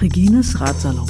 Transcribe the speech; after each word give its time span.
Regines 0.00 0.54
Ratsalon. 0.58 1.06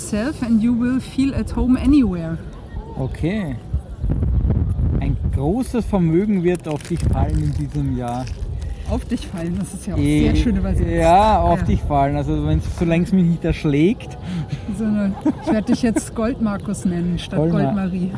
Yourself 0.00 0.42
and 0.42 0.62
you 0.62 0.74
will 0.78 1.00
feel 1.00 1.34
at 1.34 1.54
home 1.56 1.76
anywhere. 1.78 2.36
Okay. 2.98 3.56
Ein 5.00 5.16
großes 5.34 5.84
Vermögen 5.86 6.42
wird 6.42 6.68
auf 6.68 6.82
dich 6.82 7.00
fallen 7.00 7.42
in 7.44 7.52
diesem 7.54 7.96
Jahr. 7.96 8.24
Auf 8.90 9.04
dich 9.06 9.26
fallen, 9.26 9.56
das 9.58 9.74
ist 9.74 9.86
ja 9.86 9.94
auch 9.94 9.98
Eh, 9.98 10.24
sehr 10.24 10.36
schön 10.36 10.56
übersetzt. 10.56 10.88
Ja, 10.88 11.40
auf 11.40 11.60
Ja. 11.60 11.64
dich 11.66 11.80
fallen. 11.82 12.14
Also 12.16 12.46
wenn 12.46 12.60
solange 12.78 13.04
es 13.04 13.12
mich 13.12 13.24
nicht 13.24 13.44
erschlägt. 13.44 14.16
So 14.78 14.84
eine, 14.84 15.12
ich 15.44 15.52
werde 15.52 15.72
dich 15.72 15.82
jetzt 15.82 16.14
Goldmarkus 16.14 16.84
nennen 16.84 17.18
statt 17.18 17.38
Goldmar- 17.40 17.88
Goldmarie. 17.88 18.12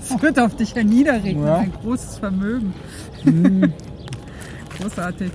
Es 0.00 0.22
wird 0.22 0.38
auf 0.38 0.54
dich 0.54 0.74
herniederregnen, 0.74 1.46
Ja. 1.46 1.56
ein 1.56 1.72
großes 1.82 2.18
Vermögen. 2.18 2.72
Hm. 3.24 3.72
Großartig. 4.78 5.30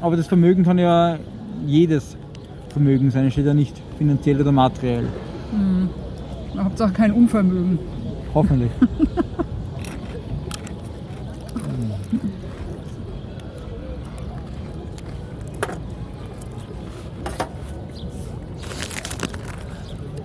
Aber 0.00 0.16
das 0.16 0.26
Vermögen 0.28 0.62
kann 0.64 0.78
ja 0.78 1.18
jedes 1.66 2.16
Vermögen 2.68 3.10
sein, 3.10 3.30
steht 3.32 3.46
ja 3.46 3.54
nicht 3.54 3.74
finanziell 3.98 4.40
oder 4.40 4.52
materiell. 4.52 5.06
Hauptsache 6.58 6.92
kein 6.92 7.12
Unvermögen. 7.12 7.78
Hoffentlich. 8.34 8.70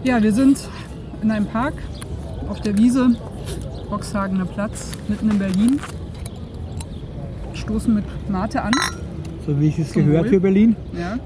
Ja, 0.03 0.21
wir 0.21 0.33
sind 0.33 0.57
in 1.21 1.29
einem 1.29 1.45
Park 1.45 1.75
auf 2.49 2.59
der 2.59 2.75
Wiese, 2.75 3.11
Boxhagener 3.89 4.45
Platz, 4.45 4.91
mitten 5.07 5.29
in 5.29 5.37
Berlin. 5.37 5.79
Stoßen 7.53 7.93
mit 7.93 8.03
Mate 8.27 8.63
an. 8.63 8.71
So 9.45 9.59
wie 9.59 9.67
ich 9.67 9.77
es 9.77 9.93
gehört 9.93 10.23
Wohl. 10.25 10.29
für 10.29 10.39
Berlin. 10.39 10.75
Ja. 10.99 11.19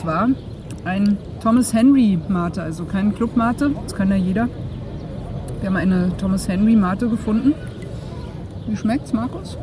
Und 0.00 0.06
zwar 0.06 0.28
ein 0.86 1.18
Thomas 1.42 1.74
Henry 1.74 2.18
Mate, 2.26 2.62
also 2.62 2.86
kein 2.86 3.14
Club 3.14 3.36
Mate, 3.36 3.70
das 3.84 3.94
kann 3.94 4.08
ja 4.08 4.16
jeder. 4.16 4.48
Wir 5.60 5.68
haben 5.68 5.76
eine 5.76 6.16
Thomas 6.16 6.48
Henry 6.48 6.74
Mate 6.74 7.06
gefunden. 7.06 7.52
Wie 8.66 8.74
schmeckt's, 8.76 9.12
Markus? 9.12 9.58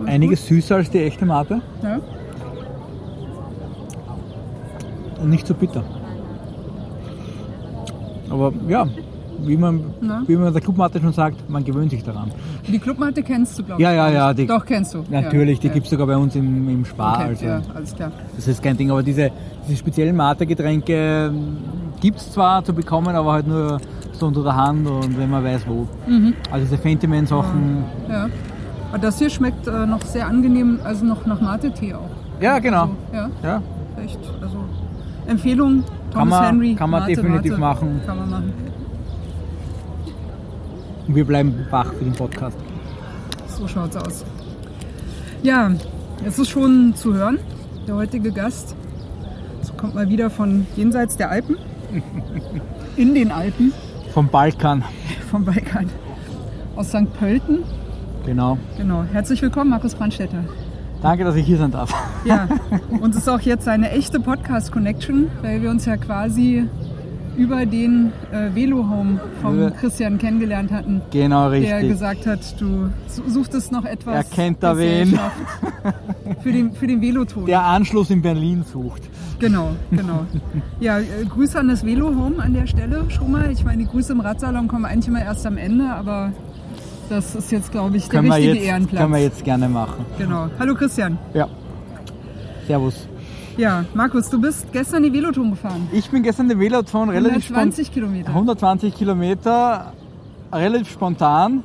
Alles 0.00 0.10
Einiges 0.10 0.46
süßer 0.48 0.74
als 0.76 0.90
die 0.90 0.98
echte 0.98 1.24
Mate 1.26 1.54
gut? 1.54 1.62
Ja. 1.84 2.00
und 5.20 5.30
nicht 5.30 5.46
so 5.46 5.54
bitter. 5.54 5.84
Aber 8.30 8.52
ja, 8.66 8.88
wie 9.44 9.56
man, 9.56 9.80
Na? 10.00 10.22
wie 10.26 10.36
man 10.36 10.52
der 10.52 10.62
Clubmate 10.62 11.00
schon 11.00 11.12
sagt, 11.12 11.48
man 11.50 11.64
gewöhnt 11.64 11.90
sich 11.90 12.02
daran. 12.04 12.30
Die 12.66 12.78
Clubmate 12.78 13.22
kennst 13.22 13.58
du, 13.58 13.62
glaube 13.64 13.80
ich. 13.80 13.84
Ja, 13.84 13.92
ja, 13.92 14.08
ja, 14.10 14.34
die- 14.34 14.46
Doch, 14.46 14.64
kennst 14.64 14.94
du. 14.94 15.04
Natürlich, 15.10 15.58
die 15.60 15.68
ja, 15.68 15.72
gibt 15.72 15.86
es 15.86 15.90
sogar 15.90 16.06
bei 16.06 16.16
uns 16.16 16.34
im, 16.36 16.68
im 16.68 16.84
Spar. 16.84 17.16
Okay, 17.16 17.28
also. 17.28 17.44
ja, 17.46 17.60
alles 17.74 17.94
klar. 17.94 18.12
Das 18.36 18.46
ist 18.48 18.62
kein 18.62 18.76
Ding, 18.76 18.90
aber 18.90 19.02
diese, 19.02 19.30
diese 19.66 19.78
speziellen 19.78 20.14
Mate-Getränke 20.16 21.32
gibt 22.00 22.18
es 22.18 22.32
zwar 22.32 22.64
zu 22.64 22.72
bekommen, 22.72 23.14
aber 23.14 23.32
halt 23.32 23.46
nur 23.46 23.80
so 24.12 24.26
unter 24.26 24.42
der 24.42 24.54
Hand 24.56 24.86
und 24.86 25.18
wenn 25.18 25.30
man 25.30 25.42
weiß 25.44 25.62
wo. 25.66 25.86
Mhm. 26.06 26.34
Also 26.50 26.64
diese 26.66 26.78
Fentiman-Sachen. 26.78 27.84
Ja. 28.08 28.28
Aber 28.90 28.98
das 28.98 29.18
hier 29.18 29.30
schmeckt 29.30 29.66
äh, 29.66 29.86
noch 29.86 30.02
sehr 30.02 30.26
angenehm, 30.26 30.78
also 30.84 31.04
noch 31.04 31.24
nach 31.26 31.40
Mate-Tee 31.40 31.94
auch. 31.94 32.10
Ja, 32.40 32.58
genau. 32.58 32.82
Also, 32.82 32.94
ja, 33.14 33.30
Ja, 33.42 33.62
echt. 34.04 34.18
Also 34.42 34.58
Empfehlung, 35.26 35.84
Thomas 36.10 36.12
Kann 36.12 36.28
man- 36.28 36.44
Henry. 36.44 36.74
kann 36.74 36.90
man 36.90 37.00
Mate, 37.02 37.14
definitiv 37.14 37.52
Mate. 37.52 37.60
machen. 37.60 38.00
Kann 38.06 38.18
man 38.18 38.30
machen. 38.30 38.52
Und 41.12 41.16
wir 41.16 41.26
bleiben 41.26 41.66
wach 41.68 41.92
für 41.92 42.04
den 42.04 42.14
Podcast. 42.14 42.56
So 43.46 43.68
schaut's 43.68 43.96
aus. 43.96 44.24
Ja, 45.42 45.70
es 46.24 46.38
ist 46.38 46.48
schon 46.48 46.94
zu 46.94 47.12
hören, 47.12 47.38
der 47.86 47.96
heutige 47.96 48.32
Gast. 48.32 48.74
Es 49.60 49.76
kommt 49.76 49.94
mal 49.94 50.08
wieder 50.08 50.30
von 50.30 50.66
jenseits 50.74 51.18
der 51.18 51.30
Alpen. 51.30 51.58
In 52.96 53.14
den 53.14 53.30
Alpen 53.30 53.74
Vom 54.14 54.28
Balkan. 54.28 54.84
vom 55.30 55.44
Balkan. 55.44 55.90
Aus 56.76 56.88
St. 56.88 57.12
Pölten. 57.18 57.58
Genau. 58.24 58.56
Genau. 58.78 59.04
Herzlich 59.12 59.42
willkommen, 59.42 59.68
Markus 59.68 59.94
Brandstätter. 59.94 60.44
Danke, 61.02 61.24
dass 61.24 61.34
ich 61.34 61.44
hier 61.44 61.58
sein 61.58 61.72
darf. 61.72 61.92
Ja, 62.24 62.48
uns 63.02 63.16
ist 63.16 63.28
auch 63.28 63.40
jetzt 63.40 63.68
eine 63.68 63.90
echte 63.90 64.18
Podcast-Connection, 64.18 65.30
weil 65.42 65.60
wir 65.60 65.68
uns 65.68 65.84
ja 65.84 65.98
quasi 65.98 66.66
über 67.36 67.64
den 67.66 68.12
äh, 68.30 68.54
Velo-Home 68.54 69.18
vom 69.40 69.72
Christian 69.74 70.18
kennengelernt 70.18 70.70
hatten, 70.70 71.00
Genau, 71.10 71.50
der 71.50 71.60
richtig. 71.60 71.88
gesagt 71.88 72.26
hat, 72.26 72.40
du 72.60 72.90
su- 73.08 73.22
suchtest 73.28 73.72
noch 73.72 73.84
etwas 73.84 74.14
Er 74.14 74.24
kennt 74.24 74.62
da 74.62 74.76
wen. 74.76 75.18
Für 76.42 76.52
den, 76.52 76.72
für 76.72 76.86
den 76.86 77.00
Veloton. 77.00 77.46
Der 77.46 77.62
Anschluss 77.64 78.10
in 78.10 78.20
Berlin 78.22 78.64
sucht. 78.70 79.02
Genau, 79.38 79.70
genau. 79.90 80.26
Ja, 80.78 80.98
äh, 80.98 81.04
Grüße 81.28 81.58
an 81.58 81.68
das 81.68 81.84
Velo-Home 81.84 82.40
an 82.42 82.52
der 82.54 82.66
Stelle 82.66 83.04
schon 83.08 83.30
mal. 83.32 83.50
Ich 83.50 83.64
meine, 83.64 83.78
die 83.84 83.88
Grüße 83.88 84.12
im 84.12 84.20
Radsalon 84.20 84.68
kommen 84.68 84.84
eigentlich 84.84 85.08
immer 85.08 85.22
erst 85.22 85.46
am 85.46 85.56
Ende, 85.56 85.86
aber 85.90 86.32
das 87.08 87.34
ist 87.34 87.50
jetzt, 87.50 87.72
glaube 87.72 87.96
ich, 87.96 88.08
der 88.08 88.20
Können 88.20 88.32
richtige 88.32 88.54
jetzt, 88.56 88.64
Ehrenplatz. 88.66 89.00
können 89.00 89.14
wir 89.14 89.20
jetzt 89.22 89.42
gerne 89.44 89.68
machen. 89.68 90.04
Genau. 90.18 90.46
Hallo 90.58 90.74
Christian. 90.74 91.18
Ja. 91.34 91.48
Servus. 92.66 93.08
Ja, 93.56 93.84
Markus, 93.94 94.30
du 94.30 94.40
bist 94.40 94.72
gestern 94.72 95.02
die 95.02 95.12
Veloton 95.12 95.50
gefahren. 95.50 95.88
Ich 95.92 96.10
bin 96.10 96.22
gestern 96.22 96.48
den 96.48 96.58
Veloton 96.58 97.10
relativ 97.10 97.44
spontan. 97.44 97.60
120 97.68 97.92
Kilometer. 97.92 98.28
120 98.30 98.94
Kilometer, 98.94 99.92
relativ 100.52 100.90
spontan. 100.90 101.62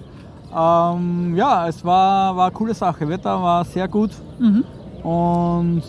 Ähm, 0.56 1.36
ja, 1.36 1.68
es 1.68 1.84
war, 1.86 2.36
war 2.36 2.48
eine 2.48 2.54
coole 2.54 2.74
Sache. 2.74 3.08
Wetter 3.08 3.42
war 3.42 3.64
sehr 3.66 3.88
gut. 3.88 4.12
Mhm. 4.40 4.64
Und, 5.04 5.84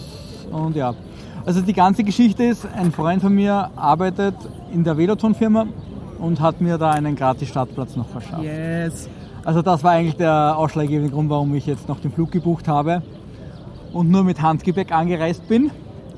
und 0.51 0.77
ja. 0.77 0.95
Also 1.45 1.63
die 1.63 1.73
ganze 1.73 2.05
Geschichte 2.05 2.45
ist, 2.45 2.67
ein 2.77 2.93
Freund 2.93 3.23
von 3.23 3.35
mir 3.35 3.71
arbeitet 3.75 4.35
in 4.73 4.85
der 4.85 4.97
Veloton-Firma 4.97 5.67
und 6.19 6.41
hat 6.41 6.61
mir 6.61 6.79
da 6.79 6.91
einen 6.91 7.17
gratis 7.17 7.49
Startplatz 7.49 7.97
noch 7.97 8.09
verschafft. 8.09 8.43
Yes. 8.43 9.09
Also 9.45 9.63
das 9.63 9.83
war 9.83 9.93
eigentlich 9.93 10.17
der 10.17 10.55
ausschlaggebende 10.57 11.11
Grund, 11.11 11.31
warum 11.31 11.55
ich 11.55 11.67
jetzt 11.67 11.89
noch 11.89 12.01
den 12.01 12.13
Flug 12.13 12.31
gebucht 12.31 12.69
habe 12.69 13.03
und 13.93 14.11
nur 14.11 14.25
mit 14.25 14.43
Handgepäck 14.43 14.93
angereist 14.93 15.49
bin, 15.49 15.71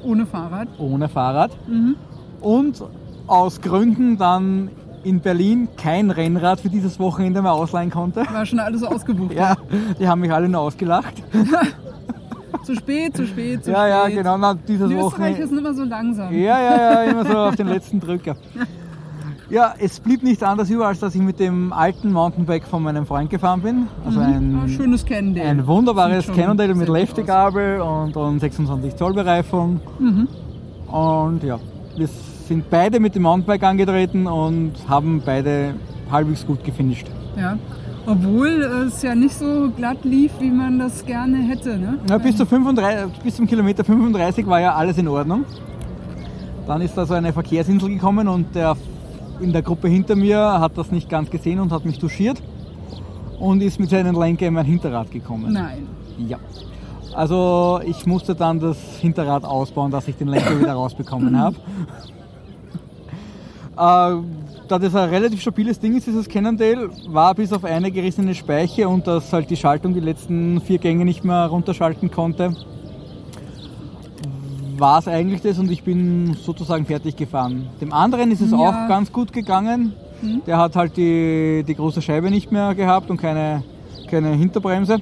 Ohne 0.02 0.26
Fahrrad. 0.26 0.68
ohne 0.78 1.08
Fahrrad. 1.08 1.50
Mhm. 1.68 1.96
Und 2.40 2.82
aus 3.26 3.60
Gründen 3.60 4.16
dann 4.18 4.70
in 5.04 5.20
Berlin 5.20 5.68
kein 5.76 6.10
Rennrad 6.10 6.60
für 6.60 6.68
dieses 6.68 6.98
Wochenende 6.98 7.40
mehr 7.42 7.52
ausleihen 7.52 7.90
konnte. 7.90 8.20
War 8.32 8.44
schon 8.46 8.58
alles 8.60 8.82
ausgebucht. 8.82 9.32
Ja, 9.34 9.56
die 9.98 10.06
haben 10.08 10.20
mich 10.20 10.32
alle 10.32 10.48
nur 10.48 10.60
ausgelacht. 10.60 11.14
Zu 12.64 12.74
spät, 12.74 13.16
zu 13.16 13.26
spät, 13.26 13.64
zu 13.64 13.70
Ja, 13.70 13.88
ja, 13.88 14.02
spät. 14.04 14.16
genau, 14.18 14.36
na, 14.36 14.52
dieses 14.54 14.88
Die 14.88 14.94
Österreicher 14.94 15.06
Wochenende. 15.06 15.46
sind 15.48 15.58
immer 15.58 15.72
so 15.74 15.82
langsam. 15.84 16.32
Ja, 16.34 16.60
ja, 16.60 16.76
ja, 16.76 17.02
immer 17.04 17.24
so 17.24 17.36
auf 17.38 17.56
den 17.56 17.68
letzten 17.68 18.00
Drücker. 18.00 18.36
Ja, 19.50 19.74
es 19.80 19.98
blieb 19.98 20.22
nichts 20.22 20.44
anderes 20.44 20.70
über, 20.70 20.86
als 20.86 21.00
dass 21.00 21.12
ich 21.14 21.20
mit 21.20 21.40
dem 21.40 21.72
alten 21.72 22.12
Mountainbike 22.12 22.64
von 22.64 22.84
meinem 22.84 23.04
Freund 23.04 23.28
gefahren 23.30 23.60
bin. 23.62 23.88
Also 24.06 24.20
Ah, 24.20 24.24
ein, 24.26 24.68
schönes 24.68 25.04
Cannondale. 25.04 25.48
ein 25.48 25.66
wunderbares 25.66 26.28
Cannondale 26.32 26.74
mit 26.74 26.88
Lefty-Gabel 26.88 27.80
und, 27.80 28.16
und 28.16 28.38
26 28.38 28.94
Zoll 28.94 29.12
Bereifung. 29.12 29.80
Mhm. 29.98 30.28
Und 30.92 31.42
ja, 31.42 31.58
wir 31.96 32.08
sind 32.46 32.70
beide 32.70 33.00
mit 33.00 33.16
dem 33.16 33.22
Mountainbike 33.22 33.64
angetreten 33.64 34.28
und 34.28 34.72
haben 34.88 35.20
beide 35.26 35.74
halbwegs 36.12 36.46
gut 36.46 36.62
gefinisht. 36.62 37.08
Ja. 37.36 37.58
Obwohl 38.06 38.62
es 38.86 39.02
ja 39.02 39.14
nicht 39.16 39.34
so 39.36 39.70
glatt 39.76 40.04
lief, 40.04 40.30
wie 40.38 40.50
man 40.50 40.78
das 40.78 41.04
gerne 41.04 41.38
hätte. 41.38 41.76
Ne? 41.76 41.98
Ja, 42.08 42.18
bis, 42.18 42.36
zu 42.36 42.46
35, 42.46 43.20
bis 43.22 43.34
zum 43.36 43.46
Kilometer 43.48 43.82
35 43.84 44.46
war 44.46 44.60
ja 44.60 44.74
alles 44.74 44.96
in 44.96 45.08
Ordnung. 45.08 45.44
Dann 46.68 46.80
ist 46.82 46.96
da 46.96 47.04
so 47.04 47.14
eine 47.14 47.32
Verkehrsinsel 47.32 47.88
gekommen 47.88 48.28
und 48.28 48.54
der 48.54 48.76
in 49.40 49.52
der 49.52 49.62
Gruppe 49.62 49.88
hinter 49.88 50.16
mir 50.16 50.38
hat 50.38 50.76
das 50.76 50.90
nicht 50.90 51.08
ganz 51.08 51.30
gesehen 51.30 51.60
und 51.60 51.72
hat 51.72 51.84
mich 51.84 51.98
touchiert 51.98 52.42
und 53.38 53.62
ist 53.62 53.80
mit 53.80 53.90
seinen 53.90 54.14
Lenker 54.14 54.46
in 54.46 54.54
mein 54.54 54.66
Hinterrad 54.66 55.10
gekommen. 55.10 55.52
Nein. 55.52 55.86
Ja. 56.28 56.38
Also 57.14 57.80
ich 57.84 58.06
musste 58.06 58.34
dann 58.34 58.60
das 58.60 58.78
Hinterrad 59.00 59.44
ausbauen, 59.44 59.90
dass 59.90 60.06
ich 60.06 60.16
den 60.16 60.28
Lenker 60.28 60.58
wieder 60.58 60.74
rausbekommen 60.74 61.38
habe. 61.38 61.56
Äh, 63.76 64.16
da 64.68 64.78
das 64.78 64.94
ein 64.94 65.08
relativ 65.08 65.40
stabiles 65.40 65.80
Ding 65.80 65.96
ist, 65.96 66.06
dieses 66.06 66.28
Cannondale, 66.28 66.90
war 67.08 67.34
bis 67.34 67.50
auf 67.50 67.64
eine 67.64 67.90
gerissene 67.90 68.34
Speiche 68.34 68.88
und 68.88 69.06
dass 69.06 69.32
halt 69.32 69.48
die 69.48 69.56
Schaltung 69.56 69.94
die 69.94 70.00
letzten 70.00 70.60
vier 70.60 70.76
Gänge 70.76 71.06
nicht 71.06 71.24
mehr 71.24 71.46
runterschalten 71.46 72.10
konnte, 72.10 72.54
war 74.80 74.98
es 74.98 75.06
eigentlich 75.08 75.42
das 75.42 75.58
und 75.58 75.70
ich 75.70 75.82
bin 75.84 76.34
sozusagen 76.34 76.86
fertig 76.86 77.16
gefahren. 77.16 77.68
Dem 77.80 77.92
anderen 77.92 78.30
ist 78.30 78.40
es 78.40 78.50
Ja. 78.50 78.56
auch 78.58 78.88
ganz 78.88 79.12
gut 79.12 79.32
gegangen. 79.32 79.92
Der 80.46 80.58
hat 80.58 80.76
halt 80.76 80.96
die, 80.96 81.64
die 81.66 81.74
große 81.74 82.02
Scheibe 82.02 82.30
nicht 82.30 82.50
mehr 82.52 82.74
gehabt 82.74 83.10
und 83.10 83.16
keine, 83.18 83.62
keine 84.10 84.30
Hinterbremse. 84.30 84.98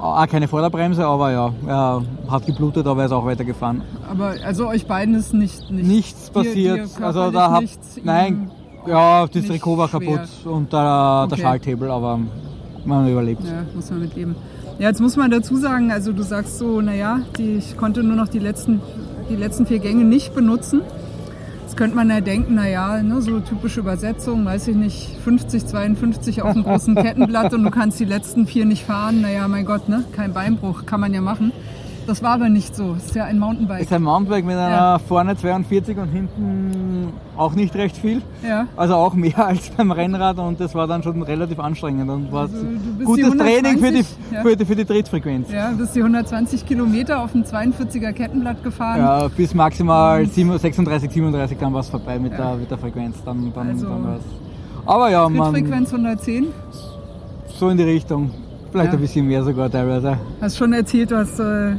Ah, 0.00 0.26
keine 0.26 0.48
Vorderbremse, 0.48 1.06
aber 1.06 1.30
ja, 1.32 1.52
er 1.66 2.02
hat 2.28 2.44
geblutet, 2.44 2.86
aber 2.86 3.00
er 3.02 3.06
ist 3.06 3.12
auch 3.12 3.24
weitergefahren. 3.24 3.82
Aber 4.10 4.34
also 4.44 4.68
euch 4.68 4.86
beiden 4.86 5.14
ist 5.14 5.32
nicht, 5.32 5.70
nicht 5.70 5.86
Nichts 5.86 6.26
dir- 6.30 6.32
passiert. 6.32 6.98
dir 6.98 7.04
also 7.06 7.30
da 7.30 7.52
hab, 7.52 7.62
nein, 8.02 8.50
ja, 8.86 9.26
das 9.26 9.46
Trikot 9.46 9.78
war 9.78 9.88
schwer. 9.88 10.00
kaputt 10.00 10.28
und 10.44 10.70
der, 10.72 11.26
der 11.28 11.32
Okay. 11.32 11.40
Schalthebel, 11.40 11.90
aber 11.90 12.18
man 12.86 13.08
überlebt. 13.08 13.42
Ja, 13.44 13.64
muss 13.74 13.90
man 13.90 14.00
mitleben. 14.00 14.34
Ja, 14.78 14.88
jetzt 14.88 15.00
muss 15.00 15.16
man 15.16 15.30
dazu 15.30 15.56
sagen, 15.56 15.92
also 15.92 16.12
du 16.12 16.22
sagst 16.22 16.58
so, 16.58 16.80
naja, 16.80 17.20
die, 17.38 17.56
ich 17.56 17.76
konnte 17.76 18.02
nur 18.02 18.16
noch 18.16 18.28
die 18.28 18.40
letzten, 18.40 18.80
die 19.30 19.36
letzten 19.36 19.66
vier 19.66 19.78
Gänge 19.78 20.04
nicht 20.04 20.34
benutzen. 20.34 20.82
Jetzt 21.62 21.76
könnte 21.76 21.96
man 21.96 22.10
ja 22.10 22.20
denken, 22.20 22.54
naja, 22.54 23.02
ne, 23.02 23.22
so 23.22 23.40
typische 23.40 23.80
Übersetzung, 23.80 24.44
weiß 24.44 24.68
ich 24.68 24.76
nicht, 24.76 25.16
50, 25.24 25.66
52 25.66 26.42
auf 26.42 26.52
dem 26.52 26.64
großen 26.64 26.94
Kettenblatt 27.02 27.54
und 27.54 27.64
du 27.64 27.70
kannst 27.70 28.00
die 28.00 28.04
letzten 28.04 28.46
vier 28.46 28.64
nicht 28.64 28.84
fahren. 28.84 29.22
Naja, 29.22 29.46
mein 29.48 29.64
Gott, 29.64 29.88
ne, 29.88 30.04
kein 30.12 30.32
Beinbruch, 30.32 30.86
kann 30.86 31.00
man 31.00 31.14
ja 31.14 31.20
machen. 31.20 31.52
Das 32.06 32.22
war 32.22 32.32
aber 32.32 32.48
nicht 32.48 32.76
so. 32.76 32.94
Es 32.98 33.06
ist 33.06 33.14
ja 33.14 33.24
ein 33.24 33.38
Mountainbike. 33.38 33.80
Ist 33.82 33.92
ein 33.92 34.02
Mountainbike 34.02 34.44
mit 34.44 34.56
einer 34.56 34.70
Ja. 34.70 34.98
vorne 34.98 35.36
42 35.36 35.96
und 35.96 36.08
hinten 36.08 37.12
auch 37.36 37.54
nicht 37.54 37.74
recht 37.74 37.96
viel. 37.96 38.20
Ja. 38.46 38.66
Also 38.76 38.94
auch 38.94 39.14
mehr 39.14 39.38
als 39.46 39.70
beim 39.70 39.90
Rennrad 39.90 40.38
und 40.38 40.60
das 40.60 40.74
war 40.74 40.86
dann 40.86 41.02
schon 41.02 41.22
relativ 41.22 41.58
anstrengend 41.58 42.10
und 42.10 42.30
war 42.30 42.42
Also, 42.42 42.56
du 42.62 42.68
bist 42.98 43.06
gutes 43.06 43.30
Training 43.36 43.78
für 43.78 43.90
die, 43.92 44.04
120, 44.04 44.16
ja. 44.32 44.42
für, 44.42 44.56
die, 44.56 44.64
für 44.64 44.76
die 44.76 44.84
Trittfrequenz. 44.84 45.50
Ja, 45.50 45.70
bist 45.70 45.94
die 45.94 46.00
120 46.00 46.66
Kilometer 46.66 47.20
auf 47.22 47.32
dem 47.32 47.42
42er 47.44 48.12
Kettenblatt 48.12 48.62
gefahren. 48.62 48.98
Ja, 48.98 49.28
bis 49.28 49.54
maximal 49.54 50.26
7 50.26 50.58
36, 50.58 51.10
37 51.10 51.58
dann 51.58 51.72
war 51.72 51.80
es 51.80 51.88
vorbei 51.88 52.18
mit, 52.18 52.32
der, 52.32 52.56
mit 52.56 52.70
der 52.70 52.78
Frequenz. 52.78 53.16
Dann, 53.24 53.52
dann, 53.54 53.68
Also- 53.70 53.88
dann 53.88 54.04
war's. 54.04 54.22
Aber 54.86 55.10
ja, 55.10 55.26
man, 55.28 55.52
Trittfrequenz 55.54 55.90
110. 55.92 56.46
so 57.58 57.68
in 57.70 57.78
die 57.78 57.84
Richtung. 57.84 58.30
Vielleicht 58.74 58.92
Ja. 58.92 58.98
ein 58.98 59.02
bisschen 59.02 59.26
mehr 59.28 59.44
sogar 59.44 59.70
teilweise. 59.70 60.18
Hast 60.40 60.58
schon 60.58 60.72
erzählt, 60.72 61.12
du 61.12 61.16
hast 61.16 61.38
äh, 61.38 61.74
äh, 61.74 61.76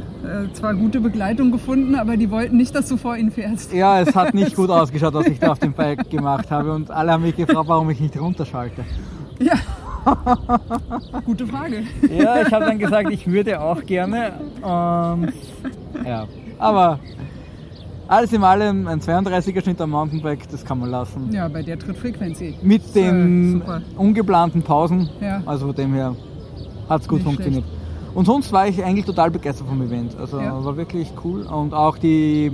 zwar 0.54 0.72
gute 0.74 0.98
Begleitung 0.98 1.52
gefunden, 1.52 1.94
aber 1.94 2.16
die 2.16 2.30
wollten 2.30 2.56
nicht, 2.56 2.74
dass 2.74 2.88
du 2.88 2.96
vor 2.96 3.14
ihnen 3.18 3.30
fährst. 3.30 3.70
Ja, 3.74 4.00
es 4.00 4.14
hat 4.16 4.32
nicht 4.32 4.56
gut 4.56 4.70
ausgeschaut, 4.70 5.12
was 5.12 5.26
ich 5.26 5.38
da 5.38 5.52
auf 5.52 5.58
dem 5.58 5.74
Bike 5.74 6.08
gemacht 6.08 6.50
habe. 6.50 6.72
Und 6.72 6.90
alle 6.90 7.12
haben 7.12 7.22
mich 7.22 7.36
gefragt, 7.36 7.68
warum 7.68 7.90
ich 7.90 8.00
nicht 8.00 8.18
runterschalte. 8.18 8.82
Ja. 9.38 9.52
Gute 11.26 11.46
Frage. 11.46 11.82
Ja, 12.10 12.40
ich 12.40 12.50
habe 12.50 12.64
dann 12.64 12.78
gesagt, 12.78 13.10
ich 13.10 13.26
würde 13.26 13.60
auch 13.60 13.84
gerne. 13.84 14.32
Und 14.62 15.32
ja, 16.02 16.24
aber 16.58 16.98
alles 18.08 18.32
in 18.32 18.42
allem 18.42 18.86
ein 18.88 19.00
32er 19.00 19.62
Schnitt 19.62 19.78
am 19.82 19.90
Mountainbike, 19.90 20.48
das 20.50 20.64
kann 20.64 20.78
man 20.80 20.88
lassen. 20.90 21.28
Ja, 21.30 21.46
bei 21.48 21.62
der 21.62 21.78
Trittfrequenz 21.78 22.40
eh. 22.40 22.54
Mit 22.62 22.82
Äh, 22.96 23.02
den 23.02 23.52
super. 23.60 23.82
ungeplanten 23.98 24.62
Pausen. 24.62 25.10
Ja. 25.20 25.42
Also 25.44 25.66
von 25.66 25.74
dem 25.74 25.92
her 25.92 26.16
hat 26.88 27.02
es 27.02 27.08
gut 27.08 27.18
Nicht 27.18 27.26
funktioniert. 27.26 27.64
Und 28.14 28.24
sonst 28.24 28.50
war 28.52 28.66
ich 28.66 28.82
eigentlich 28.82 29.04
total 29.04 29.30
begeistert 29.30 29.66
vom 29.68 29.82
Event. 29.82 30.16
Also 30.18 30.40
Ja. 30.40 30.64
war 30.64 30.76
wirklich 30.76 31.12
cool. 31.24 31.42
Und 31.42 31.74
auch 31.74 31.98
die 31.98 32.50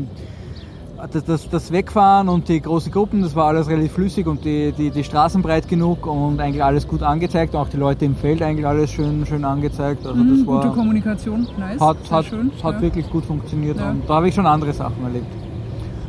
das, 1.12 1.25
das, 1.25 1.49
das 1.50 1.73
Wegfahren 1.73 2.29
und 2.29 2.49
die 2.49 2.61
großen 2.61 2.93
Gruppen, 2.93 3.23
das 3.23 3.34
war 3.34 3.46
alles 3.46 3.69
relativ 3.69 3.93
flüssig 3.93 4.26
und 4.26 4.44
die, 4.44 4.70
die, 4.73 4.90
die 4.90 5.02
Straßen 5.02 5.43
breit 5.43 5.69
genug 5.69 6.06
und 6.06 6.40
eigentlich 6.40 6.62
alles 6.62 6.87
gut 6.87 7.02
angezeigt. 7.02 7.56
Auch 7.56 7.69
die 7.69 7.76
Leute 7.76 8.05
im 8.05 8.14
Feld 8.14 8.40
eigentlich 8.40 8.67
alles 8.67 8.90
schön, 8.93 9.26
schön 9.26 9.44
angezeigt. 9.44 10.06
Also 10.06 10.23
Mhm, 10.23 10.38
das 10.38 10.46
war, 10.46 10.62
gute 10.62 10.75
Kommunikation, 10.75 11.46
nice. 11.58 11.81
hat, 11.81 11.96
hat, 12.11 12.25
schön. 12.26 12.52
hat 12.62 12.75
ja. 12.76 12.81
wirklich 12.82 13.11
gut 13.11 13.25
funktioniert 13.25 13.79
Ja. 13.79 13.90
und 13.90 14.02
da 14.08 14.14
habe 14.14 14.29
ich 14.29 14.34
schon 14.34 14.46
andere 14.46 14.73
Sachen 14.73 15.02
erlebt. 15.05 15.26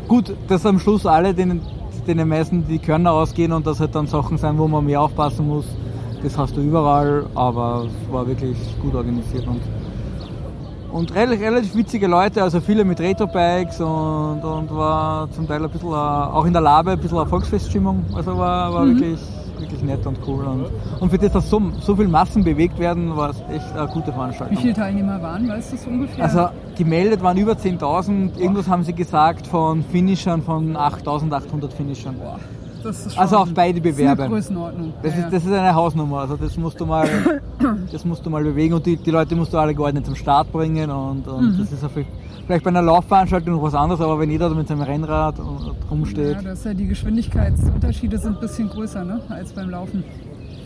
Gut, 0.08 0.34
dass 0.48 0.64
am 0.66 0.78
Schluss 0.80 1.06
alle 1.08 1.34
denen, 1.34 1.62
den 2.06 2.28
meisten 2.28 2.68
die 2.68 2.78
Körner 2.78 3.14
ausgehen 3.14 3.52
und 3.52 3.66
dass 3.66 3.80
halt 3.80 3.96
dann 3.96 4.06
Sachen 4.06 4.38
sein, 4.38 4.58
wo 4.60 4.68
man 4.68 4.86
mehr 4.86 5.02
aufpassen 5.02 5.48
muss, 5.48 5.66
das 6.24 6.38
hast 6.38 6.56
du 6.56 6.62
überall, 6.62 7.26
aber 7.36 7.86
es 7.88 8.12
war 8.14 8.26
wirklich 8.26 8.58
gut 8.82 8.96
organisiert 8.96 9.46
und, 9.48 9.62
und 10.92 11.14
relativ, 11.16 11.42
relativ 11.42 11.76
witzige 11.76 12.08
Leute, 12.08 12.42
also 12.42 12.62
viele 12.62 12.86
mit 12.86 13.00
Retro-Bikes 13.00 13.82
und, 13.82 14.42
und 14.44 14.72
war 14.76 15.30
zum 15.32 15.48
Teil 15.48 15.64
ein 15.64 15.70
bisschen, 15.70 15.90
äh, 15.90 15.94
auch 15.94 16.46
in 16.46 16.54
der 16.54 16.62
Labe 16.62 16.92
ein 16.92 17.00
bisschen 17.00 17.18
eine 17.18 17.28
Volksfeststimmung, 17.30 18.04
also 18.16 18.38
war, 18.38 18.74
war 18.74 18.86
Mhm. 18.86 18.90
wirklich, 19.00 19.20
wirklich 19.60 19.84
nett 19.84 20.06
und 20.06 20.18
cool 20.28 20.46
und, 20.46 20.66
und 21.02 21.10
für 21.10 21.18
das, 21.18 21.32
dass 21.32 21.50
so, 21.50 21.62
so 21.82 21.96
viele 21.96 22.08
Massen 22.10 22.44
bewegt 22.44 22.78
werden, 22.80 23.16
war 23.18 23.30
es 23.32 23.38
echt 23.54 23.76
eine 23.76 23.88
gute 23.88 24.12
Veranstaltung. 24.14 24.58
Wie 24.58 24.62
viele 24.62 24.74
Teilnehmer 24.74 25.22
waren, 25.22 25.48
weißt 25.48 25.72
du 25.72 25.76
es 25.76 25.88
ungefähr? 25.88 26.24
Also 26.24 26.48
gemeldet 26.78 27.22
waren 27.22 27.38
über 27.38 27.54
10.000, 27.54 28.38
irgendwas 28.40 28.68
haben 28.68 28.84
sie 28.84 28.94
gesagt 28.94 29.46
von 29.48 29.84
Finishern, 29.84 30.42
von 30.42 30.76
8.800 30.78 31.70
Finishern. 31.72 32.16
Boah, 32.18 32.40
das 32.84 33.06
ist 33.06 33.18
Also 33.18 33.38
auf 33.38 33.54
beide 33.54 33.80
das 33.82 33.90
ist 33.92 33.98
Bewerbe. 33.98 34.24
eine 34.24 34.34
Größenordnung. 34.34 34.94
Das, 35.02 35.14
ja, 35.16 35.20
ist, 35.26 35.34
das 35.34 35.46
ist 35.46 35.52
eine 35.52 35.74
Hausnummer, 35.74 36.20
also 36.20 36.36
das 36.38 36.58
musst 36.58 36.80
du 36.80 36.86
mal, 36.86 37.08
das 37.92 38.06
musst 38.06 38.26
du 38.26 38.30
mal 38.30 38.44
bewegen 38.44 38.74
und 38.76 38.86
die, 38.86 38.98
die 38.98 39.12
Leute 39.12 39.36
musst 39.36 39.54
du 39.54 39.58
alle 39.58 39.74
geordnet 39.74 40.06
zum 40.06 40.16
Start 40.16 40.52
bringen 40.52 40.90
und, 40.92 41.28
und 41.28 41.54
Mhm. 41.54 41.58
das 41.60 41.72
ist 41.72 41.84
auf, 41.84 41.92
vielleicht 41.94 42.64
bei 42.64 42.70
einer 42.70 42.82
Laufveranstaltung 42.82 43.54
noch 43.56 43.64
was 43.64 43.74
anderes, 43.76 44.02
aber 44.02 44.20
wenn 44.20 44.30
jeder 44.30 44.50
mit 44.50 44.68
seinem 44.68 44.82
Rennrad 44.82 45.36
rumsteht. 45.90 46.34
ja, 46.36 46.42
das 46.42 46.60
ist 46.60 46.66
ja 46.66 46.74
die 46.74 46.88
Geschwindigkeitsunterschiede 46.88 48.18
sind 48.18 48.36
ein 48.36 48.40
bisschen 48.42 48.70
größer 48.70 49.04
ne, 49.04 49.22
als 49.30 49.52
beim 49.54 49.70
Laufen. 49.70 50.04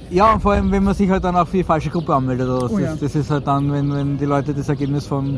Ja, 0.10 0.34
und 0.34 0.42
vor 0.42 0.54
allem, 0.54 0.72
wenn 0.72 0.86
man 0.86 0.94
sich 0.94 1.10
halt 1.10 1.24
dann 1.26 1.36
auch 1.36 1.48
für 1.48 1.58
die 1.58 1.64
falsche 1.66 1.90
Gruppe 1.90 2.16
anmeldet. 2.16 2.48
Was. 2.48 2.72
Oh 2.72 2.78
das, 2.78 2.82
ja. 2.82 2.96
das 3.00 3.14
ist 3.14 3.30
halt 3.30 3.46
dann, 3.46 3.72
wenn, 3.74 3.92
wenn 3.94 4.18
die 4.18 4.24
Leute 4.24 4.54
das 4.54 4.70
Ergebnis 4.70 5.06
von, 5.06 5.38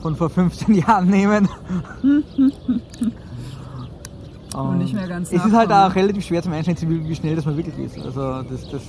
von 0.00 0.16
vor 0.16 0.30
15 0.30 0.74
Jahren 0.86 1.08
nehmen. 1.10 1.46
Und 4.56 4.78
nicht 4.78 4.94
mehr 4.94 5.06
ganz 5.06 5.30
Es 5.32 5.44
ist 5.44 5.52
halt 5.54 5.70
auch 5.70 5.94
relativ 5.94 6.24
schwer 6.24 6.42
zum 6.42 6.52
Einschätzen, 6.52 6.88
wie, 6.88 7.06
wie 7.08 7.14
schnell 7.14 7.36
das 7.36 7.44
man 7.44 7.56
wirklich 7.56 7.78
ist. 7.78 7.98
Also 7.98 8.42
das, 8.42 8.68
das 8.70 8.82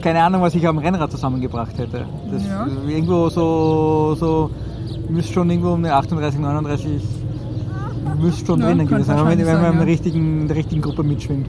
keine 0.00 0.22
Ahnung, 0.22 0.42
was 0.42 0.54
ich 0.54 0.66
am 0.66 0.78
Rennrad 0.78 1.10
zusammengebracht 1.10 1.76
hätte. 1.76 2.06
Das 2.32 2.46
Ja. 2.46 2.66
irgendwo 2.88 3.28
so, 3.28 4.14
so 4.14 4.50
müsste 5.08 5.32
schon 5.32 5.50
irgendwo 5.50 5.70
um 5.72 5.84
eine 5.84 5.92
38, 5.94 6.38
39 6.38 7.02
müsste 8.20 8.46
schon 8.46 8.60
Ja, 8.60 8.66
drinnen 8.66 8.86
sein, 9.04 9.18
wenn, 9.26 9.38
man- 9.38 9.38
wenn 9.46 9.60
man 9.62 9.72
in 9.72 9.78
der 9.78 9.86
richtigen, 9.86 10.46
der 10.48 10.56
richtigen 10.56 10.80
Gruppe 10.82 11.02
mitschwimmt. 11.02 11.48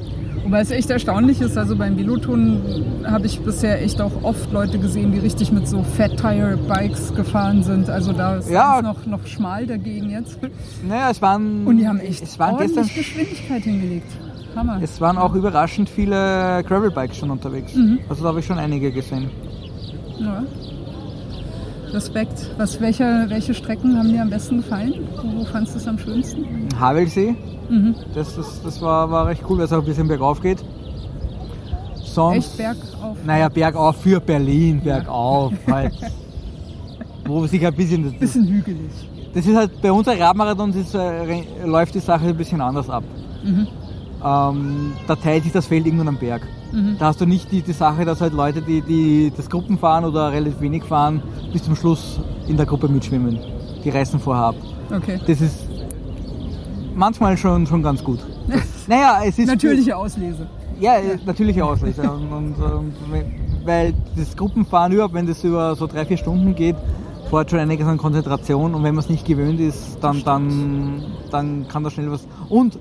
Wobei 0.49 0.61
es 0.61 0.71
echt 0.71 0.89
erstaunlich 0.89 1.41
ist, 1.41 1.55
also 1.59 1.75
beim 1.75 1.95
Veloton 1.95 2.59
habe 3.05 3.27
ich 3.27 3.39
bisher 3.41 3.83
echt 3.83 4.01
auch 4.01 4.23
oft 4.23 4.51
Leute 4.51 4.79
gesehen, 4.79 5.11
die 5.11 5.19
richtig 5.19 5.51
mit 5.51 5.67
so 5.67 5.83
Fat 5.83 6.17
Tire 6.17 6.57
Bikes 6.67 7.13
gefahren 7.13 7.61
sind. 7.61 7.87
Also 7.87 8.13
da 8.13 8.37
ist 8.37 8.49
Ja. 8.49 8.77
es 8.77 8.83
noch, 8.83 9.05
noch 9.05 9.27
schmal 9.27 9.67
dagegen 9.67 10.09
jetzt. 10.09 10.39
Naja, 10.87 11.11
es 11.11 11.21
waren, 11.21 11.67
Und 11.67 11.77
die 11.77 11.87
haben 11.87 11.99
echt 11.99 12.23
es 12.23 12.39
waren 12.39 12.55
ordentlich 12.55 12.75
gestern 12.77 12.97
Geschwindigkeit 12.97 13.61
hingelegt. 13.63 14.11
Hammer. 14.55 14.79
Es 14.81 14.99
waren 14.99 15.19
auch 15.19 15.35
überraschend 15.35 15.87
viele 15.87 16.63
Gravelbikes 16.67 17.17
schon 17.17 17.29
unterwegs. 17.29 17.75
Mhm. 17.75 17.99
Also 18.09 18.23
da 18.23 18.29
habe 18.29 18.39
ich 18.39 18.47
schon 18.47 18.57
einige 18.57 18.91
gesehen. 18.91 19.29
Ja. 20.17 20.41
Respekt. 21.93 22.50
Was, 22.58 22.79
welche, 22.81 23.25
welche 23.29 23.53
Strecken 23.53 23.98
haben 23.98 24.10
dir 24.10 24.22
am 24.22 24.29
besten 24.29 24.58
gefallen? 24.58 24.93
Wo, 25.15 25.39
wo 25.39 25.46
fandest 25.46 25.75
du 25.75 25.79
es 25.79 25.88
am 25.88 25.98
schönsten? 26.00 26.46
Havelsee, 26.79 27.36
Mhm. 27.69 27.93
das, 28.15 28.36
das, 28.36 28.62
das 28.63 28.81
war, 28.81 29.12
war 29.12 29.27
recht 29.27 29.43
cool, 29.48 29.58
weil 29.60 29.65
es 29.65 29.74
auch 29.74 29.79
ein 29.79 29.86
bisschen 29.86 30.08
bergauf 30.08 30.41
geht. 30.41 30.58
Sonst, 31.96 32.58
Echt 32.60 32.75
bergauf? 32.75 33.17
Naja, 33.25 33.50
bergauf 33.50 33.98
für 33.98 34.19
Berlin, 34.19 34.81
bergauf 34.84 35.53
halt. 35.67 35.93
Wo 37.25 37.46
sich 37.46 37.65
ein 37.65 37.74
bisschen. 37.75 38.03
Das, 38.05 38.19
Bisschen 38.19 38.48
hügelig. 38.48 38.89
das 39.36 39.46
ist 39.46 39.55
halt 39.55 39.79
bei 39.81 39.91
unseren 39.91 40.17
Radmarathons 40.19 40.75
ist, 40.75 40.96
äh, 40.96 41.43
läuft 41.65 41.93
die 41.93 42.00
Sache 42.00 42.25
ein 42.27 42.36
bisschen 42.38 42.60
anders 42.60 42.89
ab. 42.89 43.03
Mhm. 43.43 43.67
Ähm, 44.23 44.93
da 45.07 45.15
teilt 45.15 45.43
sich 45.43 45.53
das 45.53 45.67
Feld 45.67 45.85
irgendwann 45.85 46.09
am 46.09 46.17
Berg. 46.17 46.41
Mhm. 46.71 46.97
Da 46.99 47.07
hast 47.07 47.21
du 47.21 47.25
nicht 47.25 47.51
die, 47.51 47.61
die 47.61 47.73
Sache, 47.73 48.05
dass 48.05 48.21
halt 48.21 48.33
Leute, 48.33 48.61
die, 48.61 48.81
die 48.81 49.31
das 49.35 49.49
Gruppen 49.49 49.77
fahren 49.77 50.05
oder 50.05 50.31
relativ 50.31 50.59
wenig 50.59 50.83
fahren, 50.83 51.21
bis 51.53 51.63
zum 51.63 51.75
Schluss 51.75 52.19
in 52.47 52.57
der 52.57 52.65
Gruppe 52.65 52.88
mitschwimmen. 52.88 53.39
Die 53.83 53.89
reißen 53.89 54.19
vorher 54.19 54.45
ab. 54.45 54.55
Okay. 54.93 55.19
Das 55.25 55.39
ist 55.41 55.67
manchmal 56.95 57.38
schon, 57.38 57.65
schon 57.65 57.81
ganz 57.81 58.03
gut. 58.03 58.19
Das, 58.47 58.61
naja, 58.88 59.21
es 59.25 59.39
ist. 59.39 59.47
Natürliche 59.47 59.95
Auslese. 59.95 60.47
Ja, 60.79 60.95
natürliche 61.25 61.63
Auslese. 61.65 62.01
und, 62.03 62.31
und, 62.31 62.55
und, 62.61 62.93
weil 63.65 63.93
das 64.15 64.35
Gruppenfahren 64.35 64.93
überhaupt, 64.93 65.13
wenn 65.13 65.27
das 65.27 65.43
über 65.43 65.75
so 65.75 65.88
drei, 65.88 66.05
vier 66.05 66.17
Stunden 66.17 66.55
geht, 66.55 66.75
fordert 67.29 67.51
schon 67.51 67.59
einiges 67.59 67.85
an 67.85 67.97
Konzentration 67.97 68.73
und 68.73 68.83
wenn 68.83 68.95
man 68.95 69.03
es 69.03 69.09
nicht 69.09 69.25
gewöhnt 69.25 69.59
ist, 69.59 69.97
dann, 70.01 70.23
dann, 70.23 71.03
dann 71.31 71.67
kann 71.67 71.83
da 71.83 71.89
schnell 71.89 72.11
was. 72.11 72.25
Und 72.47 72.79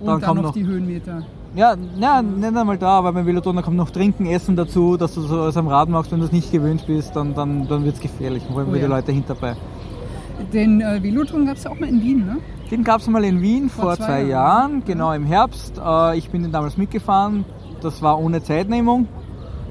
Und 0.00 0.06
dann 0.06 0.20
kommt 0.20 0.36
noch 0.36 0.48
noch 0.48 0.52
die 0.54 0.66
Höhenmeter. 0.66 1.22
Ja, 1.54 1.74
ja, 1.98 2.22
nicht 2.22 2.56
einmal 2.56 2.76
da, 2.78 2.98
aber 2.98 3.12
beim 3.12 3.26
Velodrom 3.26 3.56
da 3.56 3.62
kommt 3.62 3.76
noch 3.76 3.90
Trinken, 3.90 4.26
Essen 4.26 4.54
dazu, 4.54 4.96
dass 4.96 5.14
du 5.14 5.22
so 5.22 5.44
am 5.58 5.68
Rad 5.68 5.88
machst, 5.88 6.12
wenn 6.12 6.20
du 6.20 6.26
es 6.26 6.32
nicht 6.32 6.52
gewöhnt 6.52 6.86
bist, 6.86 7.16
dann, 7.16 7.34
dann, 7.34 7.66
dann 7.66 7.84
wird 7.84 7.96
es 7.96 8.00
gefährlich, 8.00 8.42
vor 8.44 8.58
allem 8.58 8.68
Oh 8.70 8.74
ja. 8.74 8.82
den 8.82 8.90
Leuten 8.90 9.12
hinterbei. 9.12 9.56
Den 10.52 10.80
äh, 10.80 11.02
Velotron 11.02 11.46
gab 11.46 11.56
es 11.56 11.64
ja 11.64 11.70
auch 11.70 11.80
mal 11.80 11.88
in 11.88 12.02
Wien, 12.02 12.26
ne? 12.26 12.36
Den 12.70 12.84
gab 12.84 13.00
es 13.00 13.08
mal 13.08 13.24
in 13.24 13.40
Wien 13.40 13.70
Vor 13.70 13.84
vor, 13.86 13.96
zwei 13.96 14.04
zwei, 14.04 14.22
Jahren. 14.24 14.28
Jahren, 14.28 14.82
genau 14.84 15.12
im 15.12 15.24
Herbst. 15.24 15.80
Äh, 15.84 16.18
ich 16.18 16.28
bin 16.30 16.42
den 16.42 16.52
damals 16.52 16.76
mitgefahren, 16.76 17.44
das 17.80 18.02
war 18.02 18.18
ohne 18.20 18.42
Zeitnehmung. 18.42 19.08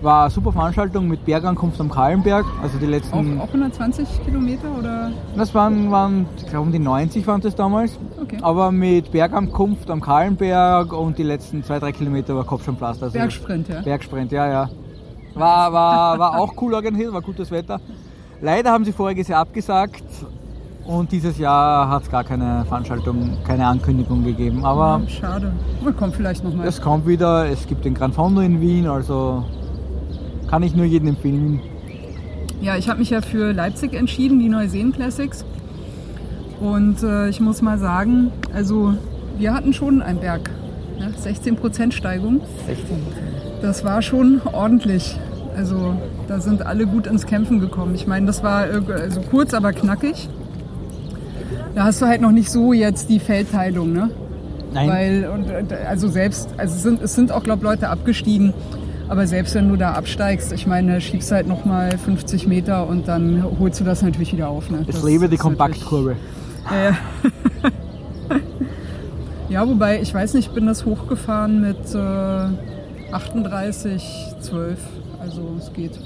War 0.01 0.23
eine 0.23 0.29
super 0.29 0.51
Veranstaltung 0.51 1.07
mit 1.07 1.25
Bergankunft 1.25 1.81
am 1.81 1.89
Kahlenberg, 1.89 2.45
also 2.61 2.77
die 2.77 2.85
Auch, 2.85 2.89
letzten, 2.89 3.39
auch 3.39 3.47
120 3.47 4.07
Kilometer 4.25 4.67
oder? 4.77 5.11
das 5.35 5.55
waren, 5.55 5.89
waren 5.89 6.27
ich 6.37 6.45
glaube 6.45 6.67
um 6.67 6.71
die 6.71 6.79
90 6.79 7.25
waren 7.25 7.41
das 7.41 7.55
damals. 7.55 7.97
Okay. 8.21 8.37
Aber 8.41 8.71
mit 8.71 9.11
Bergankunft 9.11 9.89
am 9.89 9.99
Kahlenberg 10.01 10.93
und 10.93 11.17
die 11.17 11.23
letzten 11.23 11.63
zwei, 11.63 11.79
drei 11.79 11.91
Kilometer 11.91 12.35
war 12.35 12.43
Kopfsteinpflaster. 12.43 13.05
Also 13.05 13.17
Bergsprint, 13.17 13.69
ja. 13.69 13.81
Bergsprint, 13.81 14.31
ja, 14.31 14.47
ja. 14.47 14.69
War, 15.33 15.73
war, 15.73 16.19
war 16.19 16.39
auch 16.39 16.53
cool 16.61 16.73
organisiert, 16.73 17.11
war 17.13 17.21
gutes 17.21 17.49
Wetter. 17.49 17.79
Leider 18.41 18.71
haben 18.71 18.85
sie 18.85 18.91
voriges 18.91 19.27
Jahr 19.27 19.41
abgesagt 19.41 20.03
und 20.85 21.11
dieses 21.11 21.37
Jahr 21.37 21.89
hat 21.89 22.03
es 22.03 22.09
gar 22.11 22.23
keine 22.23 22.63
Veranstaltung, 22.65 23.37
keine 23.45 23.65
Ankündigung 23.65 24.23
gegeben. 24.23 24.63
Aber 24.63 25.01
Schade. 25.07 25.51
Man 25.83 25.95
kommt 25.97 26.15
vielleicht 26.15 26.43
nochmal. 26.43 26.67
es 26.67 26.79
kommt 26.81 27.05
wieder, 27.07 27.49
es 27.49 27.67
gibt 27.67 27.83
den 27.83 27.93
Gran 27.93 28.13
Fondo 28.13 28.41
in 28.41 28.61
Wien, 28.61 28.87
also 28.87 29.43
kann 30.49 30.63
ich 30.63 30.75
nur 30.75 30.85
jedem 30.85 31.09
empfehlen. 31.09 31.61
Ja, 32.61 32.75
ich 32.77 32.89
habe 32.89 32.99
mich 32.99 33.09
ja 33.11 33.21
für 33.21 33.51
Leipzig 33.53 33.93
entschieden, 33.93 34.39
die 34.39 34.49
Neuseen 34.49 34.91
Classics. 34.91 35.45
Und 36.59 37.03
äh, 37.03 37.29
ich 37.29 37.39
muss 37.39 37.61
mal 37.61 37.77
sagen, 37.77 38.31
also 38.53 38.93
wir 39.37 39.53
hatten 39.53 39.73
schon 39.73 40.01
einen 40.01 40.19
Berg. 40.19 40.49
Ne? 40.99 41.13
16% 41.23 41.91
Steigung. 41.91 42.41
16. 42.65 42.97
Das 43.61 43.83
war 43.83 44.01
schon 44.01 44.41
ordentlich. 44.51 45.15
Also 45.55 45.95
da 46.27 46.39
sind 46.39 46.65
alle 46.65 46.87
gut 46.87 47.05
ins 47.07 47.25
Kämpfen 47.27 47.59
gekommen. 47.59 47.93
Ich 47.95 48.07
meine, 48.07 48.25
das 48.25 48.41
war 48.43 48.65
irg- 48.65 48.91
also 48.91 49.21
kurz, 49.21 49.53
aber 49.53 49.71
knackig. 49.73 50.29
Da 51.75 51.83
hast 51.85 52.01
du 52.01 52.07
halt 52.07 52.21
noch 52.21 52.31
nicht 52.31 52.49
so 52.51 52.73
jetzt 52.73 53.09
die 53.09 53.19
Feldteilung, 53.19 53.93
ne? 53.93 54.09
Nein, 54.73 54.89
Weil, 54.89 55.29
und, 55.31 55.49
äh, 55.71 55.75
also 55.87 56.07
selbst, 56.07 56.49
also 56.57 56.75
es 56.75 56.81
sind, 56.83 57.01
es 57.01 57.13
sind 57.15 57.31
auch, 57.31 57.43
glaube 57.43 57.63
Leute 57.63 57.89
abgestiegen. 57.89 58.53
Aber 59.09 59.25
selbst 59.25 59.55
wenn 59.55 59.69
du 59.69 59.77
da 59.77 59.93
absteigst, 59.93 60.51
ich 60.51 60.67
meine, 60.67 60.99
schiebst 60.99 61.31
halt 61.31 61.47
nochmal 61.47 61.97
50 61.97 62.45
Meter 62.47 62.87
und 62.87 63.07
dann 63.07 63.43
holst 63.59 63.79
du 63.79 63.83
das 63.85 64.01
natürlich 64.01 64.33
wieder 64.33 64.49
auf. 64.49 64.69
Ne? 64.69 64.83
es 64.87 64.95
Das 64.95 65.03
lebe 65.03 65.29
die 65.29 65.37
Kompaktkurve. 65.37 66.15
natürlich- 66.69 66.97
Ja, 69.49 69.65
wobei, 69.65 70.01
ich 70.01 70.13
weiß 70.13 70.33
nicht, 70.33 70.49
ich 70.49 70.53
bin 70.53 70.65
das 70.65 70.85
hochgefahren 70.85 71.61
mit 71.61 71.77
äh, 71.95 73.13
38, 73.13 74.35
12. 74.41 74.77
Also 75.21 75.41
es 75.57 75.71
geht. 75.71 75.97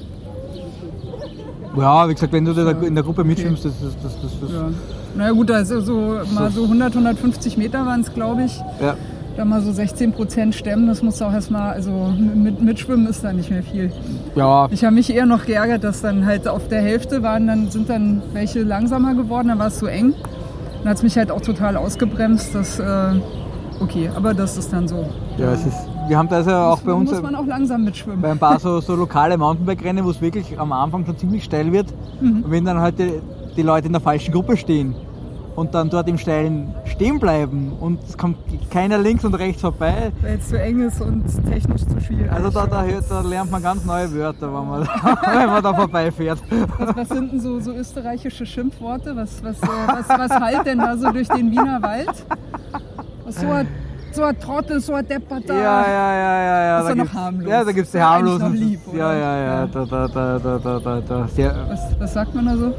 Ja, 1.76 2.08
wie 2.08 2.14
gesagt, 2.14 2.32
wenn 2.34 2.46
du 2.46 2.54
da 2.54 2.70
in 2.70 2.94
der 2.94 3.04
Gruppe 3.04 3.22
okay. 3.22 3.30
mitschwimmst, 3.30 3.66
das, 3.66 3.74
das, 3.82 3.94
das, 4.04 4.22
das, 4.22 4.32
das 4.42 4.52
Ja. 4.52 4.70
Naja 5.16 5.32
gut, 5.32 5.50
also 5.50 5.82
so 5.82 6.20
mal 6.34 6.52
so 6.52 6.64
100, 6.64 6.94
150 6.96 7.58
Meter 7.58 7.86
waren 7.86 8.02
es, 8.02 8.14
glaube 8.14 8.44
ich. 8.44 8.58
ja. 8.80 8.96
Da 9.38 9.46
mal 9.46 9.62
so 9.62 9.72
16 9.72 10.12
Prozent 10.12 10.56
stemmen, 10.56 10.88
das 10.88 11.02
musst 11.02 11.22
du 11.22 11.26
auch 11.26 11.32
erstmal, 11.32 11.72
also 11.72 12.14
mit, 12.18 12.62
mitschwimmen 12.62 13.08
ist 13.08 13.24
da 13.24 13.32
nicht 13.32 13.50
mehr 13.50 13.64
viel. 13.64 13.92
ja, 14.36 14.68
Ich 14.72 14.84
habe 14.84 14.94
mich 14.94 15.14
eher 15.14 15.26
noch 15.26 15.46
geärgert, 15.46 15.84
dass 15.84 16.02
dann 16.02 16.26
halt 16.26 16.48
auf 16.48 16.68
der 16.68 16.82
Hälfte 16.82 17.24
waren, 17.24 17.48
dann 17.48 17.70
sind 17.72 17.90
dann 17.90 18.22
welche 18.34 18.64
langsamer 18.64 19.14
geworden, 19.16 19.48
dann 19.48 19.60
war 19.60 19.68
es 19.68 19.80
so 19.80 19.86
eng. 19.88 20.14
Dann 20.80 20.90
hat 20.90 20.98
es 20.98 21.04
mich 21.04 21.18
halt 21.18 21.32
auch 21.32 21.42
total 21.42 21.78
ausgebremst. 21.78 22.54
Das, 22.54 22.80
äh, 22.80 23.14
okay, 23.80 24.10
aber 24.14 24.34
das 24.34 24.58
ist 24.58 24.74
dann 24.74 24.88
so. 24.88 25.06
ja, 25.38 25.54
es 25.54 25.66
ist, 25.66 25.78
wir 26.08 26.18
haben 26.18 26.28
da 26.28 26.38
also 26.38 26.52
auch 26.52 26.80
bei 26.82 26.92
uns 26.92 27.10
muss 27.10 27.22
man 27.22 27.36
auch 27.36 27.46
langsam 27.46 27.86
mitschwimmen. 27.86 28.22
bei 28.22 28.32
ein 28.32 28.40
paar 28.40 28.60
so, 28.60 28.82
so 28.82 28.96
lokale 28.96 29.38
Mountainbike-Rennen, 29.38 30.04
wo 30.04 30.10
es 30.10 30.20
wirklich 30.20 30.60
am 30.60 30.74
Anfang 30.74 31.06
schon 31.06 31.18
ziemlich 31.18 31.44
steil 31.46 31.72
wird. 31.72 31.88
Mhm. 32.20 32.44
Und 32.44 32.52
wenn 32.52 32.66
dann 32.66 32.80
halt 32.80 33.00
die, 33.00 33.22
die 33.56 33.62
Leute 33.62 33.88
in 33.88 33.94
der 33.94 34.02
falschen 34.02 34.34
Gruppe 34.34 34.58
stehen 34.58 34.94
und 35.62 35.74
dann 35.76 35.90
dort 35.92 36.08
im 36.10 36.18
Steilen 36.18 36.74
stehen 36.86 37.20
bleiben 37.20 37.74
und 37.80 38.00
es 38.04 38.18
kommt 38.18 38.38
keiner 38.72 38.98
links 38.98 39.24
und 39.24 39.36
rechts 39.36 39.62
vorbei, 39.62 40.12
Weil 40.22 40.38
es 40.40 40.50
zu 40.50 40.60
eng 40.60 40.82
ist 40.82 41.00
und 41.00 41.24
technisch 41.48 41.86
zu 41.86 42.02
schwierig. 42.02 42.32
also 42.32 42.50
da, 42.50 42.66
da, 42.66 42.84
hört, 42.84 43.06
da 43.10 43.22
lernt 43.22 43.52
man 43.52 43.62
ganz 43.62 43.86
neue 43.86 44.12
Wörter, 44.14 44.48
wenn 44.48 44.68
man, 44.68 44.82
wenn 45.26 45.46
man 45.48 45.64
da 45.64 45.74
vorbeifährt. 45.74 46.40
Was, 46.80 46.96
was 46.96 47.10
sind 47.10 47.32
denn 47.32 47.40
so, 47.40 47.60
so 47.60 47.72
österreichische 47.74 48.44
Schimpfworte? 48.46 49.16
Was, 49.16 49.44
was, 49.44 49.62
äh, 49.62 49.68
was, 49.88 50.10
was 50.10 50.32
halt 50.32 50.66
denn 50.66 50.80
da 50.80 50.98
so 50.98 51.12
durch 51.12 51.28
den 51.28 51.52
Wiener 51.52 51.80
Wald? 51.82 52.26
Was 53.26 53.40
so 53.40 53.48
ein, 53.48 53.68
so 54.14 54.24
ein 54.24 54.40
Trottel, 54.40 54.80
so 54.82 54.94
ein 54.96 55.08
Depperter. 55.08 55.54
Ja, 55.54 55.62
ja, 55.84 56.14
ja, 56.16 56.42
ja, 56.44 56.64
ja. 56.64 56.80
Das 56.80 56.84
ist 56.84 56.90
da 56.90 56.96
noch 56.96 57.04
gibt's- 57.04 57.18
harmlos. 57.20 57.50
Ja, 57.52 57.64
da 57.64 57.72
gibt 57.72 57.86
es 57.86 57.92
die 57.92 58.02
harmlosen. 58.02 58.54
lieb, 58.56 58.80
ja, 58.94 59.14
ja, 59.14 59.38
ja, 59.38 59.44
Ja. 59.62 59.68
Da, 59.68 59.86
da, 59.86 60.08
da, 60.08 60.40
da, 60.40 60.58
da, 60.60 60.80
da, 60.80 61.02
da, 61.02 61.28
sehr, 61.28 61.56
Was, 61.70 62.00
was 62.00 62.14
sagt 62.14 62.34
man 62.36 62.46
da 62.48 62.58
so? 62.58 62.74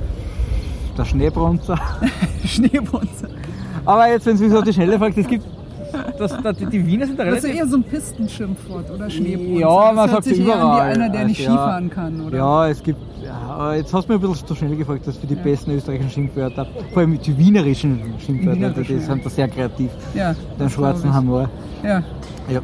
Der 0.96 1.04
Schneebrunzer. 1.04 1.78
Schneebunze. 2.44 3.28
Aber 3.84 4.08
jetzt, 4.08 4.26
wenn 4.26 4.36
du 4.36 4.44
mich 4.44 4.54
auf 4.54 4.64
die 4.64 4.72
Schnelle 4.72 4.98
fragst, 4.98 5.18
es 5.18 5.26
gibt. 5.26 5.44
Das, 6.18 6.34
das, 6.42 6.56
die, 6.56 6.64
die 6.66 6.86
Wiener 6.86 7.06
sind 7.06 7.18
da 7.18 7.24
Das 7.26 7.38
ist 7.38 7.44
relativ. 7.44 7.60
eher 7.60 7.66
so 7.68 7.76
ein 7.76 7.82
Pistenschimpfwort 7.84 8.90
oder 8.90 9.10
Schneebunze. 9.10 9.60
Ja, 9.60 9.68
das 9.88 9.94
man 9.94 10.10
hört 10.10 10.10
sagt 10.10 10.24
sich 10.24 10.38
eher 10.38 10.54
überall. 10.54 10.70
an 10.70 10.88
wie 10.88 11.00
einer, 11.02 11.08
der 11.10 11.24
nicht 11.26 11.40
Also, 11.40 11.50
ja. 11.52 11.58
Skifahren 11.58 11.90
kann, 11.90 12.20
oder? 12.26 12.36
Ja, 12.38 12.68
es 12.68 12.82
gibt. 12.82 12.98
Ja, 13.22 13.74
jetzt 13.74 13.92
hast 13.92 14.08
du 14.08 14.12
mir 14.12 14.18
ein 14.18 14.30
bisschen 14.30 14.46
zu 14.46 14.54
schnell 14.54 14.76
gefragt, 14.76 15.06
dass 15.06 15.16
für 15.18 15.26
die 15.26 15.34
besten 15.34 15.70
österreichischen 15.72 16.10
Schimpfwörter, 16.10 16.66
vor 16.92 17.02
allem 17.02 17.20
die 17.20 17.36
wienerischen 17.38 18.00
Schimpfwörter, 18.24 18.54
die, 18.56 18.60
Wienerischen, 18.62 18.98
die 18.98 19.04
sind 19.04 19.24
da 19.26 19.30
sehr 19.30 19.48
kreativ. 19.48 19.90
ja 20.14 20.34
Den 20.58 20.70
schwarzen 20.70 21.14
Humor. 21.14 21.48
Ja. 21.82 22.02
Ja, 22.50 22.60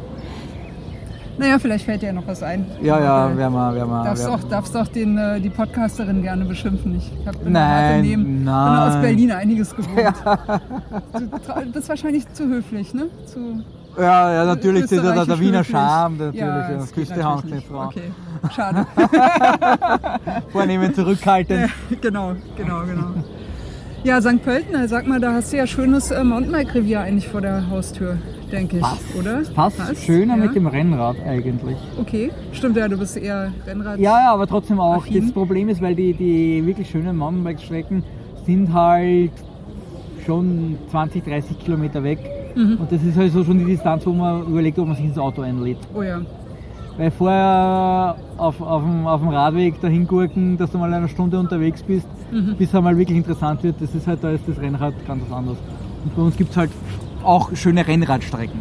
Naja, 1.39 1.57
vielleicht 1.57 1.85
fällt 1.85 2.01
dir 2.01 2.07
ja 2.07 2.13
noch 2.13 2.27
was 2.27 2.43
ein. 2.43 2.65
ja, 2.81 2.99
ja 2.99 3.37
werden 3.37 3.53
wir. 3.53 3.73
Werden 3.75 3.89
wir, 3.89 4.03
Darfst 4.03 4.23
werden 4.25 4.35
auch, 4.35 4.49
darfst 4.49 4.75
auch 4.77 4.87
den, 4.89 5.17
äh, 5.17 5.39
die 5.39 5.49
Podcasterin 5.49 6.21
gerne 6.21 6.43
beschimpfen. 6.45 6.97
Ich 6.97 7.09
hab, 7.25 7.41
bin 7.43 7.53
Nein, 7.53 7.95
im 7.95 8.01
Nehmen. 8.09 8.23
bin 8.25 8.43
nein. 8.43 8.79
aus 8.89 9.01
Berlin 9.01 9.31
einiges 9.31 9.73
gewohnt. 9.75 9.97
Du 11.13 11.37
tra- 11.37 11.71
bist 11.71 11.87
wahrscheinlich 11.89 12.31
zu 12.33 12.45
höflich, 12.45 12.93
ne? 12.93 13.07
Zu 13.25 13.63
Ja, 13.97 14.33
ja, 14.33 14.45
natürlich, 14.45 14.85
der, 14.87 15.01
der, 15.01 15.25
der 15.25 15.39
Wiener. 15.39 15.63
Charme, 15.63 16.17
natürlich. 16.17 16.39
Ja, 16.41 16.71
Ja, 16.71 16.77
das 16.77 16.91
Küste 16.91 17.23
Hand, 17.23 17.45
nicht. 17.49 17.67
Frau. 17.67 17.85
Okay, 17.85 18.11
schade. 18.55 18.85
Vornehmen, 20.51 20.93
zurückhaltend. 20.93 21.69
Ja, 21.89 21.97
genau, 22.01 22.33
genau, 22.57 22.81
genau. 22.85 23.07
Ja, 24.03 24.21
St. 24.21 24.41
Pölten, 24.41 24.87
sag 24.87 25.07
mal, 25.07 25.19
da 25.19 25.33
hast 25.33 25.51
du 25.51 25.57
ja 25.57 25.67
schönes 25.67 26.09
äh, 26.09 26.23
Mountainbike-Revier 26.23 27.01
eigentlich 27.01 27.27
vor 27.27 27.41
der 27.41 27.69
Haustür, 27.69 28.17
denke 28.49 28.77
ich, 28.77 29.19
oder? 29.19 29.43
Fast 29.43 29.77
Passt, 29.77 30.05
schöner 30.05 30.37
ja? 30.37 30.45
mit 30.45 30.55
dem 30.55 30.67
Rennrad 30.67 31.17
eigentlich. 31.25 31.75
Okay, 31.99 32.31
stimmt 32.53 32.77
ja, 32.77 32.87
du 32.87 32.97
bist 32.97 33.17
eher 33.17 33.51
Rennrad. 33.67 33.99
Ja, 33.99 34.19
ja, 34.21 34.33
aber 34.33 34.47
trotzdem 34.47 34.79
auch. 34.79 35.03
Affin. 35.03 35.25
Das 35.25 35.33
Problem 35.33 35.67
ist, 35.67 35.81
weil 35.81 35.95
die, 35.95 36.13
die 36.13 36.65
wirklich 36.65 36.89
schönen 36.89 37.17
Mountainbike-Strecken 37.17 38.03
sind 38.45 38.73
halt 38.73 39.31
schon 40.25 40.77
20, 40.91 41.25
30 41.25 41.59
Kilometer 41.59 42.01
weg. 42.01 42.19
Mhm. 42.55 42.77
Und 42.79 42.91
das 42.91 43.03
ist 43.03 43.17
halt 43.17 43.33
so 43.33 43.43
schon 43.43 43.59
die 43.59 43.65
Distanz, 43.65 44.05
wo 44.05 44.13
man 44.13 44.43
überlegt, 44.43 44.79
ob 44.79 44.87
man 44.87 44.95
sich 44.95 45.05
ins 45.05 45.17
Auto 45.17 45.41
einlädt. 45.41 45.77
Oh 45.93 46.01
ja. 46.01 46.21
Weil 46.99 47.11
vorher 47.11 48.17
auf, 48.37 48.59
auf, 48.59 48.81
dem, 48.83 49.07
auf 49.07 49.21
dem 49.21 49.29
Radweg 49.29 49.79
dahin 49.79 50.05
gurken, 50.05 50.57
dass 50.57 50.71
du 50.71 50.77
mal 50.77 50.93
eine 50.93 51.07
Stunde 51.07 51.39
unterwegs 51.39 51.81
bist, 51.81 52.05
Mhm. 52.31 52.55
bis 52.57 52.69
es 52.69 52.75
einmal 52.75 52.95
wirklich 52.97 53.17
interessant 53.17 53.63
wird, 53.63 53.77
das 53.79 53.95
ist 53.95 54.05
halt, 54.05 54.21
da 54.21 54.31
ist 54.31 54.43
das 54.47 54.59
Rennrad 54.59 54.93
ganz 55.07 55.23
was 55.27 55.35
anderes. 55.35 55.57
Und 56.03 56.15
bei 56.15 56.21
uns 56.21 56.35
gibt 56.35 56.51
es 56.51 56.57
halt 56.57 56.69
auch 57.23 57.55
schöne 57.55 57.87
Rennradstrecken. 57.87 58.59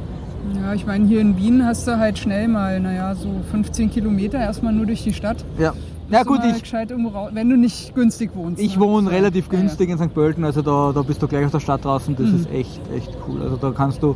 Ja, 0.54 0.72
ich 0.72 0.86
meine, 0.86 1.06
hier 1.06 1.20
in 1.20 1.36
Wien 1.36 1.66
hast 1.66 1.86
du 1.88 1.98
halt 1.98 2.16
schnell 2.16 2.46
mal, 2.48 2.78
naja, 2.80 3.14
so 3.16 3.28
15 3.50 3.90
Kilometer 3.90 4.38
erstmal 4.38 4.72
nur 4.72 4.86
durch 4.86 5.02
die 5.02 5.12
Stadt. 5.12 5.44
Ja, 5.58 5.72
ja 6.10 6.22
gut, 6.22 6.38
ich, 6.44 6.72
wenn 6.72 7.50
du 7.50 7.56
nicht 7.56 7.94
günstig 7.94 8.30
wohnst. 8.34 8.62
Ich 8.62 8.76
ne? 8.76 8.82
wohne 8.82 9.10
relativ 9.10 9.52
Ja, 9.52 9.58
günstig 9.58 9.90
in 9.90 9.98
St. 9.98 10.14
Pölten, 10.14 10.44
also 10.44 10.62
da, 10.62 10.92
da 10.94 11.02
bist 11.02 11.20
du 11.20 11.26
gleich 11.28 11.44
aus 11.44 11.52
der 11.52 11.60
Stadt 11.60 11.84
draußen, 11.84 12.14
das 12.16 12.26
Mhm. 12.28 12.36
ist 12.36 12.50
echt, 12.52 12.80
echt 12.96 13.10
cool. 13.28 13.42
Also 13.42 13.56
da 13.56 13.72
kannst 13.72 14.00
du 14.02 14.14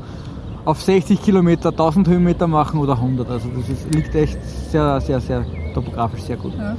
auf 0.64 0.80
60 0.82 1.22
Kilometer 1.22 1.70
1000 1.70 2.08
Höhenmeter 2.08 2.46
machen 2.46 2.80
oder 2.80 2.94
100, 2.94 3.28
also 3.28 3.48
das 3.56 3.68
ist, 3.68 3.94
liegt 3.94 4.14
echt 4.14 4.38
sehr, 4.70 5.00
sehr, 5.00 5.20
sehr 5.20 5.44
topografisch 5.74 6.22
sehr 6.22 6.36
gut. 6.36 6.54
Ja. 6.56 6.70
Ja. 6.70 6.76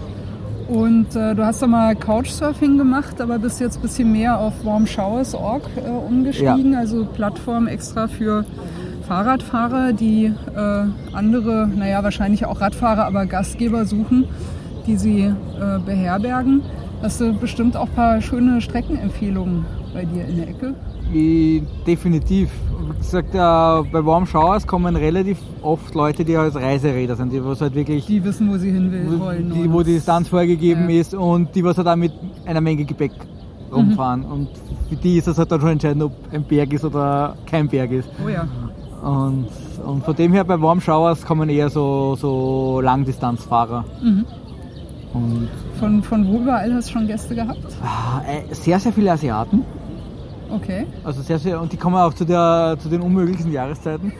Und 0.67 1.15
äh, 1.15 1.35
du 1.35 1.45
hast 1.45 1.61
da 1.61 1.67
mal 1.67 1.95
Couchsurfing 1.95 2.77
gemacht, 2.77 3.19
aber 3.19 3.37
bist 3.37 3.59
jetzt 3.59 3.77
ein 3.77 3.81
bisschen 3.81 4.11
mehr 4.11 4.39
auf 4.39 4.53
warmshowers.org 4.63 5.63
äh, 5.75 5.89
umgestiegen, 5.89 6.75
also 6.75 7.05
Plattform 7.05 7.67
extra 7.67 8.07
für 8.07 8.45
Fahrradfahrer, 9.07 9.91
die 9.91 10.25
äh, 10.55 10.85
andere, 11.13 11.67
naja, 11.67 12.01
wahrscheinlich 12.03 12.45
auch 12.45 12.61
Radfahrer, 12.61 13.05
aber 13.05 13.25
Gastgeber 13.25 13.85
suchen, 13.85 14.25
die 14.87 14.95
sie 14.95 15.23
äh, 15.23 15.79
beherbergen. 15.85 16.61
Hast 17.01 17.19
du 17.19 17.33
bestimmt 17.33 17.75
auch 17.75 17.87
ein 17.87 17.95
paar 17.95 18.21
schöne 18.21 18.61
Streckenempfehlungen 18.61 19.65
bei 19.93 20.05
dir 20.05 20.25
in 20.25 20.37
der 20.37 20.47
Ecke? 20.47 20.75
Ich, 21.13 21.61
definitiv. 21.85 22.49
Wie 22.91 22.97
gesagt, 22.97 23.33
äh, 23.33 23.37
bei 23.37 24.05
Warm 24.05 24.25
Showers 24.25 24.65
kommen 24.67 24.95
relativ 24.95 25.37
oft 25.61 25.93
Leute, 25.95 26.25
die 26.25 26.35
als 26.35 26.55
Reiseräder 26.55 27.15
sind, 27.15 27.31
die 27.31 27.43
was 27.43 27.61
halt 27.61 27.75
wirklich, 27.75 28.05
Die 28.05 28.23
wissen, 28.23 28.49
wo 28.51 28.57
sie 28.57 28.71
hin 28.71 28.91
will, 28.91 29.19
wollen. 29.19 29.51
die, 29.53 29.71
wo 29.71 29.83
die 29.83 29.93
Distanz 29.93 30.27
vorgegeben 30.27 30.89
Ja. 30.89 30.99
ist 30.99 31.13
und 31.13 31.53
die 31.55 31.63
was 31.63 31.77
halt 31.77 31.87
auch 31.87 31.95
mit 31.95 32.11
einer 32.45 32.61
Menge 32.61 32.83
Gepäck 32.83 33.11
rumfahren. 33.71 34.23
Und 34.25 34.49
für 34.89 34.95
die 34.95 35.17
ist 35.17 35.27
es 35.27 35.37
halt 35.37 35.51
dann 35.51 35.61
schon 35.61 35.69
entscheidend, 35.71 36.03
ob 36.03 36.11
ein 36.31 36.43
Berg 36.43 36.73
ist 36.73 36.83
oder 36.83 37.35
kein 37.45 37.67
Berg 37.69 37.91
ist. 37.91 38.09
Oh 38.25 38.29
ja. 38.29 38.47
Und, 39.07 39.47
und 39.85 40.03
von 40.03 40.15
dem 40.15 40.31
her 40.33 40.43
bei 40.43 40.59
Warm 40.61 40.79
Showers 40.81 41.25
kommen 41.25 41.49
eher 41.49 41.69
so, 41.69 42.15
so 42.17 42.81
Langdistanzfahrer. 42.81 43.83
Mhm. 44.01 44.25
Und 45.13 45.47
Von, 45.79 46.01
von 46.03 46.27
wo 46.27 46.39
überall 46.39 46.73
hast 46.73 46.89
du 46.89 46.93
schon 46.93 47.07
Gäste 47.07 47.35
gehabt? 47.35 47.59
ah, 47.83 48.21
äh, 48.27 48.53
sehr, 48.53 48.79
sehr 48.79 48.91
viele 48.91 49.11
Asiaten. 49.11 49.61
Okay. 50.55 50.85
Also 51.03 51.21
sehr, 51.21 51.39
sehr, 51.39 51.59
und 51.59 51.71
die 51.71 51.77
kommen 51.77 51.95
auch 51.95 52.13
zu, 52.13 52.25
der, 52.25 52.77
zu 52.79 52.89
den 52.89 53.01
unmöglichsten 53.01 53.51
Jahreszeiten. 53.51 54.13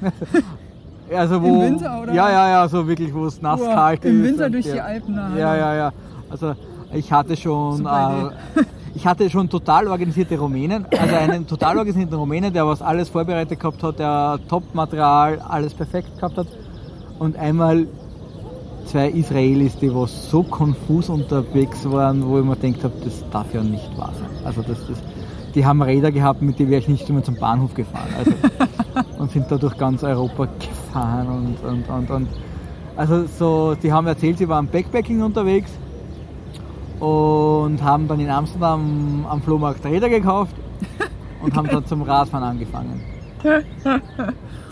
also 1.16 1.42
wo, 1.42 1.46
Im 1.46 1.60
Winter, 1.60 2.02
oder? 2.02 2.12
Ja, 2.12 2.30
ja, 2.30 2.48
ja, 2.50 2.68
so 2.68 2.86
wirklich, 2.86 3.14
wo 3.14 3.26
es 3.26 3.40
nass 3.40 3.60
Uah, 3.60 3.74
kalt 3.74 4.04
ist. 4.04 4.10
Im 4.10 4.22
Winter 4.22 4.46
und 4.46 4.52
durch 4.52 4.66
ja. 4.66 4.74
die 4.74 4.80
Alpen. 4.80 5.14
na, 5.14 5.38
Ja, 5.38 5.56
ja, 5.56 5.74
ja. 5.74 5.92
Also 6.28 6.54
ich 6.92 7.10
hatte 7.10 7.36
schon, 7.36 7.86
äh, 7.86 8.30
ich 8.94 9.06
hatte 9.06 9.30
schon 9.30 9.48
total 9.48 9.88
organisierte 9.88 10.38
Rumänen, 10.38 10.86
also 10.90 11.14
einen 11.14 11.46
total 11.46 11.78
organisierten 11.78 12.16
Rumänen, 12.16 12.52
der 12.52 12.66
was 12.66 12.82
alles 12.82 13.08
vorbereitet 13.08 13.58
gehabt 13.58 13.82
hat, 13.82 13.98
der 13.98 14.38
Top-Material, 14.48 15.38
alles 15.38 15.72
perfekt 15.74 16.16
gehabt 16.16 16.36
hat. 16.36 16.46
Und 17.18 17.36
einmal 17.36 17.86
zwei 18.86 19.08
Israelis, 19.08 19.76
die 19.78 19.94
was 19.94 20.30
so 20.30 20.42
konfus 20.42 21.08
unterwegs 21.08 21.88
waren, 21.90 22.26
wo 22.26 22.38
ich 22.38 22.44
mir 22.44 22.56
gedacht 22.56 22.84
habe, 22.84 22.94
das 23.04 23.24
darf 23.30 23.54
ja 23.54 23.62
nicht 23.62 23.96
wahr 23.96 24.12
sein. 24.18 24.30
Also 24.44 24.62
das, 24.62 24.78
das, 24.88 24.98
die 25.54 25.64
haben 25.66 25.82
Räder 25.82 26.10
gehabt, 26.12 26.42
mit 26.42 26.58
denen 26.58 26.70
wäre 26.70 26.80
ich 26.80 26.88
nicht 26.88 27.08
immer 27.08 27.22
zum 27.22 27.36
Bahnhof 27.36 27.74
gefahren. 27.74 28.08
Also, 28.18 28.32
und 29.18 29.30
sind 29.30 29.50
da 29.50 29.56
durch 29.56 29.76
ganz 29.76 30.02
Europa 30.02 30.48
gefahren 30.58 31.26
und, 31.28 31.68
und, 31.68 31.88
und, 31.88 32.10
und 32.10 32.28
also 32.96 33.24
so, 33.26 33.74
die 33.74 33.92
haben 33.92 34.06
erzählt, 34.06 34.38
sie 34.38 34.48
waren 34.48 34.66
Backpacking 34.66 35.22
unterwegs 35.22 35.70
und 36.98 37.78
haben 37.82 38.06
dann 38.08 38.20
in 38.20 38.28
Amsterdam 38.30 39.24
am 39.28 39.40
Flohmarkt 39.42 39.84
Räder 39.86 40.08
gekauft 40.08 40.54
und 41.42 41.54
haben 41.56 41.68
dann 41.68 41.86
zum 41.86 42.02
Radfahren 42.02 42.44
angefangen. 42.44 43.00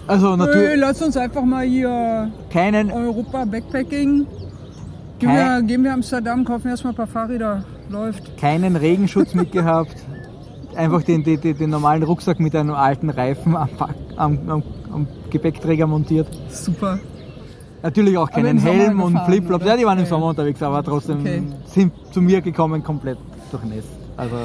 Also 0.07 0.31
Hey, 0.31 0.37
natürlich 0.39 0.79
lass 0.81 1.03
uns 1.03 1.19
einfach 1.19 1.45
mal 1.45 1.67
hier 1.67 2.31
keinen, 2.51 2.91
Europa 2.91 3.45
Backpacking. 3.45 4.27
Gehen 5.19 5.29
Kein- 5.29 5.37
wir, 5.37 5.63
gehen 5.67 5.85
wir 5.85 5.93
Amsterdam, 5.93 6.47
kaufen 6.47 6.69
erstmal 6.69 6.95
ein 6.95 6.97
paar 6.97 7.07
Fahrräder. 7.07 7.63
Läuft. 7.91 8.39
keinen 8.39 8.77
Regenschutz 8.77 9.35
mitgehabt, 9.35 9.95
einfach 10.79 11.03
den, 11.03 11.23
den, 11.25 11.41
den, 11.41 11.71
normalen 11.71 12.03
Rucksack 12.03 12.41
mit 12.41 12.55
einem 12.55 12.75
alten 12.75 13.11
Reifen 13.11 13.57
am, 13.57 13.69
am, 14.17 14.39
am, 14.49 14.63
am 14.93 15.07
Gepäckträger 15.31 15.87
montiert. 15.87 16.29
Super. 16.51 16.99
Natürlich 17.83 18.17
auch 18.17 18.31
keinen 18.31 18.59
Helm 18.59 19.01
und 19.01 19.19
Flipflops. 19.21 19.65
Ja, 19.65 19.77
die 19.77 19.85
waren 19.85 19.99
im 19.99 20.07
Sommer 20.07 20.27
unterwegs, 20.27 20.63
aber 20.63 20.83
trotzdem 20.83 21.21
Okay. 21.21 21.43
sind 21.67 21.93
zu 22.13 22.21
mir 22.21 22.41
gekommen 22.41 22.83
komplett 22.83 23.19
durchnässt. 23.51 23.89
Also 24.17 24.37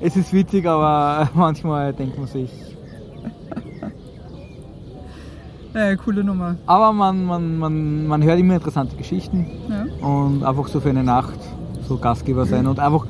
es 0.00 0.16
ist 0.16 0.32
witzig, 0.32 0.66
aber 0.66 1.28
manchmal 1.34 1.92
denkt 1.92 2.18
man 2.18 2.28
sich. 2.28 2.50
Ja, 5.74 5.94
coole 5.96 6.24
Nummer. 6.24 6.56
Aber 6.64 6.92
man, 6.92 7.26
man, 7.26 7.58
man, 7.58 8.06
man 8.06 8.22
hört 8.22 8.38
immer 8.38 8.54
interessante 8.54 8.96
Geschichten 8.96 9.46
Ja. 9.68 10.06
und 10.06 10.42
einfach 10.42 10.68
so 10.68 10.80
für 10.80 10.88
eine 10.88 11.04
Nacht 11.04 11.38
so 11.86 11.98
Gastgeber 11.98 12.46
sein 12.46 12.66
und 12.66 12.80
einfach 12.80 13.06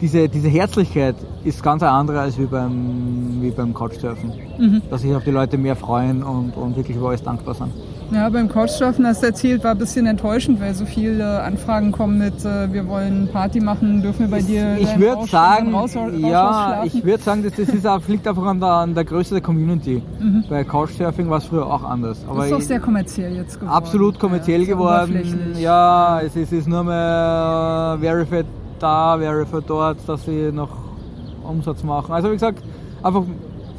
diese, 0.00 0.28
diese 0.28 0.48
Herzlichkeit 0.48 1.14
ist 1.44 1.62
ganz 1.62 1.82
eine 1.82 1.92
andere 1.92 2.20
als 2.20 2.38
wie 2.38 2.46
beim, 2.46 3.38
wie 3.40 3.50
beim 3.50 3.72
Couchsurfen. 3.72 4.32
Mhm. 4.58 4.82
Dass 4.90 5.02
sich 5.02 5.14
auf 5.14 5.24
die 5.24 5.30
Leute 5.30 5.56
mehr 5.58 5.76
freuen 5.76 6.22
und, 6.22 6.56
und 6.56 6.76
wirklich 6.76 6.96
über 6.96 7.08
alles 7.08 7.22
dankbar 7.22 7.54
sind. 7.54 7.70
Ja, 8.12 8.28
beim 8.28 8.48
Couchsurfen 8.48 9.04
hast 9.04 9.22
du 9.22 9.26
erzählt, 9.26 9.64
war 9.64 9.72
ein 9.72 9.78
bisschen 9.78 10.06
enttäuschend, 10.06 10.60
weil 10.60 10.72
so 10.74 10.84
viele 10.86 11.42
Anfragen 11.42 11.90
kommen 11.90 12.18
mit, 12.18 12.44
äh, 12.44 12.72
wir 12.72 12.86
wollen 12.86 13.28
Party 13.32 13.58
machen, 13.60 14.00
dürfen 14.00 14.20
wir 14.20 14.28
bei 14.28 14.42
dir 14.42 14.76
ich 14.78 14.86
dein 14.86 15.00
würde 15.00 15.26
sagen, 15.26 15.74
Raus- 15.74 15.96
Raushaus 15.96 16.12
ja, 16.20 16.28
schlafen? 16.28 16.86
ich 16.86 17.04
würde 17.04 17.22
sagen, 17.24 17.42
das, 17.42 17.54
das 17.54 17.68
ist 17.74 17.84
auch, 17.84 18.00
liegt 18.06 18.28
einfach 18.28 18.44
an 18.44 18.60
der, 18.60 18.68
an 18.68 18.94
der 18.94 19.04
Größe 19.04 19.34
der 19.34 19.42
Community. 19.42 20.02
Bei 20.48 20.62
Couchsurfing 20.62 21.28
war 21.28 21.38
es 21.38 21.46
früher 21.46 21.66
auch 21.66 21.82
anders. 21.82 22.18
Aber 22.28 22.34
Mhm. 22.34 22.38
das 22.38 22.46
ist 22.46 22.52
doch 22.52 22.58
ich- 22.60 22.66
sehr 22.68 22.80
kommerziell 22.80 23.34
jetzt 23.34 23.58
geworden. 23.58 23.74
absolut 23.76 24.18
kommerziell 24.20 24.60
ja, 24.62 24.66
geworden. 24.68 25.20
Ja, 25.58 26.20
es 26.20 26.36
ist, 26.36 26.52
es 26.52 26.60
ist 26.60 26.68
nur 26.68 26.84
mehr 26.84 27.98
Verify 28.00 28.44
da, 28.78 29.16
Verify 29.18 29.58
dort, 29.66 29.98
dass 30.06 30.24
sie 30.24 30.50
noch 30.52 30.70
Umsatz 31.42 31.82
machen. 31.82 32.12
Also 32.12 32.28
wie 32.28 32.34
gesagt, 32.34 32.62
einfach 33.02 33.22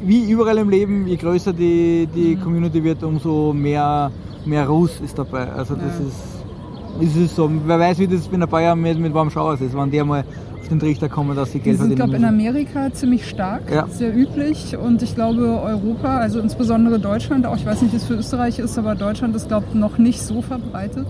wie 0.00 0.30
überall 0.30 0.58
im 0.58 0.68
Leben, 0.70 1.06
je 1.06 1.16
größer 1.16 1.52
die, 1.52 2.08
die 2.14 2.36
Mhm. 2.36 2.40
Community 2.42 2.82
wird, 2.84 3.02
umso 3.02 3.52
mehr, 3.52 4.10
mehr 4.44 4.66
Ruß 4.68 5.00
ist 5.00 5.18
dabei. 5.18 5.50
Also 5.52 5.74
das 5.74 5.98
Ja. 5.98 6.06
ist, 6.06 7.14
ist 7.14 7.16
es 7.16 7.36
so. 7.36 7.50
Wer 7.66 7.78
weiß, 7.78 7.98
wie 7.98 8.06
das 8.06 8.28
in 8.28 8.42
ein 8.42 8.48
paar 8.48 8.62
Jahren 8.62 8.80
mit, 8.80 8.98
mit 8.98 9.12
Warm 9.12 9.30
Showers 9.30 9.60
ist, 9.60 9.76
wenn 9.76 9.90
die 9.90 10.02
mal 10.02 10.24
auf 10.60 10.68
den 10.68 10.78
Trichter 10.80 11.08
kommen, 11.08 11.34
dass 11.36 11.50
sie 11.52 11.58
Die 11.58 11.64
Geld 11.64 11.78
sind, 11.78 11.88
verdienen 11.96 12.10
glaube 12.10 12.16
in. 12.16 12.24
Amerika 12.24 12.92
ziemlich 12.92 13.28
stark, 13.28 13.62
Ja. 13.72 13.86
sehr 13.88 14.14
üblich. 14.16 14.76
Und 14.76 15.02
ich 15.02 15.14
glaube, 15.14 15.60
Europa, 15.62 16.18
also 16.18 16.40
insbesondere 16.40 16.98
Deutschland, 17.00 17.46
auch 17.46 17.56
ich 17.56 17.66
weiß 17.66 17.82
nicht, 17.82 17.92
wie 17.92 17.96
es 17.96 18.04
für 18.04 18.14
Österreich 18.14 18.58
ist, 18.58 18.78
aber 18.78 18.94
Deutschland 18.94 19.34
ist, 19.34 19.48
glaube 19.48 19.66
ich, 19.68 19.74
noch 19.74 19.98
nicht 19.98 20.20
so 20.22 20.42
verbreitet. 20.42 21.06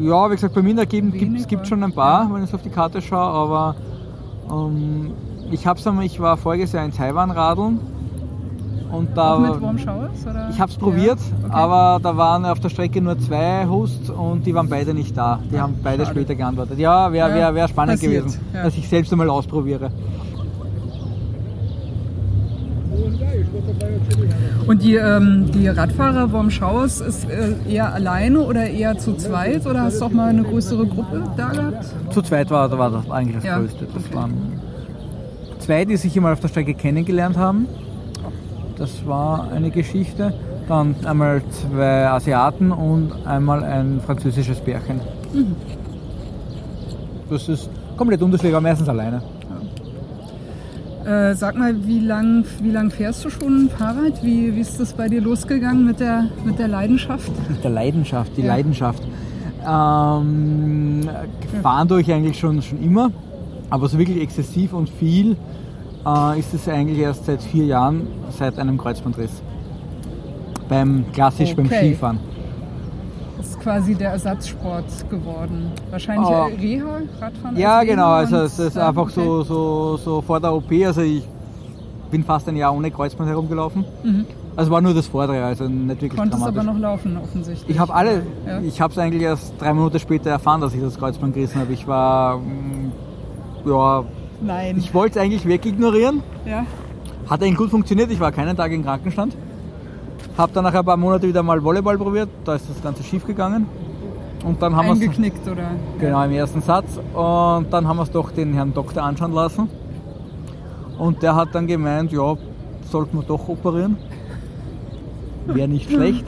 Ja, 0.00 0.30
wie 0.30 0.34
gesagt, 0.34 0.54
bei 0.54 0.62
mir 0.62 0.86
gibt 0.86 1.62
es 1.62 1.68
schon 1.68 1.82
ein 1.82 1.92
paar, 1.92 2.32
wenn 2.32 2.44
ich 2.44 2.54
auf 2.54 2.62
die 2.62 2.70
Karte 2.70 3.02
schaue, 3.02 3.32
aber 3.32 3.74
ähm, 4.50 5.12
ich 5.50 5.66
hab's 5.66 5.86
einmal, 5.86 6.04
ich 6.04 6.20
war 6.20 6.36
voriges 6.36 6.72
Jahr 6.72 6.84
in 6.84 6.92
Taiwan 6.92 7.30
radeln 7.30 7.80
und 8.92 9.16
da 9.16 9.34
Auch 9.34 9.40
mit 9.40 9.60
Warm 9.60 9.78
Showers? 9.78 10.26
Oder? 10.28 10.48
ich 10.50 10.60
habe 10.60 10.70
es 10.70 10.78
probiert, 10.78 11.18
Ja, 11.18 11.46
okay. 11.46 11.54
aber 11.54 12.00
da 12.02 12.16
waren 12.16 12.44
auf 12.46 12.60
der 12.60 12.68
Strecke 12.68 13.00
nur 13.00 13.18
zwei 13.18 13.66
Hosts 13.66 14.10
und 14.10 14.46
die 14.46 14.54
waren 14.54 14.68
beide 14.68 14.94
nicht 14.94 15.16
da. 15.16 15.40
Die 15.52 15.60
haben 15.60 15.74
beide 15.82 16.04
schade. 16.04 16.16
später 16.16 16.34
geantwortet. 16.34 16.78
Ja, 16.78 17.12
wäre 17.12 17.28
Ja, 17.30 17.34
wär, 17.34 17.54
wär 17.54 17.68
spannend 17.68 17.96
passiert, 18.00 18.24
gewesen, 18.24 18.40
ja. 18.54 18.62
dass 18.64 18.76
ich 18.76 18.88
selbst 18.88 19.12
einmal 19.12 19.28
ausprobiere. 19.30 19.90
Und 24.66 24.82
die, 24.82 24.96
ähm, 24.96 25.50
die 25.52 25.68
Radfahrer 25.68 26.32
Warm 26.32 26.50
Showers 26.50 27.00
ist 27.00 27.28
äh, 27.28 27.54
eher 27.68 27.92
alleine 27.92 28.40
oder 28.40 28.68
eher 28.68 28.98
zu 28.98 29.14
zweit? 29.14 29.66
Oder 29.66 29.82
hast 29.82 30.00
du 30.00 30.06
auch 30.06 30.10
mal 30.10 30.28
eine 30.28 30.42
größere 30.42 30.86
Gruppe 30.86 31.22
da 31.36 31.48
gehabt? 31.48 31.86
Zu 32.10 32.22
zweit 32.22 32.50
war, 32.50 32.70
war 32.78 32.90
das 32.90 33.10
eigentlich 33.10 33.36
das 33.36 33.44
Ja, 33.44 33.58
Größte. 33.58 33.86
Das 33.92 34.04
okay. 34.04 34.14
waren 34.14 34.60
zwei, 35.58 35.84
die 35.84 35.96
sich 35.96 36.16
einmal 36.16 36.32
auf 36.32 36.40
der 36.40 36.48
Strecke 36.48 36.74
kennengelernt 36.74 37.36
haben. 37.36 37.66
Das 38.76 39.06
war 39.06 39.50
eine 39.52 39.70
Geschichte. 39.70 40.34
Dann 40.68 40.94
einmal 41.04 41.42
zwei 41.50 42.06
Asiaten 42.08 42.72
und 42.72 43.12
einmal 43.26 43.64
ein 43.64 44.00
französisches 44.04 44.60
Pärchen. 44.60 45.00
Mhm. 45.32 45.56
Das 47.30 47.48
ist 47.48 47.70
komplett 47.96 48.22
unterschiedlich, 48.22 48.54
aber 48.54 48.62
meistens 48.62 48.88
alleine. 48.88 49.22
Äh, 51.08 51.34
sag 51.34 51.56
mal, 51.56 51.86
wie 51.86 52.00
lang, 52.00 52.44
wie 52.62 52.70
lang 52.70 52.90
fährst 52.90 53.24
du 53.24 53.30
schon 53.30 53.70
Fahrrad? 53.70 54.22
Wie, 54.22 54.54
wie 54.54 54.60
ist 54.60 54.78
das 54.78 54.92
bei 54.92 55.08
dir 55.08 55.22
losgegangen 55.22 55.86
mit 55.86 56.00
der, 56.00 56.26
mit 56.44 56.58
der 56.58 56.68
Leidenschaft? 56.68 57.32
Mit 57.48 57.64
der 57.64 57.70
Leidenschaft, 57.70 58.36
die 58.36 58.42
Ja. 58.42 58.48
Leidenschaft. 58.48 59.02
Ähm, 59.66 61.08
gefahren 61.40 61.88
tue 61.88 62.02
ich 62.02 62.12
eigentlich 62.12 62.38
schon, 62.38 62.60
schon 62.60 62.82
immer, 62.82 63.10
aber 63.70 63.88
so 63.88 63.98
wirklich 63.98 64.20
exzessiv 64.22 64.74
und 64.74 64.90
viel 64.90 65.36
äh, 66.06 66.38
ist 66.38 66.52
es 66.52 66.68
eigentlich 66.68 66.98
erst 66.98 67.24
seit 67.24 67.42
vier 67.42 67.64
Jahren, 67.64 68.06
seit 68.38 68.58
einem 68.58 68.76
Kreuzbandriss. 68.76 69.42
Beim 70.68 71.06
klassisch 71.14 71.56
beim 71.56 71.66
Okay. 71.66 71.86
Skifahren. 71.92 72.18
Das 73.38 73.48
ist 73.50 73.60
quasi 73.60 73.94
der 73.94 74.10
Ersatzsport 74.10 75.08
geworden. 75.10 75.70
Wahrscheinlich 75.90 76.28
Oh. 76.28 76.44
Reha, 76.60 76.98
Radfahren 77.20 77.56
Ja, 77.56 77.82
genau, 77.84 78.08
also 78.10 78.36
es 78.38 78.58
ist 78.58 78.76
einfach 78.76 79.02
okay. 79.02 79.12
so, 79.14 79.42
so, 79.44 79.96
so 79.96 80.20
vor 80.22 80.40
der 80.40 80.52
OP, 80.52 80.70
also 80.84 81.00
ich 81.02 81.26
bin 82.10 82.24
fast 82.24 82.48
ein 82.48 82.56
Jahr 82.56 82.74
ohne 82.74 82.90
Kreuzband 82.90 83.28
herumgelaufen. 83.28 83.84
Mhm. 84.02 84.26
Also 84.56 84.72
war 84.72 84.80
nur 84.80 84.92
das 84.92 85.06
Vordere, 85.06 85.44
also 85.44 85.68
nicht 85.68 85.88
wirklich 86.02 86.16
Konntest 86.18 86.42
dramatisch. 86.42 86.60
aber 86.60 86.72
noch 86.72 86.80
laufen 86.80 87.16
offensichtlich. 87.16 87.70
Ich 87.70 87.78
habe 87.78 87.94
alle, 87.94 88.22
Ja. 88.44 88.60
ich 88.60 88.80
habe 88.80 88.92
es 88.92 88.98
eigentlich 88.98 89.22
erst 89.22 89.52
drei 89.60 89.72
Minuten 89.72 89.98
später 90.00 90.30
erfahren, 90.30 90.60
dass 90.60 90.74
ich 90.74 90.80
das 90.80 90.98
Kreuzband 90.98 91.32
gerissen 91.34 91.60
habe. 91.60 91.72
Ich 91.72 91.86
war, 91.86 92.38
mm, 92.38 92.92
ja, 93.66 94.02
Nein. 94.42 94.76
ich 94.78 94.92
wollte 94.94 95.18
es 95.20 95.24
eigentlich 95.24 95.46
wegignorieren. 95.46 96.22
ja. 96.44 96.66
Hat 97.30 97.42
eigentlich 97.42 97.58
gut 97.58 97.70
funktioniert, 97.70 98.10
ich 98.10 98.18
war 98.20 98.32
keinen 98.32 98.56
Tag 98.56 98.72
im 98.72 98.82
Krankenstand. 98.82 99.36
Habe 100.38 100.52
dann 100.52 100.62
nach 100.62 100.72
ein 100.72 100.84
paar 100.84 100.96
Monaten 100.96 101.26
wieder 101.26 101.42
mal 101.42 101.62
Volleyball 101.62 101.98
probiert, 101.98 102.28
da 102.44 102.54
ist 102.54 102.70
das 102.70 102.80
Ganze 102.80 103.02
schief 103.02 103.26
gegangen. 103.26 103.66
Und 104.44 104.62
dann 104.62 104.76
haben 104.76 104.86
wir 104.86 104.94
es 104.94 105.00
Eingeknickt 105.00 105.48
oder? 105.48 105.70
genau 105.98 106.22
im 106.22 106.30
ersten 106.30 106.62
Satz 106.62 106.96
und 107.12 107.66
dann 107.72 107.88
haben 107.88 107.96
wir 107.96 108.04
es 108.04 108.12
doch 108.12 108.30
den 108.30 108.54
Herrn 108.54 108.72
Doktor 108.72 109.02
anschauen 109.02 109.32
lassen. 109.32 109.68
Und 110.96 111.22
der 111.24 111.34
hat 111.34 111.48
dann 111.56 111.66
gemeint, 111.66 112.12
ja, 112.12 112.36
sollten 112.88 113.16
wir 113.16 113.24
doch 113.24 113.48
operieren. 113.48 113.96
Wäre 115.46 115.66
nicht 115.66 115.90
schlecht. 115.90 116.24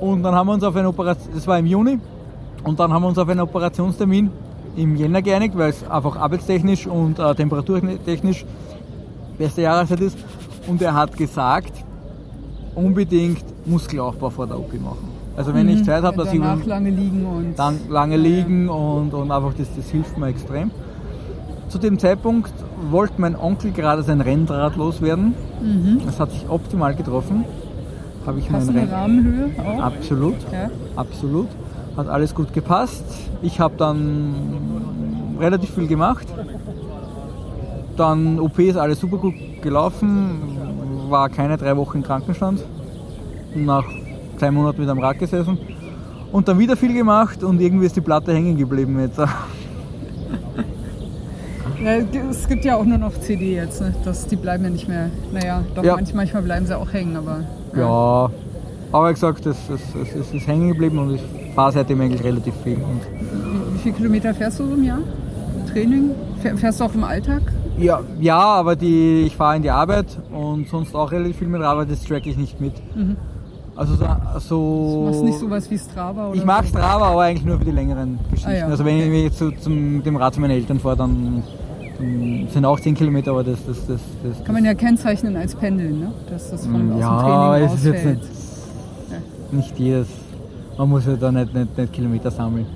Und 0.00 0.24
dann 0.24 0.34
haben 0.34 0.48
wir 0.48 0.54
uns 0.54 0.64
auf 0.64 0.74
eine 0.74 0.88
Operation, 0.88 1.32
das 1.32 1.46
war 1.46 1.60
im 1.60 1.66
Juni, 1.66 2.00
und 2.64 2.80
dann 2.80 2.92
haben 2.92 3.02
wir 3.02 3.08
uns 3.08 3.18
auf 3.18 3.28
einen 3.28 3.40
Operationstermin 3.40 4.30
im 4.76 4.96
Jänner 4.96 5.22
geeinigt, 5.22 5.56
weil 5.56 5.70
es 5.70 5.88
einfach 5.88 6.16
arbeitstechnisch 6.16 6.88
und 6.88 7.20
äh, 7.20 7.34
temperaturtechnisch 7.36 8.44
beste 9.38 9.62
Jahreszeit 9.62 10.00
ist. 10.00 10.18
Und 10.66 10.82
er 10.82 10.94
hat 10.94 11.16
gesagt, 11.16 11.83
unbedingt 12.74 13.44
Muskelaufbau 13.66 14.30
vor 14.30 14.46
der 14.46 14.58
OP 14.58 14.72
machen. 14.80 15.08
Also 15.36 15.52
wenn 15.54 15.68
ich 15.68 15.84
Zeit 15.84 16.02
habe, 16.04 16.16
dass 16.16 16.32
ich 16.32 16.38
Mhm. 16.38 16.62
lange 16.66 16.90
liegen 16.90 17.26
und 17.26 17.58
dann 17.58 17.78
lange 17.88 18.16
liegen 18.16 18.68
und, 18.68 19.12
und 19.14 19.30
einfach 19.32 19.52
das, 19.54 19.66
das 19.76 19.88
hilft 19.90 20.16
mir 20.18 20.28
extrem. 20.28 20.70
zu 21.68 21.78
dem 21.78 21.98
Zeitpunkt 21.98 22.52
wollte 22.90 23.14
mein 23.18 23.34
Onkel 23.34 23.72
gerade 23.72 24.02
sein 24.04 24.20
Rennrad 24.20 24.76
loswerden. 24.76 25.34
Mhm. 25.60 26.02
Das 26.06 26.20
hat 26.20 26.30
sich 26.30 26.48
optimal 26.48 26.94
getroffen. 26.94 27.44
Habe 28.26 28.38
ich 28.38 28.48
Passende 28.48 28.80
Renn 28.82 28.90
Rahmenhöhe 28.90 29.50
auch. 29.58 29.82
Absolut, 29.82 30.36
Ja. 30.52 30.70
absolut. 30.94 31.48
Hat 31.96 32.08
alles 32.08 32.32
gut 32.34 32.52
gepasst. 32.52 33.04
Ich 33.42 33.58
habe 33.58 33.74
dann 33.76 34.34
relativ 35.40 35.70
viel 35.70 35.88
gemacht. 35.88 36.26
Dann 37.96 38.40
OP 38.40 38.58
ist 38.58 38.76
alles 38.76 39.00
super 39.00 39.16
gut 39.18 39.34
gelaufen. 39.62 40.53
War 41.08 41.28
keine 41.28 41.56
drei 41.56 41.76
Wochen 41.76 41.98
im 41.98 42.02
Krankenstand. 42.04 42.60
Nach 43.54 43.84
zwei 44.38 44.50
Monaten 44.50 44.82
wieder 44.82 44.92
am 44.92 44.98
Rad 44.98 45.18
gesessen. 45.18 45.58
Und 46.32 46.48
dann 46.48 46.58
wieder 46.58 46.76
viel 46.76 46.92
gemacht 46.94 47.42
und 47.44 47.60
irgendwie 47.60 47.86
ist 47.86 47.94
die 47.96 48.00
Platte 48.00 48.32
hängen 48.34 48.56
geblieben 48.56 48.98
jetzt. 49.00 49.18
Ja, 49.18 49.26
es 52.30 52.48
gibt 52.48 52.64
ja 52.64 52.76
auch 52.76 52.84
nur 52.84 52.98
noch 52.98 53.12
CD 53.20 53.54
jetzt, 53.56 53.80
ne? 53.80 53.94
das, 54.04 54.26
die 54.26 54.36
bleiben 54.36 54.64
ja 54.64 54.70
nicht 54.70 54.88
mehr. 54.88 55.10
Naja, 55.32 55.62
doch 55.74 55.84
Ja. 55.84 55.94
manch, 55.96 56.14
manchmal 56.14 56.42
bleiben 56.42 56.66
sie 56.66 56.76
auch 56.76 56.92
hängen, 56.92 57.16
aber. 57.16 57.40
Ja, 57.76 58.30
aber 58.92 59.08
wie 59.10 59.12
gesagt, 59.14 59.44
es, 59.46 59.56
es, 59.68 59.80
es, 59.94 60.14
es 60.14 60.32
ist 60.34 60.46
hängen 60.46 60.68
geblieben 60.68 60.98
und 60.98 61.14
ich 61.16 61.22
fahre 61.54 61.72
seitdem 61.72 62.00
eigentlich 62.00 62.24
relativ 62.24 62.54
viel. 62.64 62.76
Und 62.76 63.00
Wie, 63.02 63.74
wie 63.74 63.78
viele 63.78 63.94
Kilometer 63.96 64.34
fährst 64.34 64.60
du 64.60 64.66
so 64.66 64.74
im 64.74 64.84
Jahr? 64.84 65.00
Training? 65.72 66.10
Fähr- 66.42 66.56
Fährst 66.56 66.80
du 66.80 66.84
auch 66.84 66.94
im 66.94 67.04
Alltag? 67.04 67.42
Ja, 67.78 68.00
ja, 68.20 68.38
aber 68.38 68.76
die, 68.76 69.22
ich 69.26 69.36
fahre 69.36 69.56
in 69.56 69.62
die 69.62 69.70
Arbeit 69.70 70.06
und 70.32 70.68
sonst 70.68 70.94
auch 70.94 71.10
relativ 71.10 71.38
viel 71.38 71.48
mit 71.48 71.62
Arbeit, 71.62 71.90
das 71.90 72.02
track 72.04 72.26
ich 72.26 72.36
nicht 72.36 72.60
mit. 72.60 72.74
Also 73.76 73.94
so, 73.94 74.04
Du 74.04 74.38
so 74.48 75.04
machst 75.04 75.22
nicht 75.24 75.38
sowas 75.38 75.70
wie 75.70 75.78
Strava 75.78 76.28
oder 76.28 76.36
ich 76.36 76.44
mag 76.44 76.64
so? 76.64 76.70
Strava, 76.70 77.08
aber 77.08 77.22
eigentlich 77.22 77.44
nur 77.44 77.58
für 77.58 77.64
die 77.64 77.72
längeren 77.72 78.18
Geschichten. 78.30 78.50
Ah 78.50 78.56
ja, 78.56 78.66
also 78.66 78.84
wenn 78.84 78.96
okay. 78.98 79.16
ich 79.16 79.24
jetzt 79.24 79.38
so 79.38 79.50
zum, 79.50 80.02
dem 80.02 80.16
Rad 80.16 80.34
zu 80.34 80.40
meinen 80.40 80.52
Eltern 80.52 80.78
fahre, 80.78 80.96
dann, 80.96 81.42
dann 81.98 82.48
sind 82.52 82.64
auch 82.64 82.78
10 82.78 82.94
Kilometer, 82.94 83.32
aber 83.32 83.42
das, 83.42 83.58
das, 83.66 83.84
das, 83.86 84.00
das 84.22 84.44
Kann 84.44 84.54
man 84.54 84.64
ja 84.64 84.74
kennzeichnen 84.74 85.36
als 85.36 85.56
Pendeln, 85.56 85.98
ne? 85.98 86.12
dass 86.30 86.50
das 86.50 86.66
von, 86.66 86.92
aus 86.92 87.00
ja, 87.00 87.56
dem 87.56 87.66
es 87.66 87.74
ist 87.74 87.82
Training 87.82 88.08
jetzt 88.08 88.30
nicht, 89.50 89.52
nicht 89.52 89.78
jedes. 89.78 90.08
Man 90.78 90.88
muss 90.88 91.06
ja 91.06 91.16
da 91.16 91.32
nicht, 91.32 91.54
nicht, 91.54 91.76
nicht 91.76 91.92
Kilometer 91.92 92.30
sammeln. 92.30 92.66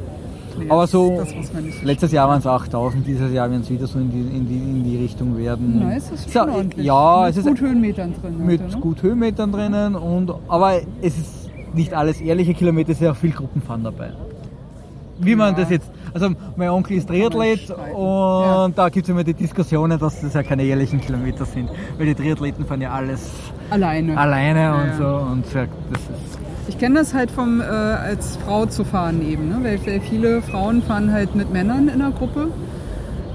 Nee, 0.58 0.70
aber 0.70 0.82
das- 0.82 0.90
so, 0.90 1.16
Das 1.18 1.52
man 1.52 1.64
letztes 1.84 2.12
Jahr 2.12 2.28
waren 2.28 2.38
es 2.38 2.46
8000, 2.46 3.06
dieses 3.06 3.32
Jahr 3.32 3.50
werden 3.50 3.62
es 3.62 3.70
wieder 3.70 3.86
so 3.86 3.98
in 3.98 4.10
die, 4.10 4.20
in 4.36 4.46
die, 4.48 4.56
in 4.56 4.84
die 4.84 4.96
Richtung 4.96 5.36
werden. 5.38 5.80
Das 5.90 6.10
ist 6.10 6.30
So, 6.30 6.40
schon 6.40 6.50
ordentlich. 6.50 6.86
Ja, 6.86 7.22
Mit 7.22 7.30
es 7.30 7.36
ist 7.38 7.46
gut 7.46 7.60
Höhenmetern 7.60 8.14
drin. 8.20 8.46
mit 8.46 8.60
heute, 8.62 8.74
ne? 8.74 8.80
gut 8.80 9.02
Höhenmetern 9.02 9.52
drinnen, 9.52 9.94
und, 9.96 10.32
aber 10.48 10.74
es 11.02 11.16
ist 11.18 11.50
nicht 11.74 11.92
alles 11.94 12.20
ehrliche 12.20 12.54
Kilometer, 12.54 12.90
es 12.92 12.98
ist 12.98 13.04
ja 13.04 13.12
auch 13.12 13.16
viel 13.16 13.32
Gruppenfahren 13.32 13.84
dabei. 13.84 14.12
Wie 15.20 15.34
man 15.34 15.54
Ja. 15.54 15.60
das 15.62 15.70
jetzt, 15.70 15.90
also 16.14 16.28
mein 16.56 16.68
Onkel 16.70 16.96
ist 16.96 17.08
Triathlet 17.08 17.70
und 17.70 17.76
Ja. 17.98 18.68
da 18.68 18.88
gibt 18.88 19.04
es 19.06 19.10
immer 19.10 19.24
die 19.24 19.34
Diskussionen, 19.34 19.98
dass 19.98 20.20
das 20.20 20.32
ja 20.32 20.42
keine 20.44 20.62
ehrlichen 20.62 21.00
Kilometer 21.00 21.44
sind, 21.44 21.68
weil 21.96 22.06
die 22.06 22.14
Triathleten 22.14 22.64
fahren 22.64 22.80
ja 22.80 22.92
alles 22.92 23.28
Alleine. 23.68 24.16
alleine 24.16 24.60
Ja, 24.60 24.74
und 24.74 24.94
so 24.96 25.04
und 25.32 25.46
so, 25.46 25.58
das 25.90 26.00
ist 26.02 26.38
Ich 26.68 26.78
kenne 26.78 26.96
das 26.96 27.14
halt 27.14 27.30
vom 27.30 27.60
äh, 27.60 27.64
als 27.64 28.36
Frau 28.36 28.66
zu 28.66 28.84
fahren 28.84 29.26
eben, 29.26 29.48
ne? 29.48 29.58
weil, 29.62 29.80
weil 29.86 30.00
viele 30.00 30.42
Frauen 30.42 30.82
fahren 30.82 31.12
halt 31.12 31.34
mit 31.34 31.52
Männern 31.52 31.88
in 31.88 31.98
der 31.98 32.10
Gruppe. 32.10 32.48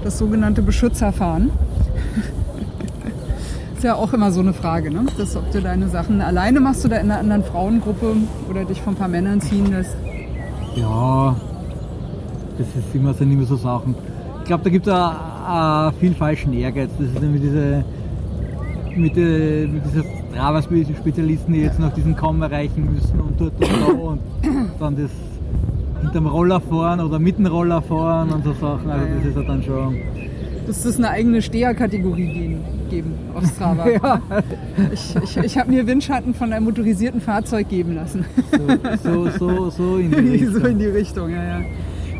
Das 0.04 0.18
sogenannte 0.18 0.62
Beschützerfahren. 0.62 1.50
Ist 3.76 3.82
ja 3.82 3.96
auch 3.96 4.12
immer 4.12 4.30
so 4.30 4.40
eine 4.40 4.52
Frage, 4.52 4.90
ne? 4.90 5.04
Das, 5.18 5.36
ob 5.36 5.50
du 5.50 5.60
deine 5.60 5.88
Sachen 5.88 6.20
alleine 6.20 6.60
machst 6.60 6.84
oder 6.84 7.00
in 7.00 7.10
einer 7.10 7.20
anderen 7.20 7.42
Frauengruppe 7.42 8.14
oder 8.48 8.64
dich 8.64 8.80
von 8.80 8.94
ein 8.94 8.96
paar 8.96 9.08
Männern 9.08 9.40
ziehen 9.40 9.70
lässt. 9.70 9.96
Ja, 10.76 11.36
das 12.56 12.68
ist 12.68 12.94
immer, 12.94 13.14
sind 13.14 13.32
immer 13.32 13.44
so 13.44 13.56
Sachen. 13.56 13.94
Ich 14.40 14.44
glaube, 14.44 14.64
da 14.64 14.70
gibt 14.70 14.86
es 14.86 14.94
viel 15.98 16.14
falschen 16.14 16.52
Ehrgeiz. 16.52 16.90
Das 16.98 17.08
ist 17.08 17.20
nämlich 17.20 17.42
diese, 17.42 17.84
mit, 18.94 19.16
äh, 19.16 19.66
mit 19.66 19.84
dieser 19.86 20.04
Strava-Spezialisten, 20.34 21.52
die 21.54 21.60
jetzt 21.60 21.78
noch 21.78 21.92
diesen 21.94 22.16
Kamm 22.16 22.42
erreichen 22.42 22.88
müssen 22.92 23.20
und 23.20 23.40
dort 23.40 23.52
und 23.54 23.62
da 23.62 23.92
und 23.92 24.20
dann 24.80 24.96
das 24.96 25.10
hinterm 26.02 26.26
Roller 26.26 26.60
fahren 26.60 27.00
oder 27.00 27.18
mit 27.18 27.38
dem 27.38 27.46
Roller 27.46 27.80
fahren 27.80 28.30
und 28.30 28.44
so 28.44 28.52
Sachen. 28.52 28.90
Also 28.90 29.06
das 29.16 29.26
ist 29.26 29.36
ja 29.36 29.42
dann 29.42 29.62
schon. 29.62 29.96
Dass 30.66 30.84
es 30.84 30.96
eine 30.96 31.10
eigene 31.10 31.42
Steherkategorie 31.42 32.56
geben, 32.90 33.12
auf 33.34 33.44
Strava. 33.46 33.86
Ja, 34.02 34.20
Ich, 34.92 35.14
ich, 35.22 35.36
ich 35.36 35.58
habe 35.58 35.70
mir 35.70 35.86
Windschatten 35.86 36.34
von 36.34 36.52
einem 36.52 36.64
motorisierten 36.64 37.20
Fahrzeug 37.20 37.68
geben 37.68 37.94
lassen. 37.94 38.24
so, 39.02 39.28
so, 39.28 39.30
so, 39.38 39.70
so 39.70 39.96
in 39.98 40.10
die 40.10 40.38
so 40.46 40.52
Richtung. 40.54 40.70
in 40.70 40.78
die 40.78 40.86
Richtung, 40.86 41.30
ja, 41.30 41.44
ja. 41.44 41.60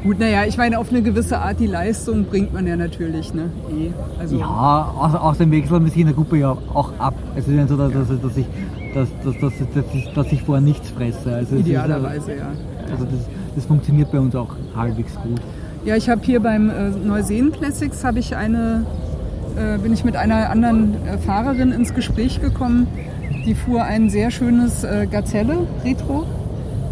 Gut, 0.04 0.18
naja, 0.18 0.44
ich 0.46 0.58
meine, 0.58 0.78
auf 0.78 0.90
eine 0.90 1.00
gewisse 1.00 1.38
Art 1.38 1.58
die 1.60 1.66
Leistung 1.66 2.26
bringt 2.26 2.52
man 2.52 2.66
ja 2.66 2.76
natürlich, 2.76 3.32
ne? 3.32 3.44
Eh. 3.70 3.90
Also, 4.20 4.38
Ja, 4.38 4.92
aus, 4.98 5.14
aus 5.14 5.38
dem 5.38 5.50
Wechsel 5.50 5.80
muss 5.80 5.92
ich 5.92 6.00
in 6.00 6.08
der 6.08 6.14
Gruppe 6.14 6.36
ja 6.36 6.50
auch 6.74 6.92
ab. 6.98 7.14
Es 7.34 7.48
ist 7.48 7.54
ja 7.54 7.66
so, 7.66 7.78
dass, 7.78 7.90
dass, 7.90 8.08
dass, 8.20 8.36
ich, 8.36 8.44
dass, 8.92 9.08
dass, 9.24 9.40
dass, 9.40 9.52
dass, 9.74 9.94
ich, 9.94 10.12
dass 10.12 10.30
ich 10.30 10.42
vorher 10.42 10.62
nichts 10.62 10.90
fresse. 10.90 11.34
Also 11.34 11.54
es 11.54 11.60
ist, 11.62 11.66
idealerweise, 11.68 12.36
ja. 12.36 12.48
Also 12.92 13.06
das, 13.06 13.14
das 13.56 13.64
funktioniert 13.64 14.12
bei 14.12 14.20
uns 14.20 14.36
auch 14.36 14.54
halbwegs 14.76 15.14
gut. 15.14 15.40
Ja, 15.86 15.96
ich 15.96 16.10
habe 16.10 16.20
hier 16.22 16.40
beim 16.40 16.68
äh, 16.68 16.90
Neuseen 16.90 17.50
Classics 17.50 18.04
habe 18.04 18.18
ich 18.18 18.36
eine, 18.36 18.84
äh, 19.56 19.78
bin 19.78 19.94
ich 19.94 20.04
mit 20.04 20.16
einer 20.16 20.50
anderen 20.50 20.96
äh, 21.06 21.16
Fahrerin 21.16 21.72
ins 21.72 21.94
Gespräch 21.94 22.42
gekommen. 22.42 22.88
Die 23.46 23.54
fuhr 23.54 23.84
ein 23.84 24.10
sehr 24.10 24.30
schönes 24.30 24.84
äh, 24.84 25.06
Gazelle 25.10 25.66
Retro 25.82 26.26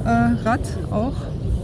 äh, 0.07 0.09
Rad 0.49 0.61
auch, 0.91 1.13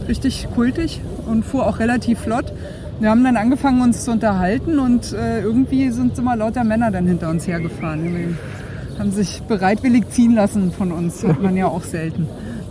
richtig 0.07 0.47
kultig 0.53 1.01
und 1.29 1.45
fuhr 1.45 1.65
auch 1.67 1.79
relativ 1.79 2.19
flott. 2.19 2.51
Wir 2.99 3.09
haben 3.09 3.23
dann 3.23 3.37
angefangen 3.37 3.81
uns 3.81 4.03
zu 4.03 4.11
unterhalten 4.11 4.77
und 4.79 5.13
äh, 5.13 5.41
irgendwie 5.41 5.89
sind 5.91 6.17
immer 6.19 6.35
lauter 6.35 6.63
Männer 6.65 6.91
dann 6.91 7.05
hinter 7.07 7.29
uns 7.29 7.47
hergefahren. 7.47 8.03
Die 8.03 8.99
haben 8.99 9.11
sich 9.11 9.41
bereitwillig 9.43 10.09
ziehen 10.09 10.35
lassen 10.35 10.71
von 10.73 10.91
uns, 10.91 11.23
hat 11.25 11.41
man 11.41 11.55
ja 11.55 11.67
auch 11.67 11.83
selten, 11.83 12.27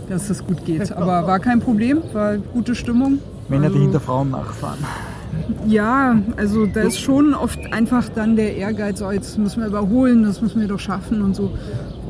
dass 0.09 0.29
es 0.29 0.45
gut 0.45 0.63
geht. 0.65 0.91
Aber 0.91 1.25
war 1.25 1.39
kein 1.39 1.59
Problem, 1.59 1.99
war 2.13 2.37
gute 2.37 2.75
Stimmung. 2.75 3.17
Männer, 3.47 3.69
die 3.69 3.73
Also- 3.73 3.79
hinter 3.79 3.99
Frauen 3.99 4.29
nachfahren. 4.29 4.77
ja, 5.67 6.15
also 6.37 6.65
da 6.67 6.81
ist 6.81 6.99
schon 6.99 7.33
oft 7.33 7.59
einfach 7.73 8.07
dann 8.13 8.35
der 8.35 8.55
Ehrgeiz, 8.57 9.01
oh, 9.01 9.11
jetzt 9.11 9.37
müssen 9.39 9.61
wir 9.61 9.67
überholen, 9.67 10.23
das 10.23 10.41
müssen 10.41 10.61
wir 10.61 10.67
doch 10.67 10.79
schaffen 10.79 11.21
und 11.23 11.35
so. 11.35 11.51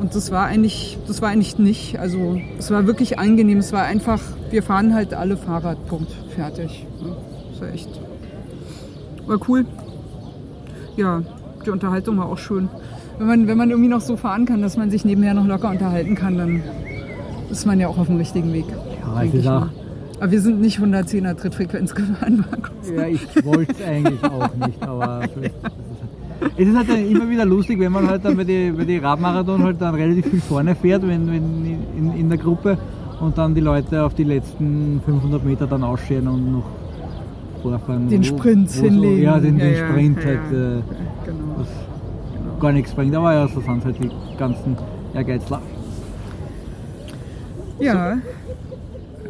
Und 0.00 0.14
das 0.14 0.30
war 0.32 0.46
eigentlich, 0.46 0.96
das 1.06 1.20
war 1.20 1.28
eigentlich 1.28 1.58
nicht. 1.58 1.98
Also 1.98 2.40
es 2.58 2.70
war 2.70 2.86
wirklich 2.86 3.18
angenehm. 3.18 3.58
Es 3.58 3.72
war 3.72 3.84
einfach, 3.84 4.20
wir 4.50 4.62
fahren 4.62 4.94
halt 4.94 5.12
alle 5.12 5.36
Fahrrad, 5.36 5.86
Punkt, 5.88 6.10
fertig. 6.34 6.86
Ja, 7.02 7.16
Das 7.52 7.60
war 7.60 7.68
echt, 7.74 7.88
war 9.26 9.38
cool. 9.48 9.66
Ja, 10.96 11.22
die 11.66 11.70
Unterhaltung 11.70 12.16
war 12.16 12.26
auch 12.30 12.38
schön. 12.38 12.68
Wenn 13.18 13.26
man, 13.26 13.46
wenn 13.46 13.58
man 13.58 13.68
irgendwie 13.70 13.90
noch 13.90 14.00
so 14.00 14.16
fahren 14.16 14.46
kann, 14.46 14.62
dass 14.62 14.78
man 14.78 14.90
sich 14.90 15.04
nebenher 15.04 15.34
noch 15.34 15.46
locker 15.46 15.68
unterhalten 15.70 16.14
kann, 16.14 16.38
dann 16.38 16.62
ist 17.50 17.66
man 17.66 17.78
ja 17.78 17.88
auch 17.88 17.98
auf 17.98 18.06
dem 18.06 18.16
richtigen 18.16 18.52
Weg. 18.54 18.64
Ja, 19.04 19.22
ist 19.22 19.34
ich 19.34 19.48
auch. 19.48 19.66
Aber 20.18 20.30
wir 20.30 20.40
sind 20.40 20.60
nicht 20.60 20.78
110er 20.80 21.36
Trittfrequenz 21.36 21.94
gefahren, 21.94 22.44
Markus. 22.50 22.90
ja, 22.94 23.06
ich 23.06 23.44
wollte 23.44 23.72
es 23.72 23.82
eigentlich 23.86 24.22
auch 24.24 24.54
nicht, 24.54 24.82
aber 24.82 25.22
es. 26.56 26.66
Ist 26.68 26.76
halt 26.76 26.88
immer 27.10 27.28
wieder 27.28 27.44
lustig, 27.44 27.78
wenn 27.80 27.92
man 27.92 28.06
halt 28.08 28.24
dann 28.24 28.36
bei 28.36 28.44
bei 28.44 28.84
die 28.84 28.98
Radmarathon 28.98 29.62
halt 29.62 29.80
dann 29.80 29.94
relativ 29.94 30.26
viel 30.28 30.40
vorne 30.40 30.74
fährt, 30.74 31.02
wenn, 31.02 31.26
wenn 31.26 31.64
in, 31.96 32.12
in 32.18 32.28
der 32.28 32.38
Gruppe 32.38 32.76
und 33.20 33.36
dann 33.36 33.54
die 33.54 33.60
Leute 33.60 34.04
auf 34.04 34.14
die 34.14 34.24
letzten 34.24 35.00
500 35.04 35.44
Meter 35.44 35.66
dann 35.66 35.84
ausscheren 35.84 36.28
und 36.28 36.52
noch 36.52 36.64
vorfahren. 37.62 38.08
Den 38.08 38.20
wo- 38.20 38.24
Sprint 38.24 38.68
wo 38.68 38.72
so- 38.78 38.82
hinlegen. 38.84 39.22
Ja, 39.22 39.38
den, 39.38 39.58
den 39.58 39.74
Ja, 39.74 39.88
Sprint 39.88 40.18
ja, 40.18 40.24
halt. 40.26 40.38
Äh, 40.38 40.82
Genau. 41.26 41.54
was 41.58 42.60
gar 42.60 42.72
nichts 42.72 42.92
bringt. 42.92 43.14
Aber 43.14 43.32
ja, 43.34 43.46
so 43.48 43.60
sind 43.60 43.84
halt 43.84 43.96
die 44.02 44.10
ganzen 44.38 44.76
Ehrgeizler. 45.14 45.60
Ja. 47.78 48.16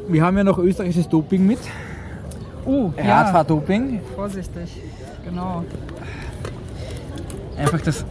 Wir 0.08 0.24
haben 0.24 0.36
ja 0.36 0.44
noch 0.44 0.58
österreichisches 0.58 1.08
Doping 1.08 1.46
mit. 1.46 1.58
Oh, 2.66 2.92
ja. 2.96 3.22
Radfahrdoping. 3.22 4.00
Vorsichtig. 4.16 4.80
Genau. 5.24 5.64
Einfach 7.56 7.80
das. 7.80 8.04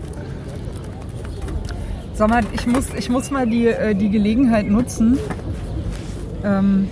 Sag 2.13 2.30
mal, 2.30 2.43
ich 2.54 2.67
muss, 2.67 2.93
ich 2.93 3.10
muss 3.10 3.32
mal 3.32 3.47
die, 3.47 3.67
äh, 3.67 3.95
die 3.95 4.10
Gelegenheit 4.10 4.67
nutzen. 4.67 5.17
Ähm, 6.43 6.89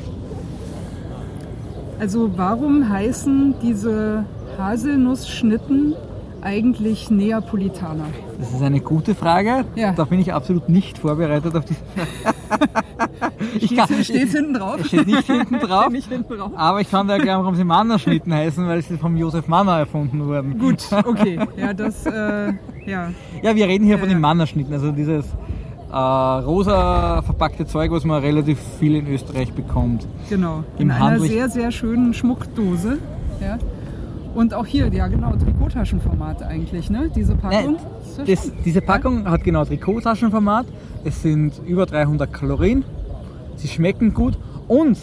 also 2.00 2.32
warum 2.38 2.88
heißen 2.88 3.56
diese 3.62 4.24
Haselnussschnitten 4.58 5.96
eigentlich 6.42 7.10
Neapolitaner? 7.10 8.08
Das 8.40 8.52
ist 8.52 8.62
eine 8.62 8.80
gute 8.82 9.16
Frage. 9.16 9.66
Ja. 9.76 9.94
Da 9.94 10.04
bin 10.06 10.20
ich 10.20 10.32
absolut 10.34 10.70
nicht 10.70 11.00
vorbereitet 11.00 11.56
auf 11.56 11.66
diese 11.66 11.80
ich 13.60 13.66
Steht 13.72 14.06
steht's 14.06 14.34
hinten 14.34 14.54
drauf? 14.54 14.86
Steht 14.86 15.08
nicht 15.08 15.24
hinten 15.26 15.60
drauf. 15.62 15.90
Nicht 15.90 16.08
hinten 16.10 16.38
drauf. 16.38 16.52
Aber 16.56 16.82
ich 16.82 16.90
kann 16.92 17.08
dir 17.08 17.14
erklären, 17.14 17.40
warum 17.42 17.56
sie 17.56 17.64
Mannerschnitten 17.64 18.34
heißen, 18.34 18.68
weil 18.68 18.82
sie 18.84 18.98
vom 18.98 19.18
Josef 19.18 19.48
Manner 19.48 19.80
erfunden 19.80 20.26
wurden. 20.26 20.58
Gut, 20.60 20.86
okay. 21.06 21.40
Ja, 21.58 21.74
das, 21.74 22.06
äh, 22.06 22.54
ja. 22.86 23.12
Ja, 23.42 23.56
wir 23.56 23.68
reden 23.68 23.86
hier 23.86 23.96
Ja, 23.96 24.00
von 24.00 24.10
ja. 24.10 24.16
den 24.16 24.22
Mannerschnitten, 24.22 24.74
also 24.74 24.92
dieses 24.92 25.26
äh, 25.92 25.96
rosa 25.96 27.22
verpackte 27.24 27.66
Zeug, 27.66 27.92
was 27.92 28.04
man 28.06 28.22
relativ 28.22 28.60
viel 28.80 28.96
in 28.96 29.08
Österreich 29.08 29.52
bekommt. 29.54 30.06
Genau, 30.30 30.64
Im 30.78 30.84
in 30.90 30.92
einer 30.92 31.06
Handlich- 31.12 31.32
sehr, 31.32 31.50
sehr 31.50 31.72
schönen 31.72 32.14
Schmuckdose. 32.14 33.00
Ja. 33.42 33.58
Und 34.38 34.54
auch 34.54 34.68
hier, 34.68 34.88
ja 34.94 35.08
genau, 35.08 35.32
Trikottaschenformat 35.36 36.44
eigentlich, 36.44 36.92
ne? 36.92 37.10
Diese 37.16 37.34
Packung. 37.36 37.78
Nein, 38.18 38.28
das, 38.28 38.52
diese 38.64 38.82
Packung 38.82 39.28
hat 39.28 39.44
genau 39.44 39.66
Trikottaschenformat. 39.66 40.68
Es 41.04 41.24
sind 41.24 41.54
über 41.66 41.88
300 41.88 42.32
Kalorien. 42.32 42.84
Sie 43.56 43.68
schmecken 43.68 44.14
gut 44.14 44.38
und 44.68 44.96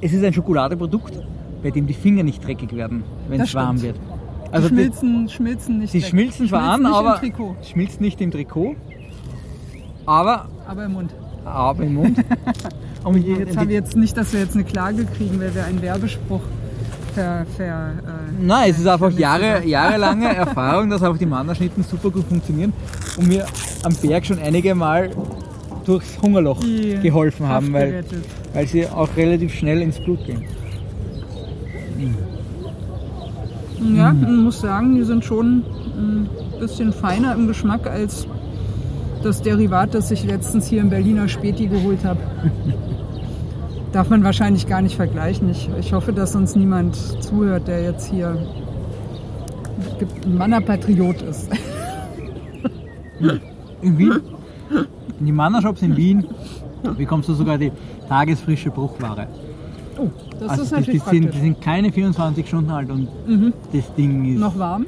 es 0.00 0.12
ist 0.12 0.24
ein 0.24 0.32
Schokoladeprodukt, 0.32 1.12
bei 1.62 1.70
dem 1.70 1.86
die 1.86 1.94
Finger 1.94 2.24
nicht 2.24 2.44
dreckig 2.44 2.74
werden, 2.74 3.04
wenn 3.28 3.38
Das 3.38 3.50
es 3.50 3.54
warm 3.54 3.78
stimmt. 3.78 3.94
wird. 3.94 4.04
Die 4.48 4.52
Also 4.52 4.68
die, 4.68 4.74
schmilzen, 4.74 5.28
schmilzen 5.28 5.78
nicht 5.78 5.92
sie 5.92 6.02
weg. 6.02 6.08
schmilzen 6.08 6.48
zwar 6.48 6.62
an, 6.72 6.84
aber 6.86 7.20
schmilzt 7.62 8.00
nicht 8.00 8.20
im 8.20 8.32
Trikot, 8.32 8.74
aber, 10.04 10.46
aber 10.66 10.84
im 10.86 10.92
Mund. 10.94 11.14
aber 11.44 11.84
im 11.84 11.94
Mund. 11.94 12.18
Und 13.04 13.14
die- 13.22 13.32
Jetzt 13.34 13.56
haben 13.56 13.68
wir 13.68 13.74
jetzt 13.76 13.96
nicht, 13.96 14.16
dass 14.16 14.32
wir 14.32 14.40
jetzt 14.40 14.54
eine 14.56 14.64
Klage 14.64 15.04
kriegen, 15.04 15.38
weil 15.40 15.54
wir 15.54 15.64
einen 15.64 15.80
Werbespruch 15.82 16.40
ver, 17.14 17.46
ver, 17.56 17.90
äh, 17.90 18.42
Nein, 18.42 18.70
es 18.70 18.78
ist 18.78 18.86
einfach 18.86 19.10
Jahre, 19.12 19.64
jahrelange 19.64 20.34
Erfahrung, 20.36 20.90
dass 20.90 21.02
auch 21.02 21.16
die 21.16 21.26
Mannerschnitten 21.26 21.82
super 21.84 22.10
gut 22.10 22.24
funktionieren 22.28 22.72
und 23.16 23.28
mir 23.28 23.46
am 23.82 23.94
Berg 23.94 24.26
schon 24.26 24.38
einige 24.38 24.74
Mal 24.74 25.10
durchs 25.84 26.20
Hungerloch 26.20 26.60
die 26.60 26.98
geholfen 27.02 27.46
haben, 27.46 27.72
weil, 27.72 28.04
weil 28.54 28.66
sie 28.66 28.86
auch 28.88 29.08
relativ 29.16 29.54
schnell 29.54 29.82
ins 29.82 29.98
Blut 29.98 30.24
gehen. 30.24 30.44
Ja, 33.96 34.12
Mhm. 34.12 34.20
man 34.22 34.44
muss 34.44 34.60
sagen, 34.60 34.94
die 34.94 35.02
sind 35.04 35.24
schon 35.24 35.62
ein 35.96 36.28
bisschen 36.58 36.92
feiner 36.92 37.34
im 37.34 37.46
Geschmack 37.46 37.86
als 37.86 38.26
das 39.22 39.42
Derivat, 39.42 39.94
das 39.94 40.10
ich 40.10 40.24
letztens 40.24 40.66
hier 40.68 40.80
im 40.80 40.90
Berliner 40.90 41.28
Späti 41.28 41.66
geholt 41.66 42.04
habe. 42.04 42.20
Darf 43.94 44.10
man 44.10 44.24
wahrscheinlich 44.24 44.66
gar 44.66 44.82
nicht 44.82 44.96
vergleichen. 44.96 45.48
Ich, 45.50 45.70
ich 45.78 45.92
hoffe, 45.92 46.12
dass 46.12 46.34
uns 46.34 46.56
niemand 46.56 46.96
zuhört, 47.22 47.68
der 47.68 47.80
jetzt 47.84 48.10
hier 48.10 48.36
ein 50.24 50.36
Mannerpatriot 50.36 51.22
ist. 51.22 51.48
In 53.82 53.96
Wien, 53.96 54.20
in 55.20 55.26
die 55.26 55.30
Mannershops 55.30 55.80
in 55.82 55.96
Wien 55.96 56.26
bekommst 56.98 57.28
du 57.28 57.34
sogar 57.34 57.56
die 57.56 57.70
tagesfrische 58.08 58.72
Bruchware. 58.72 59.28
Oh, 59.96 60.08
das 60.40 60.50
Also 60.50 60.62
ist 60.62 60.70
die, 60.88 60.90
die, 60.90 60.98
natürlich 60.98 61.04
sind, 61.04 61.34
die 61.34 61.38
sind 61.38 61.60
keine 61.60 61.92
24 61.92 62.48
Stunden 62.48 62.70
alt 62.70 62.90
und 62.90 63.06
das 63.72 63.94
Ding 63.94 64.34
ist... 64.34 64.40
Noch 64.40 64.58
warm? 64.58 64.86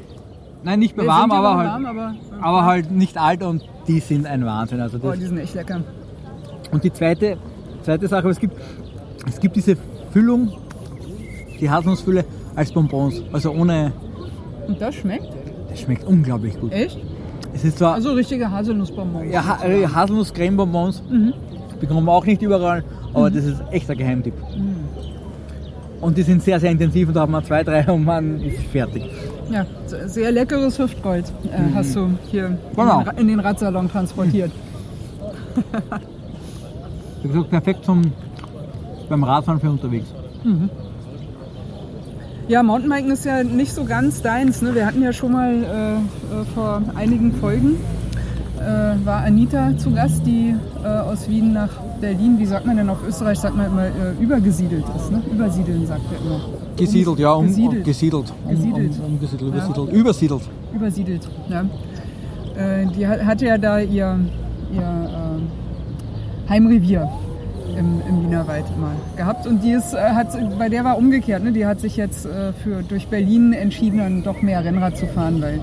Nein, 0.65 0.79
nicht 0.79 0.97
mehr 0.97 1.07
warm, 1.07 1.31
aber 1.31 1.55
halt, 1.55 1.69
warm, 1.69 1.85
aber, 1.85 2.15
aber 2.41 2.65
halt 2.65 2.91
nicht 2.91 3.17
alt 3.17 3.41
und 3.41 3.63
die 3.87 4.01
sind 4.01 4.25
ein 4.25 4.45
Wahnsinn. 4.45 4.81
Also 4.81 4.97
Oh, 5.01 5.11
das, 5.11 5.19
die 5.19 5.27
sind 5.27 5.37
echt 5.37 5.55
lecker. 5.55 5.79
Und 6.73 6.83
die 6.83 6.91
zweite, 6.91 7.37
zweite 7.83 8.09
Sache, 8.09 8.27
es 8.27 8.39
gibt, 8.39 8.57
es 9.27 9.39
gibt 9.39 9.55
diese 9.55 9.75
Füllung, 10.11 10.51
die 11.59 11.69
Haselnussfülle 11.69 12.25
als 12.55 12.71
Bonbons. 12.71 13.21
Also 13.31 13.51
ohne, 13.51 13.91
Und 14.67 14.81
das 14.81 14.95
schmeckt? 14.95 15.27
das 15.69 15.79
schmeckt 15.81 16.05
unglaublich 16.05 16.59
gut. 16.59 16.71
Echt? 16.71 16.97
Es 17.53 17.63
ist 17.63 17.77
zwar 17.79 17.95
Also 17.95 18.11
richtige 18.13 18.49
Haselnussbonbons. 18.51 19.31
ja, 19.31 19.45
ha 19.45 19.63
äh, 19.65 19.87
Haselnuss-Creme-Bonbons, 19.87 21.01
Mhm. 21.09 21.33
bekommen 21.79 22.05
wir 22.05 22.11
auch 22.11 22.25
nicht 22.25 22.41
überall, 22.41 22.83
aber 23.13 23.29
das 23.31 23.45
ist 23.45 23.61
echt 23.71 23.89
ein 23.89 23.97
Geheimtipp. 23.97 24.33
Und 25.99 26.15
die 26.15 26.21
sind 26.21 26.43
sehr, 26.43 26.59
sehr 26.59 26.69
intensiv 26.71 27.07
und 27.07 27.15
da 27.15 27.21
hat 27.21 27.29
man 27.29 27.43
zwei, 27.43 27.63
drei 27.63 27.83
und 27.91 28.05
man 28.05 28.39
ist 28.41 28.61
fertig. 28.65 29.03
Ja, 29.49 29.65
sehr 30.05 30.31
leckeres 30.31 30.77
Hüftgold 30.77 31.25
äh, 31.45 31.73
hast 31.73 31.95
du 31.95 32.09
hier 32.29 32.55
Genau. 32.75 32.99
in, 32.99 33.05
den 33.05 33.07
Ra- 33.07 33.19
in 33.21 33.27
den 33.29 33.39
Radsalon 33.39 33.89
transportiert. 33.89 34.51
Wie 37.23 37.27
gesagt, 37.29 37.49
perfekt 37.49 37.85
zum, 37.85 38.01
beim 39.09 39.23
Radfahren 39.23 39.59
für 39.59 39.69
unterwegs. 39.69 40.07
Ja, 42.47 42.63
Mountainbiken 42.63 43.11
ist 43.11 43.25
ja 43.25 43.43
nicht 43.43 43.73
so 43.73 43.83
ganz 43.83 44.21
deins. 44.21 44.61
Ne? 44.61 44.73
Wir 44.73 44.85
hatten 44.85 45.01
ja 45.01 45.11
schon 45.11 45.33
mal 45.33 45.53
äh, 45.53 45.95
äh, 45.95 45.99
vor 46.55 46.81
einigen 46.95 47.33
Folgen 47.33 47.75
äh, 48.59 49.05
war 49.05 49.23
Anita 49.25 49.77
zu 49.77 49.91
Gast, 49.91 50.25
die 50.25 50.55
äh, 50.83 50.87
aus 50.87 51.29
Wien 51.29 51.51
nach 51.53 51.69
Berlin, 51.99 52.39
wie 52.39 52.45
sagt 52.45 52.65
man 52.65 52.77
denn 52.77 52.89
auf 52.89 52.99
Österreich, 53.07 53.39
sagt 53.39 53.55
man 53.57 53.65
immer, 53.67 53.85
äh, 53.87 53.91
übergesiedelt 54.21 54.85
ist. 54.95 55.11
Ne? 55.11 55.21
Übersiedeln 55.31 55.85
sagt 55.85 56.01
er 56.11 56.25
immer. 56.25 56.39
Gesiedelt, 56.77 57.19
ja, 57.19 57.33
um, 57.33 57.47
Gesiedelt. 57.47 57.83
gesiedelt. 57.83 58.33
Um, 58.45 58.51
Gesiedelt. 58.51 58.91
Um, 58.99 59.05
umgesiedelt, 59.13 59.41
Ja. 59.41 59.57
übersiedelt. 59.57 59.93
Übersiedelt. 59.93 60.41
Übersiedelt. 60.73 61.27
Ja. 61.49 61.61
Äh, 62.61 62.85
die 62.87 63.05
hat- 63.07 63.25
hatte 63.25 63.45
ja 63.45 63.57
da 63.57 63.79
ihr, 63.79 64.17
ihr 64.73 65.09
Heimrevier 66.49 67.09
im, 67.77 68.01
im 68.07 68.23
Wienerwald 68.23 68.65
immer 68.75 68.91
gehabt. 69.15 69.47
Und 69.47 69.63
die 69.63 69.71
ist, 69.71 69.93
äh, 69.93 69.97
hat, 69.97 70.27
bei 70.57 70.69
der 70.69 70.83
war 70.83 70.97
umgekehrt. 70.97 71.43
Ne? 71.43 71.51
Die 71.51 71.65
hat 71.65 71.79
sich 71.79 71.95
jetzt 71.97 72.25
äh, 72.25 72.53
für, 72.53 72.81
durch 72.83 73.07
Berlin 73.07 73.53
entschieden, 73.53 73.99
dann 73.99 74.23
doch 74.23 74.41
mehr 74.41 74.63
Rennrad 74.63 74.97
zu 74.97 75.07
fahren, 75.07 75.41
weil 75.41 75.59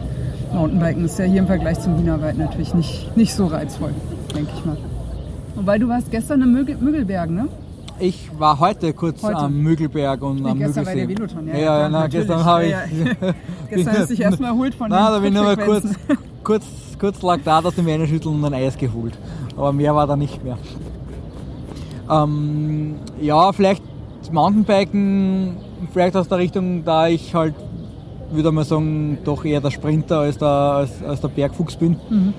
Mountainbiken 0.53 1.05
ist 1.05 1.19
ja 1.19 1.25
hier 1.25 1.41
im 1.41 1.47
Vergleich 1.47 1.81
zum 1.81 1.99
Wienerwald 1.99 2.39
natürlich 2.39 2.75
nicht, 2.75 3.17
nicht 3.17 3.35
so 3.35 3.47
reizvoll, 3.47 3.91
denke 4.35 4.51
ich 4.57 4.65
mal. 4.65 4.77
Wobei 5.57 5.79
du 5.79 5.89
warst 5.89 6.11
gestern 6.11 6.43
im 6.43 6.53
Mügel, 6.53 6.77
Müggelberg, 6.79 7.31
ne? 7.31 7.49
Ich 8.01 8.29
war 8.39 8.59
heute 8.59 8.93
kurz 8.93 9.23
Heute? 9.23 9.37
am 9.37 9.57
Mügelberg 9.63 10.21
und 10.23 10.43
Nee, 10.43 10.51
am 10.51 10.59
gestern 10.59 10.87
war 10.87 10.95
Müggelsee. 10.95 11.15
der 11.15 11.29
Veloton, 11.29 11.49
ja, 11.49 11.55
Ja, 11.57 11.79
ja, 11.83 11.89
na, 11.89 12.07
gestern 12.09 12.45
habe 12.45 12.65
ich. 12.65 12.71
Ja, 12.73 12.79
ja. 12.87 13.35
Gestern 13.71 13.95
hast 13.95 14.11
du 14.11 14.15
dich 14.15 14.21
erstmal 14.21 14.51
erholt 14.51 14.75
von 14.75 14.91
Nein, 14.91 15.01
da 15.01 15.19
bin 15.19 15.29
ich 15.29 15.35
nur 15.35 15.45
mal 15.45 15.57
kurz, 15.57 15.85
kurz, 16.43 16.65
kurz 16.99 17.23
lag 17.23 17.39
da 17.45 17.61
aus 17.61 17.75
dem 17.77 17.87
Wienerschütteln 17.87 18.35
und 18.35 18.45
ein 18.45 18.55
Eis 18.55 18.77
geholt. 18.77 19.17
Aber 19.57 19.73
mehr 19.73 19.95
war 19.95 20.07
da 20.07 20.17
nicht 20.17 20.43
mehr. 20.45 20.59
Ähm, 22.11 22.97
ja, 23.21 23.53
vielleicht 23.53 23.83
Mountainbiken, 24.33 25.57
vielleicht 25.93 26.17
aus 26.17 26.29
der 26.29 26.39
Richtung, 26.39 26.85
da 26.85 27.09
ich 27.09 27.35
halt, 27.35 27.55
würde 28.33 28.51
mal 28.53 28.65
sagen, 28.65 29.19
doch 29.25 29.45
eher 29.45 29.61
der 29.61 29.71
Sprinter 29.71 30.21
als 30.21 30.39
der, 30.39 30.49
als, 30.49 30.91
als 31.03 31.21
der 31.21 31.29
Bergfuchs 31.29 31.77
bin. 31.77 31.97
Mhm. 32.11 32.35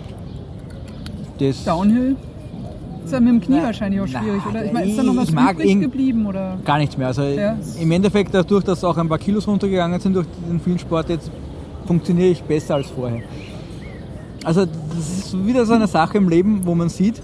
Das, 1.39 1.63
Downhill? 1.63 2.15
Ist 3.03 3.13
ja 3.13 3.19
mit 3.19 3.29
dem 3.29 3.41
Knie 3.41 3.55
Nein, 3.57 3.65
wahrscheinlich 3.65 4.01
auch 4.01 4.07
schwierig, 4.07 4.41
nein, 4.45 4.55
oder? 4.55 4.65
Ich 4.65 4.73
meine, 4.73 4.89
ist 4.89 4.97
da 4.97 5.03
noch 5.03 5.15
was 5.15 5.29
übrig 5.29 5.79
geblieben, 5.79 6.25
oder? 6.25 6.57
Gar 6.65 6.79
nichts 6.79 6.97
mehr. 6.97 7.07
Also 7.07 7.21
Ja. 7.21 7.55
im 7.79 7.91
Endeffekt, 7.91 8.33
dadurch, 8.33 8.63
dass 8.63 8.83
auch 8.83 8.97
ein 8.97 9.07
paar 9.07 9.19
Kilos 9.19 9.47
runtergegangen 9.47 9.99
sind 9.99 10.15
durch 10.15 10.27
den 10.49 10.59
vielen 10.59 10.79
Sport, 10.79 11.09
jetzt 11.09 11.29
funktioniere 11.85 12.29
ich 12.29 12.41
besser 12.43 12.75
als 12.75 12.87
vorher. 12.87 13.21
Also 14.43 14.65
das 14.65 15.09
ist 15.17 15.45
wieder 15.45 15.65
so 15.65 15.73
eine 15.73 15.87
Sache 15.87 16.17
im 16.17 16.29
Leben, 16.29 16.61
wo 16.65 16.73
man 16.73 16.89
sieht, 16.89 17.21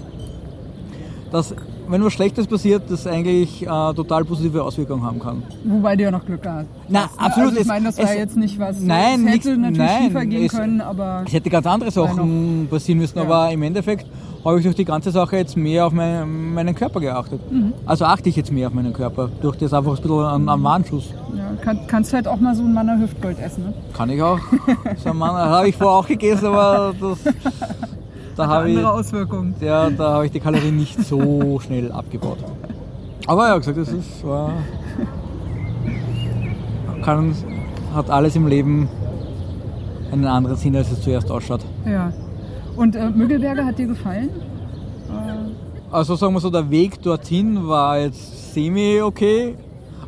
dass 1.32 1.54
wenn 1.92 2.04
was 2.04 2.12
Schlechtes 2.12 2.46
passiert, 2.46 2.82
das 2.88 3.06
eigentlich 3.06 3.62
äh, 3.62 3.66
total 3.66 4.24
positive 4.24 4.62
Auswirkungen 4.64 5.02
haben 5.04 5.20
kann. 5.20 5.42
Wobei 5.64 5.94
du 5.96 6.02
ja 6.04 6.10
noch 6.10 6.24
Glück 6.24 6.44
hast. 6.46 6.66
Na, 6.88 7.00
ne? 7.02 7.08
absolut, 7.18 7.48
Also 7.50 7.60
ich 7.60 7.66
meine, 7.66 7.86
das 7.86 7.98
war 7.98 8.04
es- 8.06 8.14
jetzt 8.16 8.36
nicht 8.36 8.58
was. 8.58 8.80
Nein, 8.80 9.26
es 9.26 9.32
hätte 9.34 9.48
nichts- 9.56 9.62
natürlich 9.62 9.78
nein, 9.78 10.02
schiefer 10.04 10.26
gehen 10.26 10.46
es- 10.46 10.52
können, 10.52 10.80
aber. 10.80 11.22
Es 11.26 11.32
hätte 11.32 11.50
ganz 11.50 11.66
andere 11.66 11.90
Sachen 11.90 12.66
passieren 12.70 12.98
müssen, 12.98 13.18
Ja. 13.18 13.24
aber 13.24 13.50
im 13.52 13.62
Endeffekt 13.62 14.06
habe 14.44 14.58
ich 14.58 14.64
durch 14.64 14.74
die 14.74 14.84
ganze 14.84 15.12
Sache 15.12 15.36
jetzt 15.36 15.56
mehr 15.56 15.86
auf 15.86 15.92
mein, 15.92 16.52
meinen 16.54 16.74
Körper 16.74 16.98
geachtet. 16.98 17.40
Mhm. 17.52 17.74
Also 17.86 18.04
achte 18.06 18.28
ich 18.28 18.34
jetzt 18.34 18.50
mehr 18.50 18.66
auf 18.66 18.74
meinen 18.74 18.92
Körper, 18.92 19.28
durch 19.40 19.56
das 19.56 19.72
einfach 19.72 19.96
ein 19.96 20.02
bisschen 20.02 20.18
an, 20.24 20.48
an 20.48 20.62
Warnschuss. 20.64 21.10
Ja, 21.36 21.52
kann, 21.62 21.78
kannst 21.86 22.12
halt 22.12 22.26
auch 22.26 22.40
mal 22.40 22.52
so 22.54 22.64
ein 22.64 22.72
Manner 22.74 22.98
Hüftgold 22.98 23.38
essen, 23.38 23.64
ne? 23.66 23.74
Kann 23.92 24.10
ich 24.10 24.20
auch. 24.20 24.38
So 25.04 25.10
ein 25.10 25.16
Mann, 25.16 25.34
habe 25.36 25.68
ich 25.68 25.76
vorher 25.76 25.98
auch 26.00 26.08
gegessen, 26.08 26.46
aber 26.46 26.92
das, 27.00 27.18
da 28.36 28.46
habe 28.46 28.70
ich, 28.70 28.84
Auswirkungen. 28.84 29.54
ja, 29.60 29.90
da 29.90 30.14
habe 30.14 30.26
ich 30.26 30.32
die 30.32 30.40
Kalorien 30.40 30.76
nicht 30.76 30.98
so 31.04 31.60
schnell 31.64 31.92
abgebaut. 31.92 32.38
Aber 33.26 33.48
ja, 33.48 33.56
gesagt, 33.56 33.78
das 33.78 33.88
ist, 33.88 34.26
war, 34.26 34.52
kann, 37.02 37.34
hat 37.94 38.10
alles 38.10 38.36
im 38.36 38.46
Leben 38.46 38.88
einen 40.10 40.26
anderen 40.26 40.56
Sinn, 40.56 40.76
als 40.76 40.90
es 40.90 41.02
zuerst 41.02 41.30
ausschaut. 41.30 41.60
Ja. 41.86 42.12
Und 42.76 42.96
äh, 42.96 43.10
Müggelberger 43.10 43.64
hat 43.64 43.78
dir 43.78 43.86
gefallen? 43.86 44.30
Also 45.90 46.16
sagen 46.16 46.32
wir 46.32 46.40
so, 46.40 46.48
der 46.48 46.70
Weg 46.70 47.02
dorthin 47.02 47.68
war 47.68 47.98
jetzt 47.98 48.54
semi 48.54 49.02
okay, 49.02 49.56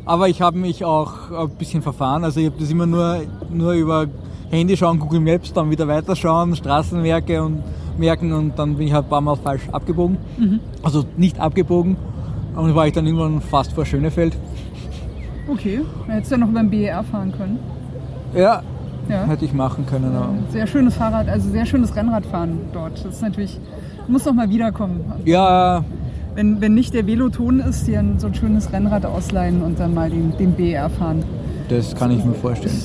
aber 0.03 0.27
ich 0.27 0.41
habe 0.41 0.57
mich 0.57 0.83
auch 0.83 1.29
ein 1.31 1.49
bisschen 1.51 1.83
verfahren. 1.83 2.23
Also 2.23 2.39
ich 2.39 2.47
habe 2.47 2.55
das 2.59 2.71
immer 2.71 2.87
nur, 2.87 3.21
nur 3.51 3.73
über 3.73 4.07
Handy 4.49 4.75
schauen, 4.75 4.97
Google 4.99 5.19
Maps, 5.19 5.53
dann 5.53 5.69
wieder 5.69 5.87
weiterschauen, 5.87 6.55
Straßenwerke 6.55 7.43
und 7.43 7.63
merken 7.99 8.31
und 8.33 8.57
dann 8.59 8.75
bin 8.75 8.87
ich 8.87 8.93
halt 8.93 9.05
ein 9.05 9.09
paar 9.09 9.21
Mal 9.21 9.35
falsch 9.35 9.67
abgebogen. 9.71 10.17
Also 10.83 11.05
nicht 11.17 11.39
abgebogen 11.39 11.97
und 12.55 12.75
war 12.75 12.87
ich 12.87 12.93
dann 12.93 13.05
irgendwann 13.05 13.41
fast 13.41 13.73
vor 13.73 13.85
Schönefeld. 13.85 14.35
Okay. 15.51 15.81
Da 16.07 16.13
hättest 16.13 16.31
du 16.31 16.35
ja 16.35 16.39
noch 16.45 16.49
beim 16.53 16.69
BER 16.69 17.03
fahren 17.03 17.31
können. 17.31 17.59
Ja, 18.35 18.61
Ja. 19.07 19.25
hätte 19.25 19.45
ich 19.45 19.53
machen 19.53 19.85
können. 19.85 20.15
aber- 20.15 20.29
Sehr 20.49 20.65
schönes 20.67 20.95
Fahrrad, 20.95 21.29
also 21.29 21.49
sehr 21.49 21.65
schönes 21.65 21.95
Rennradfahren 21.95 22.57
dort. 22.73 23.03
Das 23.05 23.15
ist 23.15 23.21
natürlich. 23.21 23.59
Muss 24.07 24.25
noch 24.25 24.33
mal 24.33 24.49
wiederkommen. 24.49 25.01
Ja, 25.25 25.83
Wenn, 26.35 26.59
wenn 26.59 26.73
nicht 26.73 26.93
der 26.93 27.07
Veloton 27.07 27.59
ist, 27.61 27.87
dir 27.87 27.99
ein, 27.99 28.19
so 28.19 28.27
ein 28.27 28.35
schönes 28.35 28.73
Rennrad 28.73 29.05
ausleihen 29.05 29.61
und 29.63 29.79
dann 29.79 29.93
mal 29.93 30.09
den, 30.09 30.35
den 30.37 30.51
BR 30.51 30.89
fahren. 30.89 31.23
das 31.69 31.95
kann 31.95 32.11
ich 32.11 32.23
mir 32.25 32.33
vorstellen. 32.33 32.75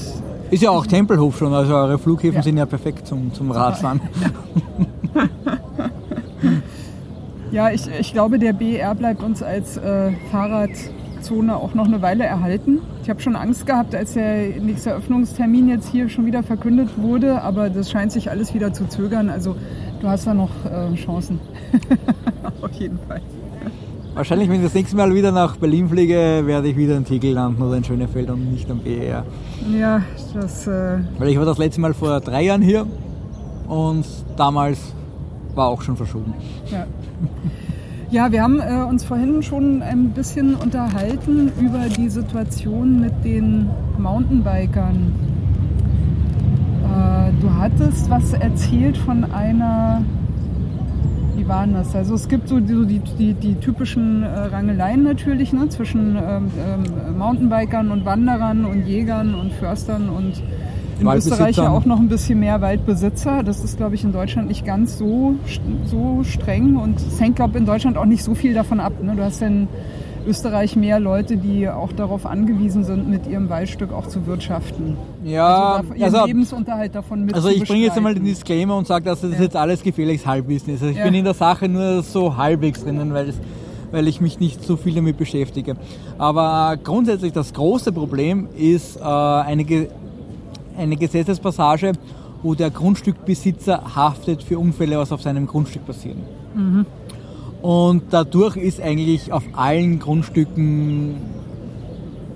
Ist 0.50 0.62
ja 0.62 0.70
auch 0.70 0.86
Tempelhof 0.86 1.38
schon, 1.38 1.52
also 1.52 1.74
eure 1.74 1.98
Flughäfen 1.98 2.36
Ja. 2.36 2.42
sind 2.42 2.56
ja 2.56 2.66
perfekt 2.66 3.06
zum, 3.06 3.32
zum 3.32 3.50
Radfahren. 3.50 4.00
Ja, 7.52 7.70
ich, 7.70 7.82
ich 7.98 8.12
glaube, 8.12 8.38
der 8.38 8.52
BR 8.52 8.94
bleibt 8.94 9.24
uns 9.24 9.42
als 9.42 9.76
äh, 9.76 10.12
Fahrrad 10.30 10.70
Zone 11.20 11.56
auch 11.56 11.74
noch 11.74 11.86
eine 11.86 12.00
Weile 12.00 12.24
erhalten. 12.24 12.78
Ich 13.02 13.10
habe 13.10 13.20
schon 13.20 13.34
Angst 13.34 13.66
gehabt, 13.66 13.94
als 13.94 14.12
der 14.14 14.60
nächste 14.60 14.90
Eröffnungstermin 14.90 15.68
jetzt 15.68 15.88
hier 15.88 16.08
schon 16.08 16.26
wieder 16.26 16.42
verkündet 16.44 16.90
wurde, 16.96 17.42
aber 17.42 17.68
das 17.68 17.90
scheint 17.90 18.12
sich 18.12 18.30
alles 18.30 18.54
wieder 18.54 18.72
zu 18.72 18.86
zögern. 18.88 19.28
Also 19.30 19.56
du 20.00 20.08
hast 20.08 20.26
da 20.28 20.34
noch 20.34 20.50
äh, 20.64 20.94
Chancen. 20.94 21.40
Auf 22.62 22.72
jeden 22.72 22.98
Fall. 23.08 23.20
Wahrscheinlich, 24.14 24.48
wenn 24.48 24.56
ich 24.56 24.64
das 24.64 24.74
nächste 24.74 24.96
Mal 24.96 25.14
wieder 25.14 25.30
nach 25.32 25.56
Berlin 25.56 25.88
fliege, 25.88 26.42
werde 26.44 26.68
ich 26.68 26.76
wieder 26.76 26.96
in 26.96 27.04
Tegel 27.04 27.32
landen 27.34 27.62
oder 27.62 27.76
in 27.76 27.84
Schönefeld 27.84 28.28
und 28.30 28.50
nicht 28.52 28.70
am 28.70 28.80
BER. 28.80 29.24
Ja, 29.72 30.02
das. 30.34 30.66
Äh 30.66 30.98
Weil 31.18 31.28
ich 31.28 31.38
war 31.38 31.44
das 31.44 31.58
letzte 31.58 31.80
Mal 31.80 31.94
vor 31.94 32.20
drei 32.20 32.42
Jahren 32.42 32.62
hier 32.62 32.86
und 33.68 34.04
damals 34.36 34.94
war 35.54 35.68
auch 35.68 35.82
schon 35.82 35.96
verschoben. 35.96 36.34
Ja. 36.70 36.86
Ja, 38.10 38.32
wir 38.32 38.42
haben 38.42 38.58
äh, 38.58 38.82
uns 38.88 39.04
vorhin 39.04 39.40
schon 39.40 39.82
ein 39.82 40.10
bisschen 40.10 40.56
unterhalten 40.56 41.52
über 41.60 41.88
die 41.88 42.08
Situation 42.08 43.00
mit 43.00 43.24
den 43.24 43.70
Mountainbikern. 43.98 45.12
Äh, 46.82 47.30
du 47.40 47.54
hattest 47.54 48.10
was 48.10 48.32
erzählt 48.32 48.96
von 48.96 49.22
einer, 49.32 50.02
wie 51.50 51.52
war 51.52 51.66
denn 51.66 51.74
das? 51.74 51.96
Also 51.96 52.14
es 52.14 52.28
gibt 52.28 52.48
so 52.48 52.60
die, 52.60 52.86
die, 52.86 53.00
die, 53.00 53.34
die 53.34 53.54
typischen 53.56 54.22
äh, 54.22 54.26
Rangeleien 54.26 55.02
natürlich 55.02 55.52
ne, 55.52 55.68
zwischen 55.68 56.16
ähm, 56.16 56.50
ähm, 56.64 57.18
Mountainbikern 57.18 57.90
und 57.90 58.04
Wanderern 58.04 58.64
und 58.64 58.86
Jägern 58.86 59.34
und 59.34 59.52
Förstern 59.54 60.10
und 60.10 60.40
in 61.00 61.08
Österreich 61.08 61.56
ja 61.56 61.70
auch 61.70 61.86
noch 61.86 61.98
ein 61.98 62.08
bisschen 62.08 62.38
mehr 62.38 62.60
Waldbesitzer. 62.60 63.42
Das 63.42 63.64
ist, 63.64 63.78
glaube 63.78 63.96
ich, 63.96 64.04
in 64.04 64.12
Deutschland 64.12 64.48
nicht 64.48 64.64
ganz 64.64 64.98
so, 64.98 65.34
so 65.86 66.22
streng 66.22 66.76
und 66.76 67.00
es 67.00 67.20
hängt, 67.20 67.36
glaube 67.36 67.52
ich, 67.54 67.60
in 67.60 67.66
Deutschland 67.66 67.96
auch 67.96 68.04
nicht 68.04 68.22
so 68.22 68.34
viel 68.34 68.54
davon 68.54 68.78
ab. 68.78 68.92
Ne? 69.02 69.16
Du 69.16 69.24
hast 69.24 69.40
ja 69.40 69.48
Österreich 70.26 70.76
mehr 70.76 71.00
Leute, 71.00 71.36
die 71.36 71.68
auch 71.68 71.92
darauf 71.92 72.26
angewiesen 72.26 72.84
sind, 72.84 73.08
mit 73.08 73.26
ihrem 73.26 73.48
Waldstück 73.48 73.92
auch 73.92 74.06
zu 74.06 74.26
wirtschaften. 74.26 74.96
Ja, 75.24 75.82
also 75.98 76.16
also, 76.16 76.26
Lebensunterhalt 76.26 76.94
davon 76.94 77.24
mit 77.24 77.34
also 77.34 77.48
ich 77.48 77.64
bringe 77.66 77.84
jetzt 77.84 77.96
einmal 77.96 78.14
den 78.14 78.24
Disclaimer 78.24 78.76
und 78.76 78.86
sage, 78.86 79.04
dass 79.06 79.20
das 79.22 79.32
Ja. 79.32 79.42
jetzt 79.42 79.56
alles 79.56 79.82
gefährliches 79.82 80.26
Halbwissen 80.26 80.74
ist. 80.74 80.82
Also 80.82 80.92
ich 80.92 80.98
Ja. 80.98 81.04
bin 81.04 81.14
in 81.14 81.24
der 81.24 81.34
Sache 81.34 81.68
nur 81.68 82.02
so 82.02 82.36
halbwegs 82.36 82.82
drinnen, 82.84 83.12
weil, 83.14 83.30
es, 83.30 83.36
weil 83.92 84.06
ich 84.08 84.20
mich 84.20 84.38
nicht 84.40 84.62
so 84.62 84.76
viel 84.76 84.94
damit 84.94 85.16
beschäftige. 85.16 85.76
Aber 86.18 86.76
grundsätzlich 86.82 87.32
das 87.32 87.52
große 87.52 87.90
Problem 87.92 88.48
ist 88.56 88.96
äh, 88.98 89.02
eine, 89.02 89.64
Ge- 89.64 89.88
eine 90.76 90.96
Gesetzespassage, 90.96 91.92
wo 92.42 92.54
der 92.54 92.70
Grundstückbesitzer 92.70 93.94
haftet 93.96 94.42
für 94.42 94.58
Unfälle, 94.58 94.98
was 94.98 95.12
auf 95.12 95.22
seinem 95.22 95.46
Grundstück 95.46 95.86
passieren. 95.86 96.18
Und 97.62 98.04
dadurch 98.10 98.56
ist 98.56 98.80
eigentlich 98.80 99.32
auf 99.32 99.42
allen 99.52 99.98
Grundstücken 99.98 101.16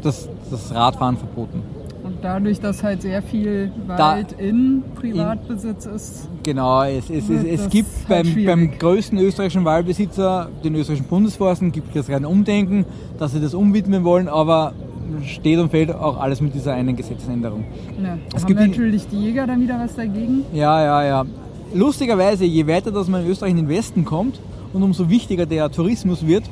das, 0.03 0.29
das 0.51 0.75
Radfahren 0.75 1.17
verboten. 1.17 1.63
Und 2.03 2.17
dadurch, 2.21 2.61
dass 2.61 2.83
halt 2.83 3.01
sehr 3.01 3.23
viel 3.23 3.73
Wald 3.87 4.33
in 4.33 4.83
Privatbesitz 4.95 5.87
ist, 5.87 6.29
Genau, 6.43 6.83
es, 6.83 7.09
es, 7.09 7.31
es, 7.31 7.45
es 7.45 7.71
gibt 7.71 7.89
halt 8.07 8.25
beim, 8.25 8.27
schwierig. 8.33 8.47
beim 8.47 8.79
größten 8.79 9.19
österreichischen 9.19 9.65
Waldbesitzer, 9.65 10.51
den 10.63 10.75
österreichischen 10.75 11.09
Bundesforsten, 11.09 11.73
gibt 11.73 11.97
es 11.97 12.11
ein 12.11 12.27
Umdenken, 12.27 12.85
dass 13.19 13.33
sie 13.33 13.41
das 13.41 13.55
umwidmen 13.55 14.05
wollen, 14.05 14.29
aber 14.29 14.75
steht 15.25 15.59
und 15.59 15.71
fällt 15.71 15.95
auch 15.95 16.21
alles 16.21 16.43
mit 16.43 16.55
dieser 16.55 16.75
einen 16.75 16.95
Gesetzesänderung. 16.97 17.65
ja, 18.03 18.19
Es 18.35 18.43
haben 18.43 18.49
gibt 18.49 18.61
die- 18.61 18.69
natürlich 18.69 19.07
die 19.09 19.21
Jäger 19.21 19.47
dann 19.47 19.63
wieder 19.63 19.79
was 19.81 19.95
dagegen. 19.97 20.45
Ja, 20.53 20.83
ja, 20.85 21.05
ja. 21.05 21.25
Lustigerweise, 21.73 22.45
je 22.45 22.67
weiter 22.67 22.91
dass 22.91 23.09
man 23.09 23.25
in 23.25 23.31
Österreich 23.31 23.53
in 23.53 23.57
den 23.57 23.69
Westen 23.69 24.05
kommt 24.05 24.39
und 24.75 24.83
umso 24.83 25.09
wichtiger 25.09 25.47
der 25.47 25.71
Tourismus 25.71 26.27
wird, 26.27 26.45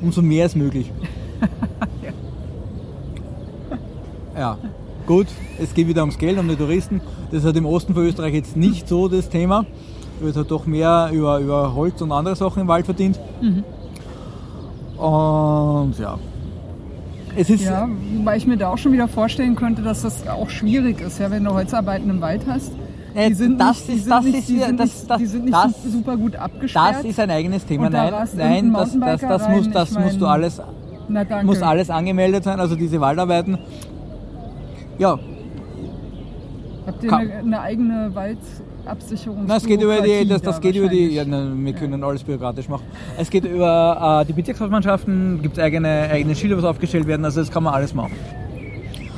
umso 0.00 0.22
mehr 0.22 0.46
ist 0.46 0.56
möglich. 0.56 0.90
ja, 4.36 4.56
gut, 5.06 5.26
es 5.60 5.74
geht 5.74 5.88
wieder 5.88 6.02
ums 6.02 6.16
Geld, 6.16 6.38
um 6.38 6.48
die 6.48 6.56
Touristen. 6.56 7.00
Das 7.30 7.40
ist 7.40 7.44
halt 7.44 7.56
im 7.56 7.66
Osten 7.66 7.92
von 7.92 8.06
Österreich 8.06 8.34
jetzt 8.34 8.56
nicht 8.56 8.88
so 8.88 9.08
das 9.08 9.28
Thema. 9.28 9.66
Wird 10.20 10.36
halt 10.36 10.50
doch 10.50 10.64
mehr 10.64 11.10
über, 11.12 11.40
über 11.40 11.74
Holz 11.74 12.00
und 12.00 12.12
andere 12.12 12.36
Sachen 12.36 12.62
im 12.62 12.68
Wald 12.68 12.86
verdient. 12.86 13.18
Und 14.96 15.94
ja. 15.98 16.18
Es 17.36 17.50
ist, 17.50 17.64
Ja, 17.64 17.86
wobei 18.16 18.38
ich 18.38 18.46
mir 18.46 18.56
da 18.56 18.70
auch 18.70 18.78
schon 18.78 18.92
wieder 18.92 19.08
vorstellen 19.08 19.56
könnte, 19.56 19.82
dass 19.82 20.02
das 20.02 20.26
auch 20.26 20.48
schwierig 20.48 21.02
ist, 21.02 21.18
ja, 21.18 21.30
wenn 21.30 21.44
du 21.44 21.52
Holzarbeiten 21.52 22.08
im 22.08 22.22
Wald 22.22 22.42
hast. 22.46 22.72
Äh, 23.16 23.28
Die 23.30 23.34
sind 23.34 23.58
das 23.58 23.88
nicht, 23.88 23.98
ist- 23.98 24.10
das 24.10 24.24
ist 24.26 24.48
die 24.48 25.26
sind 25.26 25.44
nicht, 25.46 25.56
super 25.90 26.16
gut 26.18 26.36
abgesperrt. 26.36 26.96
das 26.96 27.04
ist 27.04 27.18
ein 27.18 27.30
eigenes 27.30 27.64
Thema. 27.64 27.88
Da 27.88 28.10
Nein, 28.10 28.12
nein, 28.36 28.72
das, 28.74 28.92
das, 28.98 29.20
das, 29.22 29.48
muss, 29.48 29.70
das 29.70 29.98
musst 29.98 30.20
du 30.20 30.26
alles 30.26 30.60
muss 31.44 31.62
alles 31.62 31.88
angemeldet 31.88 32.44
sein, 32.44 32.60
also 32.60 32.74
diese 32.76 33.00
Waldarbeiten. 33.00 33.56
Ja, 34.98 35.18
Habt 36.86 37.02
ihr 37.02 37.12
eine, 37.12 37.60
eigene 37.60 38.10
Waldabsicherung? 38.14 39.44
na, 39.46 39.56
es 39.56 39.64
geht 39.66 39.80
über 39.82 40.00
die, 40.00 40.26
das, 40.28 40.42
das 40.42 40.60
geht 40.60 40.76
über 40.76 40.88
die, 40.88 41.14
ja, 41.14 41.24
na, 41.26 41.46
wir 41.54 41.72
können 41.72 42.02
alles 42.04 42.22
bürokratisch 42.22 42.68
machen. 42.68 42.84
Es 43.18 43.30
geht 43.30 43.44
über 43.44 44.20
äh, 44.22 44.26
die 44.26 44.32
Bezirkshauptmannschaften, 44.32 45.40
gibt 45.42 45.56
es 45.58 45.62
eigene, 45.62 46.08
eigene 46.10 46.34
Schilder, 46.34 46.56
was 46.58 46.64
aufgestellt 46.64 47.06
werden, 47.06 47.24
also 47.24 47.40
das 47.40 47.50
kann 47.50 47.62
man 47.62 47.72
alles 47.74 47.94
machen. 47.94 48.12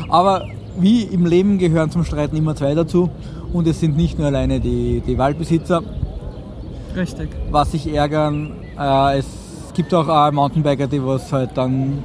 Aber 0.08 0.44
wie 0.78 1.02
im 1.02 1.26
Leben 1.26 1.58
gehören 1.58 1.90
zum 1.90 2.04
Streiten 2.04 2.36
immer 2.36 2.54
zwei 2.54 2.74
dazu 2.74 3.10
und 3.52 3.66
es 3.66 3.80
sind 3.80 3.96
nicht 3.96 4.18
nur 4.18 4.28
alleine 4.28 4.60
die, 4.60 5.02
die 5.06 5.18
Waldbesitzer, 5.18 5.82
Richtig. 6.96 7.30
was 7.50 7.72
sich 7.72 7.92
ärgern. 7.92 8.52
Äh, 8.78 9.18
es 9.18 9.26
gibt 9.74 9.92
auch 9.94 10.08
äh, 10.08 10.30
Mountainbiker, 10.32 10.86
die 10.86 11.04
was 11.04 11.32
halt 11.32 11.50
dann 11.54 12.02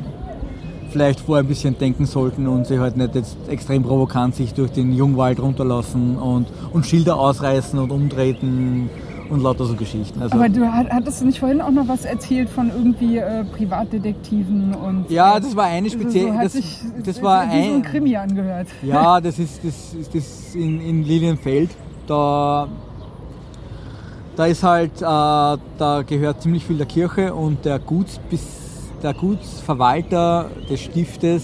vielleicht 0.92 1.20
vorher 1.20 1.44
ein 1.44 1.48
bisschen 1.48 1.78
denken 1.78 2.06
sollten 2.06 2.48
und 2.48 2.68
sich 2.68 2.78
halt 2.78 2.96
nicht 2.96 3.16
jetzt 3.16 3.36
extrem 3.50 3.82
provokant 3.82 4.36
sich 4.36 4.54
durch 4.54 4.72
den 4.72 4.94
Jungwald 4.94 5.40
runterlassen 5.40 6.18
und, 6.18 6.48
und 6.72 6.86
Schilder 6.86 7.18
ausreißen 7.18 7.80
und 7.80 7.92
umtreten 7.92 8.92
und 9.34 9.42
lauter 9.44 9.66
so 9.66 9.76
Geschichten. 9.76 10.22
Also, 10.22 10.36
Aber 10.36 10.48
du 10.50 10.66
hat- 10.72 10.90
hattest 10.90 11.22
du 11.22 11.26
nicht 11.26 11.40
vorhin 11.40 11.60
auch 11.62 11.72
noch 11.72 11.88
was 11.88 12.06
erzählt 12.06 12.50
von 12.50 12.70
irgendwie 12.70 13.18
äh, 13.18 13.44
Privatdetektiven 13.46 14.74
und. 14.76 15.10
ja, 15.10 15.40
das 15.40 15.56
war 15.56 15.66
eine 15.66 15.88
Also 15.88 16.00
spezielle. 16.00 16.28
so 16.32 16.38
hat 16.38 16.46
das, 16.46 16.54
sich, 16.54 16.80
das 17.06 17.22
war 17.22 17.46
so 17.46 17.52
ein 17.52 17.74
ein. 17.76 17.82
Krimi 17.84 18.16
angehört. 18.16 18.68
Ja, 18.84 19.20
das 19.20 19.40
ist 19.40 19.64
das, 19.64 19.94
ist 19.94 20.14
das 20.16 20.56
in, 20.56 20.80
in 20.82 21.04
Lilienfeld. 21.04 21.72
Da, 22.08 22.68
da 24.36 24.46
ist 24.46 24.64
halt, 24.64 25.02
äh, 25.02 25.06
da 25.06 26.04
gehört 26.06 26.42
ziemlich 26.42 26.66
viel 26.66 26.78
der 26.78 26.86
Kirche 26.88 27.34
und 27.34 27.66
der, 27.66 27.80
Guts, 27.80 28.20
der 29.02 29.14
Gutsverwalter 29.14 30.50
des 30.70 30.82
Stiftes 30.82 31.44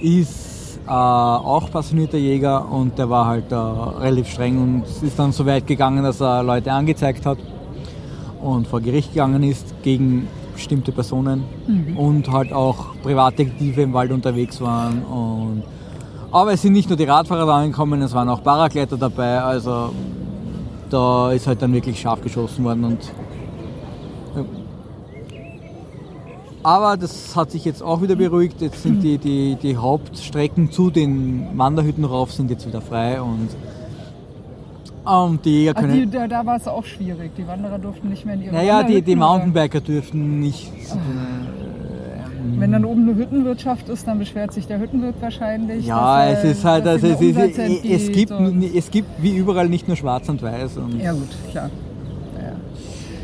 ist 0.00 0.53
äh, 0.86 0.90
auch 0.90 1.70
passionierter 1.70 2.18
Jäger 2.18 2.70
und 2.70 2.98
der 2.98 3.08
war 3.08 3.26
halt 3.26 3.50
äh, 3.50 3.54
relativ 3.54 4.28
streng 4.28 4.62
und 4.62 4.84
ist 5.02 5.18
dann 5.18 5.32
so 5.32 5.46
weit 5.46 5.66
gegangen, 5.66 6.02
dass 6.02 6.20
er 6.20 6.42
Leute 6.42 6.72
angezeigt 6.72 7.24
hat 7.24 7.38
und 8.42 8.66
vor 8.66 8.80
Gericht 8.80 9.12
gegangen 9.12 9.42
ist 9.42 9.74
gegen 9.82 10.28
bestimmte 10.52 10.92
Personen 10.92 11.44
und 11.96 12.30
halt 12.30 12.52
auch 12.52 12.94
Privatdetektive 13.02 13.82
im 13.82 13.92
Wald 13.92 14.12
unterwegs 14.12 14.60
waren 14.60 15.02
und 15.04 15.62
aber 16.30 16.52
es 16.52 16.62
sind 16.62 16.72
nicht 16.72 16.88
nur 16.88 16.98
die 16.98 17.04
Radfahrer 17.04 17.46
da 17.46 17.56
angekommen, 17.58 18.02
es 18.02 18.12
waren 18.12 18.28
auch 18.28 18.42
Paragleiter 18.42 18.96
dabei, 18.96 19.40
also 19.40 19.92
da 20.90 21.32
ist 21.32 21.46
halt 21.46 21.62
dann 21.62 21.72
wirklich 21.72 22.00
scharf 22.00 22.20
geschossen 22.20 22.64
worden 22.64 22.84
und 22.84 22.98
ja. 24.36 24.44
Aber 26.64 26.96
das 26.96 27.36
hat 27.36 27.50
sich 27.50 27.64
jetzt 27.64 27.82
auch 27.82 28.00
wieder 28.00 28.16
beruhigt. 28.16 28.60
Jetzt 28.60 28.82
sind 28.82 29.02
die, 29.02 29.18
die, 29.18 29.56
die 29.56 29.76
Hauptstrecken 29.76 30.72
zu 30.72 30.90
den 30.90 31.46
Wanderhütten 31.56 32.04
rauf 32.04 32.32
sind 32.32 32.50
jetzt 32.50 32.66
wieder 32.66 32.80
frei 32.80 33.20
und, 33.20 33.50
und 35.04 35.44
die 35.44 35.50
Jäger 35.50 35.74
Ach, 35.76 35.80
können. 35.82 35.92
die, 35.92 36.10
da, 36.10 36.26
da 36.26 36.46
war 36.46 36.56
es 36.56 36.66
auch 36.66 36.84
schwierig. 36.84 37.32
Die 37.36 37.46
Wanderer 37.46 37.78
durften 37.78 38.08
nicht 38.08 38.24
mehr 38.24 38.34
in 38.34 38.44
ihre 38.44 38.54
naja, 38.54 38.82
die, 38.82 39.02
die 39.02 39.12
oder? 39.12 39.26
Mountainbiker 39.26 39.80
dürften 39.80 40.40
nicht. 40.40 40.72
Wenn 42.56 42.72
dann 42.72 42.86
oben 42.86 43.08
eine 43.08 43.18
Hüttenwirtschaft 43.18 43.90
ist, 43.90 44.06
dann 44.06 44.18
beschwert 44.18 44.52
sich 44.52 44.66
der 44.66 44.80
Hüttenwirt 44.80 45.16
wahrscheinlich. 45.20 45.86
Ja, 45.86 46.30
dass, 46.30 46.38
es 46.38 46.44
äh, 46.44 46.50
ist 46.52 46.64
halt, 46.64 46.86
also 46.86 47.06
es, 47.08 47.20
ist, 47.20 47.58
es, 47.84 48.12
gibt, 48.12 48.32
es 48.74 48.90
gibt 48.90 49.22
wie 49.22 49.36
überall 49.36 49.68
nicht 49.68 49.86
nur 49.86 49.96
schwarz 49.98 50.28
und 50.30 50.42
weiß. 50.42 50.78
Und 50.78 50.98
Ja 50.98 51.12
gut, 51.12 51.28
klar. 51.50 51.70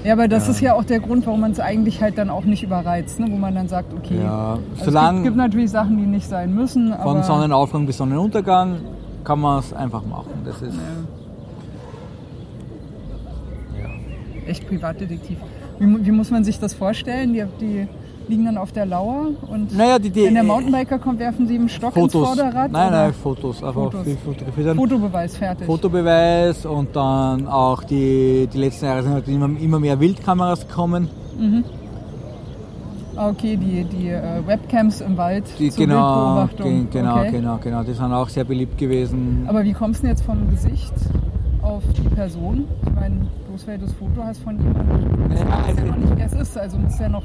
Ja, 0.02 0.08
ja 0.08 0.12
aber 0.14 0.28
das 0.28 0.48
ist 0.48 0.60
ja 0.60 0.74
auch 0.74 0.84
der 0.84 1.00
Grund, 1.00 1.26
warum 1.26 1.40
man 1.40 1.52
es 1.52 1.60
eigentlich 1.60 2.00
halt 2.00 2.18
dann 2.18 2.30
auch 2.30 2.44
nicht 2.44 2.62
überreizt, 2.62 3.20
ne? 3.20 3.26
wo 3.30 3.36
man 3.36 3.54
dann 3.54 3.68
sagt, 3.68 3.92
okay, 3.94 4.18
Ja, 4.22 4.58
also 4.78 4.90
es 4.90 5.10
gibt, 5.10 5.22
gibt 5.24 5.36
natürlich 5.36 5.70
Sachen, 5.70 5.96
die 5.96 6.06
nicht 6.06 6.28
sein 6.28 6.54
müssen, 6.54 6.94
Von 7.02 7.22
Sonnenaufgang 7.22 7.86
bis 7.86 7.98
Sonnenuntergang 7.98 8.76
kann 9.24 9.40
man 9.40 9.60
es 9.60 9.72
einfach 9.72 10.04
machen. 10.04 10.30
Das 10.44 10.62
ist, 10.62 10.78
echt 14.50 14.68
Privatdetektiv. 14.68 15.38
Wie, 15.78 16.06
wie 16.06 16.10
muss 16.10 16.30
man 16.30 16.44
sich 16.44 16.58
das 16.58 16.74
vorstellen? 16.74 17.32
Die, 17.32 17.44
die 17.60 17.88
liegen 18.30 18.44
dann 18.46 18.56
auf 18.56 18.72
der 18.72 18.86
Lauer 18.86 19.26
und 19.48 19.76
Naja, 19.76 19.98
die, 19.98 20.08
die 20.10 20.24
wenn 20.24 20.34
der 20.34 20.42
Mountainbiker 20.44 20.98
kommt, 20.98 21.18
werfen 21.18 21.46
sie 21.46 21.56
ihm 21.56 21.68
Stock 21.68 21.96
ins 21.96 22.12
Fotos. 22.12 22.28
Vorderrad? 22.28 22.72
Nein, 22.72 22.92
nein, 22.92 23.12
Fotos. 23.12 23.62
Einfach 23.62 23.74
Fotos. 23.92 24.06
Fotobeweis, 24.76 25.36
fertig. 25.36 25.66
Fotobeweis 25.66 26.64
und 26.64 26.94
dann 26.96 27.46
auch 27.48 27.82
die, 27.84 28.48
die 28.52 28.58
letzten 28.58 28.86
Jahre 28.86 29.02
sind 29.02 29.12
halt 29.12 29.28
immer, 29.28 29.50
immer 29.60 29.78
mehr 29.80 29.98
Wildkameras 30.00 30.66
gekommen. 30.66 31.08
Mhm. 31.38 31.64
Okay, 33.16 33.56
die, 33.56 33.84
die 33.84 34.08
äh, 34.08 34.46
Webcams 34.46 35.00
im 35.02 35.16
Wald 35.18 35.44
Die, 35.58 35.70
zur 35.70 35.84
genau, 35.84 36.36
Wildbeobachtung. 36.36 36.70
ge- 36.90 37.00
genau, 37.02 37.18
okay. 37.18 37.30
genau, 37.32 37.58
genau. 37.62 37.82
Die 37.82 37.92
sind 37.92 38.12
auch 38.12 38.28
sehr 38.30 38.44
beliebt 38.44 38.78
gewesen. 38.78 39.44
Aber 39.46 39.62
wie 39.64 39.72
kommst 39.74 40.00
du 40.00 40.06
denn 40.06 40.16
jetzt 40.16 40.24
vom 40.24 40.48
Gesicht 40.48 40.94
auf 41.60 41.82
die 41.98 42.08
Person? 42.14 42.64
Ich 42.86 42.94
meine, 42.94 43.16
bloß 43.48 43.66
weil 43.66 43.76
du 43.78 43.84
das 43.86 43.94
Foto 43.94 44.22
hast 44.24 44.40
von 44.42 44.56
jemandem, 44.58 45.32
Ja, 45.32 45.38
weißt 45.38 45.42
ja 45.42 45.56
also- 45.66 45.86
noch 45.86 45.96
nicht, 45.98 46.12
wer 46.16 46.26
es 46.26 46.32
ist. 46.32 46.56
Also 46.56 46.78
muss 46.78 46.98
ja 46.98 47.08
noch. 47.10 47.24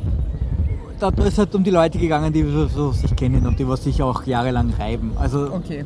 Da 0.99 1.09
ist 1.23 1.37
halt 1.37 1.53
um 1.55 1.63
die 1.63 1.71
Leute 1.71 1.97
gegangen, 1.97 2.31
die 2.31 2.43
so, 2.43 2.91
sich 2.91 3.15
kennen 3.15 3.45
und 3.45 3.57
die 3.59 3.67
was 3.67 3.83
sich 3.83 4.01
auch 4.01 4.25
jahrelang 4.25 4.71
reiben. 4.79 5.11
Also 5.17 5.51
Okay, 5.53 5.85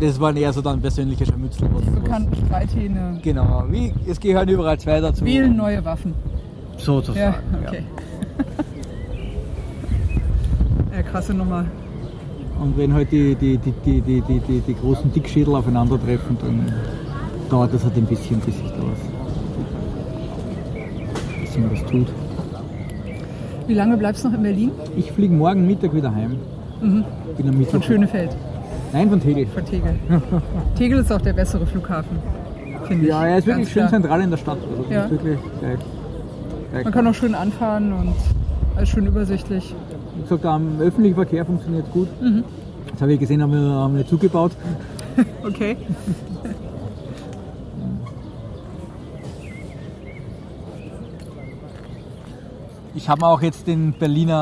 das 0.00 0.18
waren 0.20 0.36
eher 0.36 0.52
so 0.52 0.60
dann 0.62 0.80
persönliche 0.80 1.26
Scharmützel. 1.26 1.68
Bekannte 1.68 2.36
Streithähne. 2.46 3.18
genau, 3.22 3.64
wie, 3.70 3.92
es 4.06 4.18
gehören 4.18 4.48
überall 4.48 4.78
zwei 4.78 5.00
dazu. 5.00 5.24
Wählen 5.24 5.56
neue 5.56 5.84
Waffen. 5.84 6.14
Sozusagen. 6.76 7.18
Ja, 7.20 7.68
okay. 7.68 7.84
Ja, 10.92 11.02
krasse 11.02 11.32
Nummer. 11.32 11.64
Und 12.60 12.76
wenn 12.76 12.92
halt 12.92 13.10
die, 13.12 13.34
die, 13.36 13.56
die, 13.58 13.72
die, 13.86 14.00
die, 14.00 14.20
die, 14.22 14.40
die, 14.40 14.60
die 14.60 14.74
großen 14.74 15.12
Dickschädel 15.12 15.54
aufeinandertreffen, 15.54 16.36
dann 16.40 16.72
dauert 17.48 17.72
das 17.72 17.84
halt 17.84 17.96
ein 17.96 18.06
bisschen, 18.06 18.40
bis 18.40 18.56
sich 18.56 18.70
da 18.72 18.82
was, 18.82 18.98
bis 21.40 21.52
sich 21.54 21.62
was 21.70 21.90
tut. 21.90 22.08
Wie 23.66 23.74
lange 23.74 23.96
bleibst 23.96 24.24
du 24.24 24.28
noch 24.28 24.36
in 24.36 24.42
Berlin? 24.42 24.70
Ich 24.96 25.12
fliege 25.12 25.32
morgen 25.34 25.66
Mittag 25.66 25.94
wieder 25.94 26.14
heim. 26.14 26.36
Mhm. 26.80 27.04
Bin 27.36 27.48
am 27.48 27.56
Mittwoch. 27.58 27.72
Von 27.74 27.82
Schönefeld, 27.82 28.30
Nein, 28.92 29.08
von 29.10 29.20
Tegel. 29.20 29.46
von 29.46 29.64
Tegel. 29.64 29.94
Tegel 30.76 30.98
ist 31.00 31.12
auch 31.12 31.20
der 31.20 31.32
bessere 31.34 31.66
Flughafen, 31.66 32.18
finde 32.86 33.04
ich. 33.04 33.08
Ja, 33.10 33.26
er 33.26 33.38
ist 33.38 33.46
wirklich 33.46 33.68
schön 33.68 33.82
klar. 33.86 33.90
zentral 33.90 34.20
in 34.22 34.30
der 34.30 34.36
Stadt. 34.38 34.58
Also 34.70 34.82
das 34.84 34.92
Ja. 34.92 35.10
wirklich 35.10 35.38
gleich, 35.60 35.78
gleich 36.72 36.84
Man 36.84 36.92
kann 36.92 37.06
auch 37.06 37.14
schön 37.14 37.34
anfahren 37.34 37.92
und 37.92 38.14
alles 38.76 38.88
schön 38.88 39.06
übersichtlich. 39.06 39.74
Wie 40.16 40.22
gesagt, 40.22 40.44
am 40.46 40.80
öffentlichen 40.80 41.14
Verkehr 41.14 41.44
funktioniert 41.44 41.90
gut. 41.92 42.08
Mhm. 42.20 42.44
Jetzt 42.90 43.02
habe 43.02 43.12
ich 43.12 43.20
gesehen, 43.20 43.42
haben 43.42 43.52
wir, 43.52 43.60
haben 43.60 43.96
wir 43.96 44.06
zugebaut. 44.06 44.52
Okay. 45.46 45.76
Ich 52.94 53.08
habe 53.08 53.20
mir 53.20 53.28
auch 53.28 53.40
jetzt 53.40 53.66
den 53.66 53.92
Berliner 53.92 54.34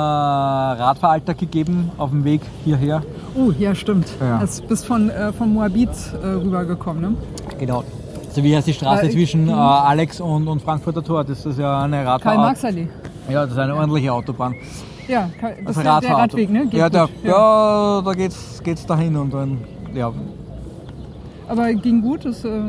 Radfahralltag 0.79 1.39
gegeben 1.39 1.91
auf 1.99 2.11
dem 2.11 2.25
Weg 2.25 2.41
hierher. 2.65 3.03
Oh, 3.35 3.53
ja, 3.59 3.75
stimmt. 3.75 4.07
Ja. 4.21 4.39
Du 4.39 4.67
bist 4.67 4.87
von, 4.87 5.11
äh, 5.11 5.33
von 5.33 5.53
Moabit 5.53 5.91
äh, 6.23 6.27
rübergekommen, 6.27 7.03
ne? 7.03 7.15
Genau. 7.59 7.85
Also 8.27 8.43
wie 8.43 8.57
heißt 8.57 8.67
die 8.67 8.73
Straße 8.73 9.07
Äh, 9.07 9.11
zwischen 9.11 9.49
äh, 9.49 9.53
Alex 9.53 10.21
und, 10.21 10.49
und 10.49 10.63
Frankfurter 10.63 11.05
Tor? 11.05 11.25
Das 11.25 11.45
ist 11.45 11.59
ja 11.59 11.83
eine 11.83 11.99
Radfahr... 12.07 12.35
Karl-Marx-Allee. 12.35 12.89
Ja, 13.31 13.43
das 13.43 13.53
ist 13.53 13.59
eine 13.59 13.75
ordentliche 13.75 14.13
Autobahn. 14.13 14.55
Ja, 15.09 15.29
das 15.41 15.51
Also 15.67 15.81
ist 15.81 15.85
der, 15.87 16.01
der. 16.01 16.17
Radweg, 16.17 16.51
ne? 16.51 16.67
Geht 16.67 16.75
ja, 16.81 16.89
der, 16.89 17.03
gut. 17.03 17.11
ja. 17.25 18.03
da 18.03 18.13
geht's, 18.15 18.63
geht's 18.63 18.87
dahin 18.87 19.17
und 19.17 19.33
dann, 19.33 19.59
ja. 19.95 20.13
Aber 21.49 21.73
ging 21.75 22.01
gut. 22.01 22.25
Das, 22.25 22.45
äh, 22.45 22.49
äh, 22.49 22.63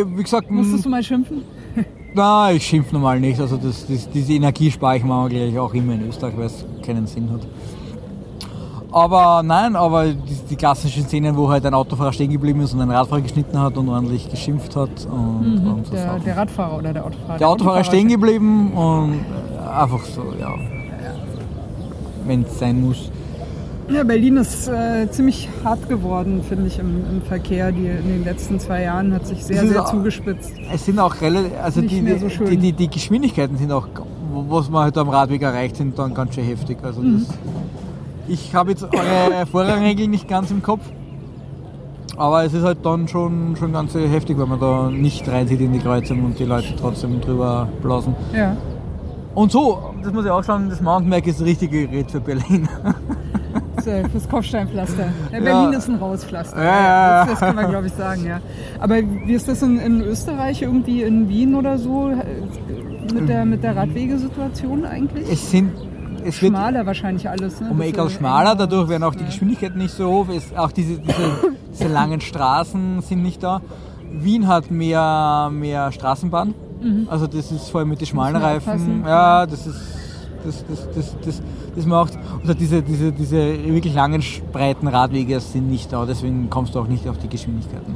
Äh, 0.00 0.04
Wie 0.16 0.22
gesagt, 0.22 0.50
musstest 0.50 0.84
du 0.86 0.88
mal 0.88 1.02
schimpfen? 1.02 1.42
Na, 2.14 2.52
ich 2.52 2.66
schimpf 2.66 2.92
normal 2.92 3.20
nicht. 3.20 3.40
Also 3.40 3.56
das, 3.56 3.86
das, 3.86 4.08
diese 4.10 4.32
Energie 4.32 4.70
spare 4.70 4.96
ich 4.96 5.04
mir 5.04 5.28
gleich 5.28 5.58
auch 5.58 5.72
immer 5.74 5.94
in 5.94 6.08
Österreich, 6.08 6.36
weil 6.36 6.46
es 6.46 6.64
keinen 6.84 7.06
Sinn 7.06 7.30
hat. 7.32 7.40
Aber 8.90 9.42
nein, 9.42 9.76
aber 9.76 10.06
die, 10.06 10.34
die 10.48 10.56
klassischen 10.56 11.04
Szenen, 11.04 11.36
wo 11.36 11.48
halt 11.48 11.64
ein 11.66 11.74
Autofahrer 11.74 12.12
stehen 12.12 12.30
geblieben 12.30 12.60
ist 12.62 12.72
und 12.72 12.80
einen 12.80 12.90
Radfahrer 12.90 13.20
geschnitten 13.20 13.60
hat 13.60 13.76
und 13.76 13.88
ordentlich 13.88 14.30
geschimpft 14.30 14.74
hat 14.76 15.06
und, 15.10 15.66
und 15.66 15.86
so 15.86 15.92
Der, 15.92 16.18
der 16.18 16.36
Radfahrer 16.38 16.78
oder 16.78 16.92
der 16.94 17.04
Autofahrer? 17.04 17.38
Der 17.38 17.48
Autofahrer 17.48 17.80
ist 17.80 17.86
stehen 17.88 18.08
geblieben 18.08 18.72
und 18.72 19.20
einfach 19.70 20.02
so, 20.04 20.22
ja. 20.40 20.54
Wenn 22.24 22.42
es 22.42 22.58
sein 22.58 22.80
muss. 22.80 23.10
Ja, 23.90 24.04
Berlin 24.04 24.36
ist 24.36 24.68
äh, 24.68 25.10
ziemlich 25.10 25.48
hart 25.64 25.88
geworden, 25.88 26.42
finde 26.46 26.66
ich, 26.66 26.78
im, 26.78 27.04
im 27.10 27.22
Verkehr. 27.22 27.72
Die, 27.72 27.86
in 27.86 28.06
den 28.06 28.24
letzten 28.24 28.60
zwei 28.60 28.82
Jahren 28.82 29.14
hat 29.14 29.26
sich 29.26 29.42
sehr, 29.44 29.66
sehr 29.66 29.82
auch- 29.82 29.90
zugespitzt. 29.90 30.52
Es 30.72 30.84
sind 30.84 30.98
auch 30.98 31.18
relativ, 31.22 31.52
also 31.62 31.80
die, 31.80 32.18
so 32.18 32.44
die, 32.44 32.56
die, 32.58 32.72
die 32.72 32.88
Geschwindigkeiten 32.88 33.56
sind 33.56 33.72
auch, 33.72 33.88
was 34.48 34.68
man 34.68 34.84
halt 34.84 34.98
am 34.98 35.08
Radweg 35.08 35.40
erreicht, 35.40 35.76
sind 35.76 35.98
dann 35.98 36.12
ganz 36.12 36.34
schön 36.34 36.44
heftig. 36.44 36.78
Also 36.82 37.00
Mhm. 37.00 37.24
das, 37.26 37.36
ich 38.28 38.54
habe 38.54 38.70
jetzt 38.72 38.82
eure 38.84 39.46
Vorrangregeln 39.50 40.10
nicht 40.10 40.28
ganz 40.28 40.50
im 40.50 40.62
Kopf, 40.62 40.82
aber 42.18 42.44
es 42.44 42.52
ist 42.52 42.64
halt 42.64 42.84
dann 42.84 43.08
schon, 43.08 43.56
schon 43.56 43.72
ganz 43.72 43.94
heftig, 43.94 44.38
wenn 44.38 44.50
man 44.50 44.60
da 44.60 44.90
nicht 44.90 45.26
reinzieht 45.26 45.60
in 45.62 45.72
die 45.72 45.78
Kreuzung 45.78 46.24
und 46.24 46.38
die 46.38 46.44
Leute 46.44 46.74
trotzdem 46.78 47.22
drüber 47.22 47.68
blasen. 47.82 48.14
Ja. 48.36 48.54
Und 49.34 49.50
so, 49.50 49.94
das 50.02 50.12
muss 50.12 50.26
ich 50.26 50.30
auch 50.30 50.44
sagen, 50.44 50.68
das 50.68 50.82
Mountainbike 50.82 51.28
ist 51.28 51.40
das 51.40 51.46
richtige 51.46 51.86
Gerät 51.86 52.10
für 52.10 52.20
Berlin. 52.20 52.68
Das, 53.88 54.04
äh, 54.04 54.08
fürs 54.08 54.28
Kopfsteinpflaster. 54.28 55.06
Ja, 55.32 55.38
Ja. 55.38 55.44
Berlin 55.44 55.72
ist 55.78 55.88
ein 55.88 55.96
Rauspflaster. 55.96 56.58
Ja, 56.58 56.64
ja, 56.64 56.82
ja. 56.82 57.20
Das, 57.20 57.30
das 57.30 57.40
kann 57.40 57.56
man, 57.56 57.70
glaube 57.70 57.86
ich, 57.86 57.92
sagen, 57.92 58.26
ja. 58.26 58.40
Aber 58.80 58.96
wie 59.00 59.32
ist 59.32 59.48
das 59.48 59.62
in, 59.62 59.78
in 59.78 60.00
Österreich, 60.02 60.62
irgendwie 60.62 61.02
in 61.02 61.28
Wien 61.28 61.54
oder 61.54 61.78
so, 61.78 62.10
mit 63.14 63.28
der, 63.28 63.44
mit 63.44 63.62
der 63.62 63.76
Radwegesituation 63.76 64.84
eigentlich? 64.84 65.30
Es 65.30 65.50
sind, 65.50 65.72
es 66.24 66.40
wird 66.42 66.52
Schmaler 66.52 66.84
wahrscheinlich 66.86 67.28
alles, 67.28 67.60
ne? 67.60 67.68
um 67.70 67.80
Eckerl 67.80 68.10
schmaler, 68.10 68.50
enger 68.52 68.56
dadurch 68.66 68.88
werden 68.88 69.02
auch 69.04 69.14
die 69.14 69.20
ja. 69.20 69.26
Geschwindigkeiten 69.26 69.78
nicht 69.78 69.94
so 69.94 70.08
hoch, 70.10 70.26
es, 70.28 70.54
auch 70.56 70.72
diese, 70.72 70.98
diese, 70.98 71.14
diese 71.72 71.88
langen 71.88 72.20
Straßen 72.20 73.00
sind 73.02 73.22
nicht 73.22 73.42
da. 73.42 73.60
Wien 74.10 74.48
hat 74.48 74.70
mehr, 74.70 75.50
mehr 75.52 75.92
Straßenbahn, 75.92 76.54
also 77.08 77.26
das 77.26 77.50
ist 77.52 77.70
vor 77.70 77.80
allem 77.80 77.90
mit 77.90 78.00
den 78.00 78.06
schmalen 78.06 78.36
Mhm. 78.36 78.42
Reifen, 78.42 79.04
ja, 79.06 79.46
das 79.46 79.66
ist, 79.66 79.80
das, 80.48 80.64
das, 80.68 80.88
das, 80.94 81.16
das, 81.24 81.42
das 81.76 81.86
macht, 81.86 82.18
oder 82.42 82.54
diese, 82.54 82.82
diese, 82.82 83.12
diese 83.12 83.36
wirklich 83.64 83.94
langen, 83.94 84.22
breiten 84.52 84.88
Radwege 84.88 85.38
sind 85.40 85.70
nicht 85.70 85.92
da, 85.92 86.04
deswegen 86.06 86.48
kommst 86.50 86.74
du 86.74 86.80
auch 86.80 86.88
nicht 86.88 87.06
auf 87.08 87.18
die 87.18 87.28
Geschwindigkeiten. 87.28 87.94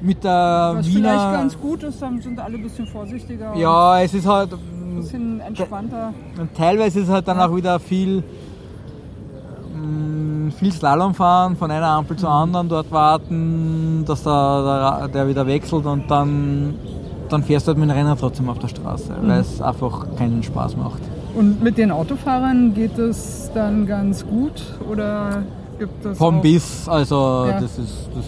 Mit 0.00 0.24
der 0.24 0.72
Mhm. 0.72 0.78
Was 0.78 0.86
vielleicht 0.86 0.96
Wiener, 0.96 1.32
ganz 1.32 1.60
gut 1.60 1.82
ist, 1.82 2.00
dann 2.00 2.20
sind 2.20 2.38
alle 2.38 2.56
ein 2.56 2.62
bisschen 2.62 2.86
vorsichtiger 2.86 3.54
ja, 3.54 4.00
es 4.00 4.14
ist 4.14 4.26
halt, 4.26 4.52
ein 4.52 4.96
bisschen 4.96 5.40
entspannter. 5.40 6.12
Und 6.38 6.54
teilweise 6.54 7.00
ist 7.00 7.06
es 7.06 7.12
halt 7.12 7.28
dann 7.28 7.38
auch 7.40 7.54
wieder 7.54 7.78
viel, 7.78 8.22
mm, 9.74 10.50
viel 10.50 10.72
Slalom 10.72 11.14
fahren, 11.14 11.56
von 11.56 11.70
einer 11.70 11.86
Ampel 11.86 12.16
zur 12.16 12.30
anderen, 12.30 12.68
dort 12.68 12.90
warten, 12.90 14.04
dass 14.06 14.22
der, 14.22 14.98
der, 14.98 15.08
der 15.08 15.28
wieder 15.28 15.46
wechselt 15.46 15.86
und 15.86 16.10
dann, 16.10 16.74
dann 17.28 17.42
fährst 17.42 17.66
du 17.66 17.68
halt 17.68 17.78
mit 17.78 17.88
dem 17.88 17.96
Renner 17.96 18.16
trotzdem 18.16 18.48
auf 18.48 18.58
der 18.58 18.68
Straße, 18.68 19.14
weil 19.22 19.40
es 19.40 19.60
einfach 19.60 20.06
keinen 20.16 20.42
Spaß 20.42 20.76
macht. 20.76 21.02
Und 21.34 21.62
mit 21.62 21.78
den 21.78 21.90
Autofahrern 21.92 22.74
geht 22.74 22.98
es 22.98 23.50
dann 23.54 23.86
ganz 23.86 24.26
gut 24.26 24.62
oder 24.90 25.42
gibt 25.78 26.04
es 26.04 26.18
Vom 26.18 26.38
auch, 26.38 26.42
bis, 26.42 26.88
also 26.88 27.46
Ja. 27.48 27.60
das 27.60 27.78
ist, 27.78 28.08
das, 28.14 28.24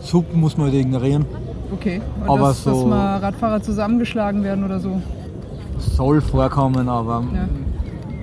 das 0.00 0.08
Sub 0.10 0.34
muss 0.34 0.56
man 0.56 0.66
halt 0.66 0.76
ignorieren. 0.76 1.24
Okay, 1.72 2.00
und 2.20 2.28
Aber 2.30 2.48
dass, 2.48 2.62
dass 2.64 2.78
so- 2.78 2.86
mal 2.86 3.16
Radfahrer 3.18 3.60
zusammengeschlagen 3.62 4.44
werden 4.44 4.64
oder 4.64 4.78
so. 4.78 5.00
Soll 5.78 6.20
vorkommen, 6.20 6.88
aber 6.88 7.24
Ja. 7.32 7.48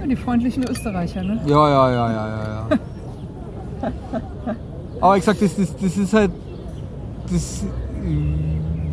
Ja, 0.01 0.07
die 0.07 0.15
freundlichen 0.15 0.63
Österreicher, 0.63 1.23
ne? 1.23 1.39
Ja, 1.45 1.69
ja, 1.69 1.91
ja, 1.91 2.11
ja, 2.11 2.27
ja, 2.27 2.43
ja. 2.69 2.77
Aber 5.01 5.17
ich 5.17 5.23
sag, 5.23 5.39
das, 5.39 5.55
das, 5.55 5.75
das 5.75 5.97
ist 5.97 6.13
halt. 6.13 6.31
Das, 7.31 7.63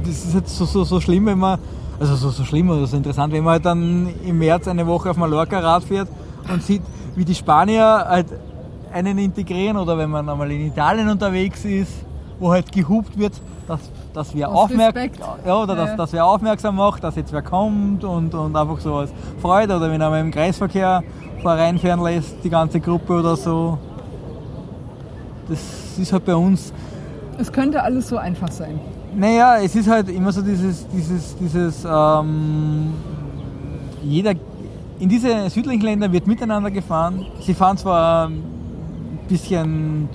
das 0.05 0.25
ist 0.25 0.35
halt 0.35 0.49
so, 0.49 0.65
so, 0.65 0.85
so 0.85 1.01
schlimm, 1.01 1.27
wenn 1.27 1.39
man. 1.39 1.59
Also 2.01 2.17
so, 2.17 2.31
so 2.31 2.45
schlimm 2.45 2.71
oder 2.71 2.87
so 2.87 2.97
interessant, 2.97 3.31
wenn 3.33 3.45
man 3.45 3.53
halt 3.53 3.67
dann 3.67 4.09
im 4.25 4.39
März 4.39 4.67
eine 4.67 4.87
Woche 4.87 5.11
auf 5.11 5.19
Mallorca 5.19 5.59
Rad 5.59 5.85
fährt 5.85 6.09
und 6.51 6.63
sieht, 6.63 6.83
wie 7.15 7.27
die 7.27 7.35
Spanier 7.35 7.85
halt 8.09 8.27
einen 8.91 9.19
integrieren 9.19 9.77
oder 9.77 9.99
wenn 9.99 10.09
man 10.09 10.27
einmal 10.27 10.51
in 10.51 10.67
Italien 10.67 11.11
unterwegs 11.11 11.65
ist, 11.65 11.93
wo 12.39 12.51
halt 12.51 12.73
gehupt 12.73 13.19
wird, 13.19 13.35
dass, 13.69 13.81
dass 14.15 14.35
wer 14.35 14.49
Respekt. 14.49 15.21
ja, 15.47 15.63
oder 15.63 15.77
Ja, 15.77 15.95
dass, 15.95 16.13
wer 16.15 16.25
aufmerksam 16.25 16.77
macht, 16.77 17.05
dass 17.05 17.17
jetzt 17.17 17.33
wer 17.35 17.43
kommt 17.43 18.03
und, 18.03 18.35
und 18.35 18.57
einfach 18.57 18.81
so 18.81 18.95
als 18.97 19.13
Freude 19.43 19.77
oder 19.77 19.91
wenn 19.91 20.01
er 20.01 20.09
mal 20.09 20.21
im 20.21 20.31
Kreisverkehr 20.31 21.03
reinfahren 21.45 22.03
lässt, 22.03 22.43
die 22.43 22.51
ganze 22.51 22.81
Gruppe 22.81 23.13
oder 23.21 23.37
so. 23.37 23.79
Das 25.49 25.99
ist 25.99 26.13
halt 26.13 26.25
bei 26.25 26.35
uns, 26.35 26.73
Es 27.39 27.53
könnte 27.53 27.83
alles 27.83 28.09
so 28.09 28.17
einfach 28.17 28.51
sein. 28.51 28.81
Naja, 29.17 29.59
es 29.59 29.75
ist 29.75 29.89
halt 29.89 30.09
immer 30.09 30.33
so 30.33 30.43
dieses, 30.43 30.87
dieses, 30.89 31.37
dieses, 31.37 31.85
ähm, 31.85 32.93
jeder, 34.03 34.35
in 34.99 35.09
diese 35.09 35.49
südlichen 35.51 35.83
Länder 35.83 36.13
wird 36.13 36.27
miteinander 36.27 36.71
gefahren. 36.71 37.27
Sie 37.41 37.55
fahren 37.55 37.77
zwar 37.77 38.29
ein 38.29 38.43
bisschen, 39.29 40.09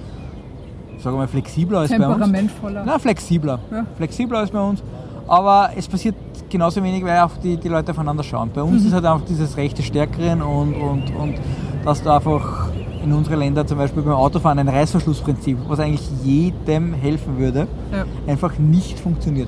sagen 1.00 1.16
wir 1.16 1.22
mal, 1.22 1.28
flexibler 1.28 1.80
als 1.80 1.89
bei 1.89 1.96
uns. 1.98 2.06
Temperamentvoller. 2.06 2.84
Na, 2.86 3.00
flexibler. 3.00 3.60
Ja. 3.72 3.86
Flexibler 3.98 4.39
als 4.39 4.52
bei 4.52 4.62
uns. 4.62 4.82
Aber 5.28 5.72
es 5.76 5.88
passiert 5.88 6.16
genauso 6.50 6.84
wenig, 6.84 7.04
weil 7.04 7.20
auch 7.20 7.32
die, 7.43 7.58
die 7.58 7.68
Leute 7.68 7.91
aufeinander 7.91 8.24
schauen. 8.24 8.52
Bei 8.54 8.62
uns 8.62 8.86
ist 8.86 8.93
halt 8.93 9.06
einfach 9.06 9.26
dieses 9.26 9.58
Recht 9.58 9.78
des 9.78 9.86
Stärkeren 9.86 10.41
und, 10.41 10.76
und, 10.76 11.16
und 11.16 11.36
dass 11.84 12.04
du 12.04 12.12
einfach 12.12 12.70
in 13.06 13.14
unsere 13.14 13.36
Länder 13.36 13.66
zum 13.66 13.78
Beispiel 13.78 14.01
beim 14.03 14.14
Autofahren 14.14 14.60
ein 14.60 14.68
Reißverschlussprinzip, 14.68 15.58
was 15.68 15.80
eigentlich 15.80 16.08
jedem 16.24 16.93
helfen 16.93 17.38
würde, 17.38 17.68
Ja. 17.91 18.06
einfach 18.32 18.58
nicht 18.58 18.99
funktioniert. 18.99 19.47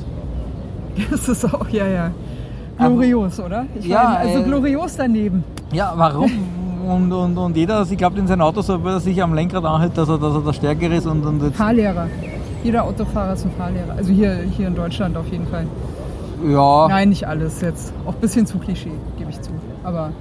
Das 1.11 1.27
ist 1.27 1.45
auch, 1.53 1.67
ja, 1.69 1.87
ja. 1.87 2.11
Glorios, 2.77 3.39
oder? 3.39 3.65
Ich 3.75 3.85
Ja, 3.85 4.03
meine, 4.03 4.17
also 4.19 4.39
äh, 4.39 4.43
glorios 4.43 4.95
daneben. 4.95 5.43
Ja, 5.71 5.93
warum? 5.95 6.31
Und, 6.87 7.11
und, 7.11 7.37
und 7.37 7.57
jeder, 7.57 7.85
ich 7.89 7.97
glaube, 7.97 8.17
in 8.19 8.27
seinem 8.27 8.41
Auto, 8.41 8.61
so, 8.61 8.81
weil 8.83 8.93
er 8.93 8.99
sich 8.99 9.21
am 9.21 9.33
Lenkrad 9.33 9.65
anhält, 9.65 9.97
dass 9.97 10.07
er, 10.09 10.17
dass 10.17 10.35
er 10.35 10.41
der 10.41 10.53
Stärkere 10.53 10.95
ist 10.95 11.05
und, 11.05 11.25
und 11.25 11.55
Fahrlehrer. 11.55 12.07
Jeder 12.63 12.83
Autofahrer 12.85 13.33
ist 13.33 13.45
ein 13.45 13.51
Fahrlehrer. 13.57 13.93
Also 13.97 14.11
hier, 14.13 14.35
hier 14.55 14.67
in 14.67 14.75
Deutschland 14.75 15.17
auf 15.17 15.27
jeden 15.27 15.47
Fall. 15.47 15.65
ja, 16.47 16.87
Nein, 16.87 17.09
nicht 17.09 17.27
alles 17.27 17.61
jetzt. 17.61 17.93
Auch 18.05 18.13
ein 18.13 18.21
bisschen 18.21 18.45
zu 18.45 18.57
Klischee, 18.57 18.91
gebe 19.17 19.29
ich 19.31 19.41
zu. 19.41 19.51
Aber 19.83 20.11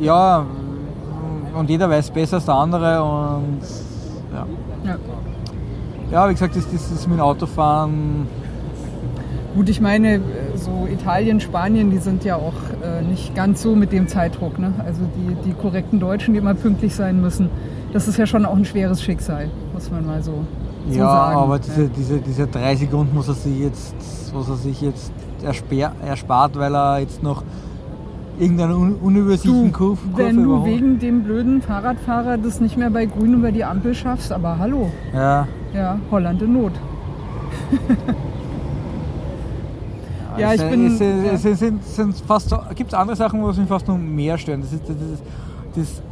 ja, 0.00 0.44
und 1.56 1.70
jeder 1.70 1.88
weiß 1.88 2.10
besser 2.10 2.36
als 2.36 2.44
der 2.44 2.54
andere 2.54 3.02
und 3.02 3.60
ja. 4.32 4.46
ja. 4.84 4.96
Ja, 6.12 6.28
wie 6.28 6.34
gesagt, 6.34 6.54
das, 6.54 6.70
das 6.70 6.92
ist 6.92 7.08
mit 7.08 7.18
dem 7.18 7.20
Autofahren, 7.20 8.28
Gut, 9.56 9.70
ich 9.70 9.80
meine, 9.80 10.20
so 10.54 10.86
Italien, 10.86 11.40
Spanien, 11.40 11.90
die 11.90 11.96
sind 11.96 12.24
ja 12.24 12.36
auch 12.36 12.52
äh, 12.84 13.00
nicht 13.00 13.34
ganz 13.34 13.62
so 13.62 13.74
mit 13.74 13.90
dem 13.90 14.06
Zeitdruck. 14.06 14.58
Ne? 14.58 14.74
Also 14.84 15.00
die, 15.16 15.34
die 15.48 15.54
korrekten 15.54 15.98
Deutschen, 15.98 16.34
die 16.34 16.40
immer 16.40 16.52
pünktlich 16.52 16.94
sein 16.94 17.22
müssen, 17.22 17.48
das 17.90 18.06
ist 18.06 18.18
ja 18.18 18.26
schon 18.26 18.44
auch 18.44 18.54
ein 18.54 18.66
schweres 18.66 19.02
Schicksal, 19.02 19.48
muss 19.72 19.90
man 19.90 20.04
mal 20.04 20.22
so, 20.22 20.44
so 20.90 20.98
ja, 20.98 21.06
sagen. 21.06 21.36
aber 21.38 21.58
diese, 21.58 21.88
diese, 21.88 22.18
diese 22.18 22.46
drei 22.46 22.76
Sekunden 22.76 23.14
muss 23.14 23.28
er 23.28 23.34
sich 23.34 23.58
jetzt, 23.58 23.94
was 24.34 24.46
er 24.50 24.56
sich 24.56 24.82
jetzt 24.82 25.10
ersper, 25.42 25.92
erspart, 26.04 26.58
weil 26.58 26.74
er 26.74 26.98
jetzt 26.98 27.22
noch 27.22 27.42
irgendeinen 28.38 28.74
un, 28.74 28.94
unübersichtlichen 28.96 29.72
Du, 29.72 29.78
Kurve, 29.78 30.00
Kurve 30.12 30.18
wenn 30.28 30.36
du 30.36 30.42
überholt. 30.44 30.72
wegen 30.74 30.98
dem 30.98 31.22
blöden 31.22 31.62
Fahrradfahrer 31.62 32.38
das 32.38 32.60
nicht 32.60 32.76
mehr 32.76 32.90
bei 32.90 33.06
Grün 33.06 33.34
über 33.34 33.52
die 33.52 33.64
Ampel 33.64 33.94
schaffst, 33.94 34.32
aber 34.32 34.58
hallo, 34.58 34.90
Ja, 35.14 35.46
ja, 35.74 35.98
Holland 36.10 36.42
in 36.42 36.52
Not. 36.52 36.72
Ja, 40.38 40.52
ich 40.52 40.60
es, 40.60 40.70
bin- 40.70 40.86
Es, 40.86 41.00
es, 41.00 41.44
ja. 41.44 41.50
es, 41.50 41.58
sind, 41.58 41.84
sind 41.84 42.16
fast 42.26 42.54
gibt 42.74 42.92
es 42.92 42.98
andere 42.98 43.16
Sachen, 43.16 43.42
wo 43.42 43.48
es 43.48 43.56
mich 43.56 43.68
fast 43.68 43.88
noch 43.88 43.96
mehr 43.96 44.36
stören. 44.36 44.60
Das 44.60 44.72
ist, 44.72 44.82
das 44.86 44.96
ist, 44.96 45.22
das 45.74 46.02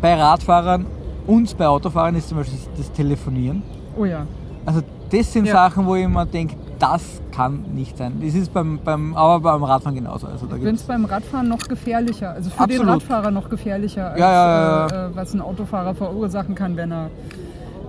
bei 0.00 0.14
Radfahrern 0.14 0.86
und 1.26 1.56
bei 1.58 1.66
Autofahrern 1.68 2.14
ist 2.14 2.28
zum 2.30 2.38
Beispiel 2.38 2.58
das 2.78 2.90
Telefonieren. 2.92 3.62
Oh 3.98 4.04
ja. 4.06 4.26
Also 4.64 4.80
das 5.10 5.32
sind 5.32 5.46
Ja. 5.46 5.52
Sachen, 5.54 5.84
wo 5.86 5.94
ich 5.96 6.04
immer 6.04 6.24
denke, 6.24 6.54
das 6.78 7.02
kann 7.32 7.64
nicht 7.74 7.96
sein. 7.98 8.20
Das 8.22 8.34
ist 8.34 8.52
beim, 8.52 8.78
beim, 8.84 9.14
aber 9.16 9.40
beim 9.40 9.62
Radfahren 9.64 9.96
genauso. 9.96 10.26
Also 10.26 10.46
da 10.46 10.56
Ich 10.56 10.62
finde 10.62 10.76
es 10.76 10.82
beim 10.82 11.04
Radfahren 11.04 11.48
noch 11.48 11.66
gefährlicher. 11.66 12.30
Also 12.30 12.50
für 12.50 12.66
den 12.66 12.80
Absolut. 12.80 13.02
Radfahrer 13.02 13.30
noch 13.30 13.48
gefährlicher, 13.48 14.10
als 14.10 14.20
Ja, 14.20 14.32
ja, 14.32 14.46
ja, 14.60 14.86
Äh, 14.86 15.06
äh, 15.06 15.16
was 15.16 15.34
ein 15.34 15.40
Autofahrer 15.40 15.94
verursachen 15.94 16.54
kann, 16.54 16.76
wenn 16.76 16.92
er 16.92 17.10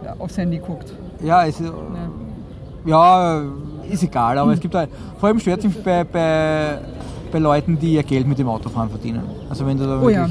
ja, 0.04 0.16
aufs 0.20 0.38
Handy 0.38 0.58
guckt. 0.60 0.94
ja, 1.24 1.46
es, 1.46 1.60
ist- 1.60 1.72
ja, 2.86 3.42
ist 3.90 4.04
egal, 4.04 4.38
aber 4.38 4.54
es 4.54 4.60
gibt 4.60 4.74
halt, 4.76 4.90
vor 5.20 5.28
allem 5.30 5.40
stört 5.40 5.60
es 5.60 5.66
mich 5.66 5.84
bei, 5.84 6.04
bei, 6.04 6.78
bei 7.32 7.40
Leuten, 7.40 7.78
die 7.78 7.94
ihr 7.96 8.04
Geld 8.04 8.28
mit 8.28 8.40
dem 8.40 8.48
Autofahren 8.48 8.90
verdienen. 8.90 9.24
Also 9.50 9.66
wenn 9.66 9.78
du 9.78 9.86
da 9.86 10.02
Oh 10.02 10.10
ja, 10.10 10.30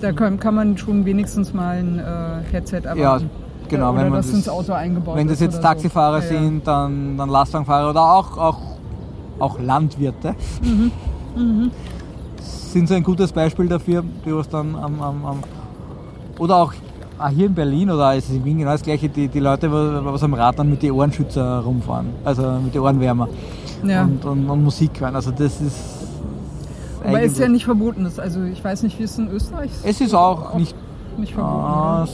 da 0.00 0.12
kann, 0.12 0.38
kann 0.38 0.54
man 0.54 0.76
schon 0.78 1.04
wenigstens 1.04 1.52
mal 1.54 1.78
ein 1.78 1.98
äh, 1.98 2.52
Headset 2.52 2.82
erwarten. 2.84 3.30
Genau, 3.70 3.90
Oder 3.92 3.98
wenn 4.00 4.08
man 4.10 4.18
das 4.18 4.26
das- 4.26 4.34
ins 4.34 4.48
Auto 4.48 4.72
eingebaut 4.72 5.16
wenn 5.16 5.28
das 5.28 5.40
jetzt 5.40 5.56
so. 5.56 5.62
Taxifahrer 5.62 6.16
ja. 6.22 6.28
sind, 6.28 6.66
dann, 6.66 7.16
dann 7.16 7.28
Lastwagenfahrer 7.30 7.88
oder 7.90 8.02
auch, 8.02 8.36
auch, 8.36 8.58
auch 9.38 9.58
Landwirte, 9.60 10.34
Mhm, 11.36 11.70
sind 12.42 12.88
so 12.88 12.94
ein 12.94 13.02
gutes 13.02 13.32
Beispiel 13.32 13.68
dafür, 13.68 14.02
die 14.24 14.34
was 14.34 14.48
dann 14.48 14.74
am, 14.76 15.00
am, 15.00 15.24
am 15.24 15.38
oder 16.38 16.56
auch 16.56 16.72
ah, 17.18 17.28
hier 17.28 17.46
in 17.46 17.54
Berlin 17.54 17.90
oder 17.90 18.14
ist 18.14 18.28
es 18.28 18.34
in 18.36 18.44
Wien 18.44 18.58
genau 18.58 18.72
das 18.72 18.82
gleiche, 18.82 19.08
die, 19.08 19.28
die 19.28 19.40
Leute, 19.40 19.70
was 19.72 20.22
am 20.22 20.34
Rad 20.34 20.58
dann 20.58 20.68
mit 20.70 20.82
den 20.82 20.90
Ohrenschützer 20.92 21.60
rumfahren, 21.60 22.06
also 22.24 22.42
mit 22.64 22.74
den 22.74 22.80
Ohrenwärmer 22.82 23.28
Ja. 23.84 24.02
und, 24.04 24.24
und, 24.24 24.48
und 24.50 24.64
Musik 24.64 25.00
hören. 25.00 25.14
Also 25.14 25.30
das 25.30 25.60
ist 25.60 25.76
Aber 27.04 27.22
es 27.22 27.32
ist 27.32 27.38
ja 27.38 27.48
nicht 27.48 27.64
verboten. 27.64 28.04
Ist. 28.06 28.18
Also 28.18 28.42
ich 28.42 28.62
weiß 28.62 28.82
nicht, 28.82 28.98
wie 28.98 29.04
es 29.04 29.18
in 29.18 29.28
Österreich 29.28 29.70
ist. 29.70 29.84
Es 29.84 30.00
ist 30.00 30.14
auch 30.14 30.54
nicht. 30.54 30.74
nicht 31.18 31.34
verboten. 31.34 31.56
Ah, 31.64 32.06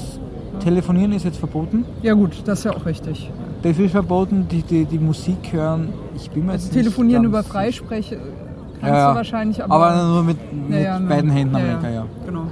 Telefonieren 0.61 1.13
ist 1.13 1.25
jetzt 1.25 1.39
verboten. 1.39 1.85
Ja 2.03 2.15
gut, 2.15 2.43
das 2.45 2.61
ist 2.61 2.65
ja 2.65 2.73
auch 2.73 2.87
richtig. 2.87 3.31
Das 3.63 3.79
ist 3.79 3.91
verboten, 3.91 4.47
die, 4.51 4.63
die, 4.63 4.85
die 4.85 4.99
Musik 4.99 5.53
hören. 5.53 5.89
Ich 6.15 6.31
bin 6.31 6.47
mir 6.47 6.53
Also 6.53 6.67
jetzt 6.67 6.75
nicht 6.75 6.85
telefonieren 6.85 7.25
über. 7.25 7.43
Freispreche 7.43 8.19
kannst 8.81 8.95
Ja, 8.95 9.11
du 9.11 9.17
wahrscheinlich, 9.17 9.65
aber, 9.65 9.75
Aber 9.75 10.05
nur 10.09 10.23
mit, 10.23 10.37
mit 10.69 10.81
Ja, 10.81 10.99
beiden 10.99 11.31
Händen 11.31 11.57
am 11.57 11.63
ja, 11.63 11.73
Lenker, 11.73 11.91
ja. 11.91 12.05
Genau. 12.27 12.43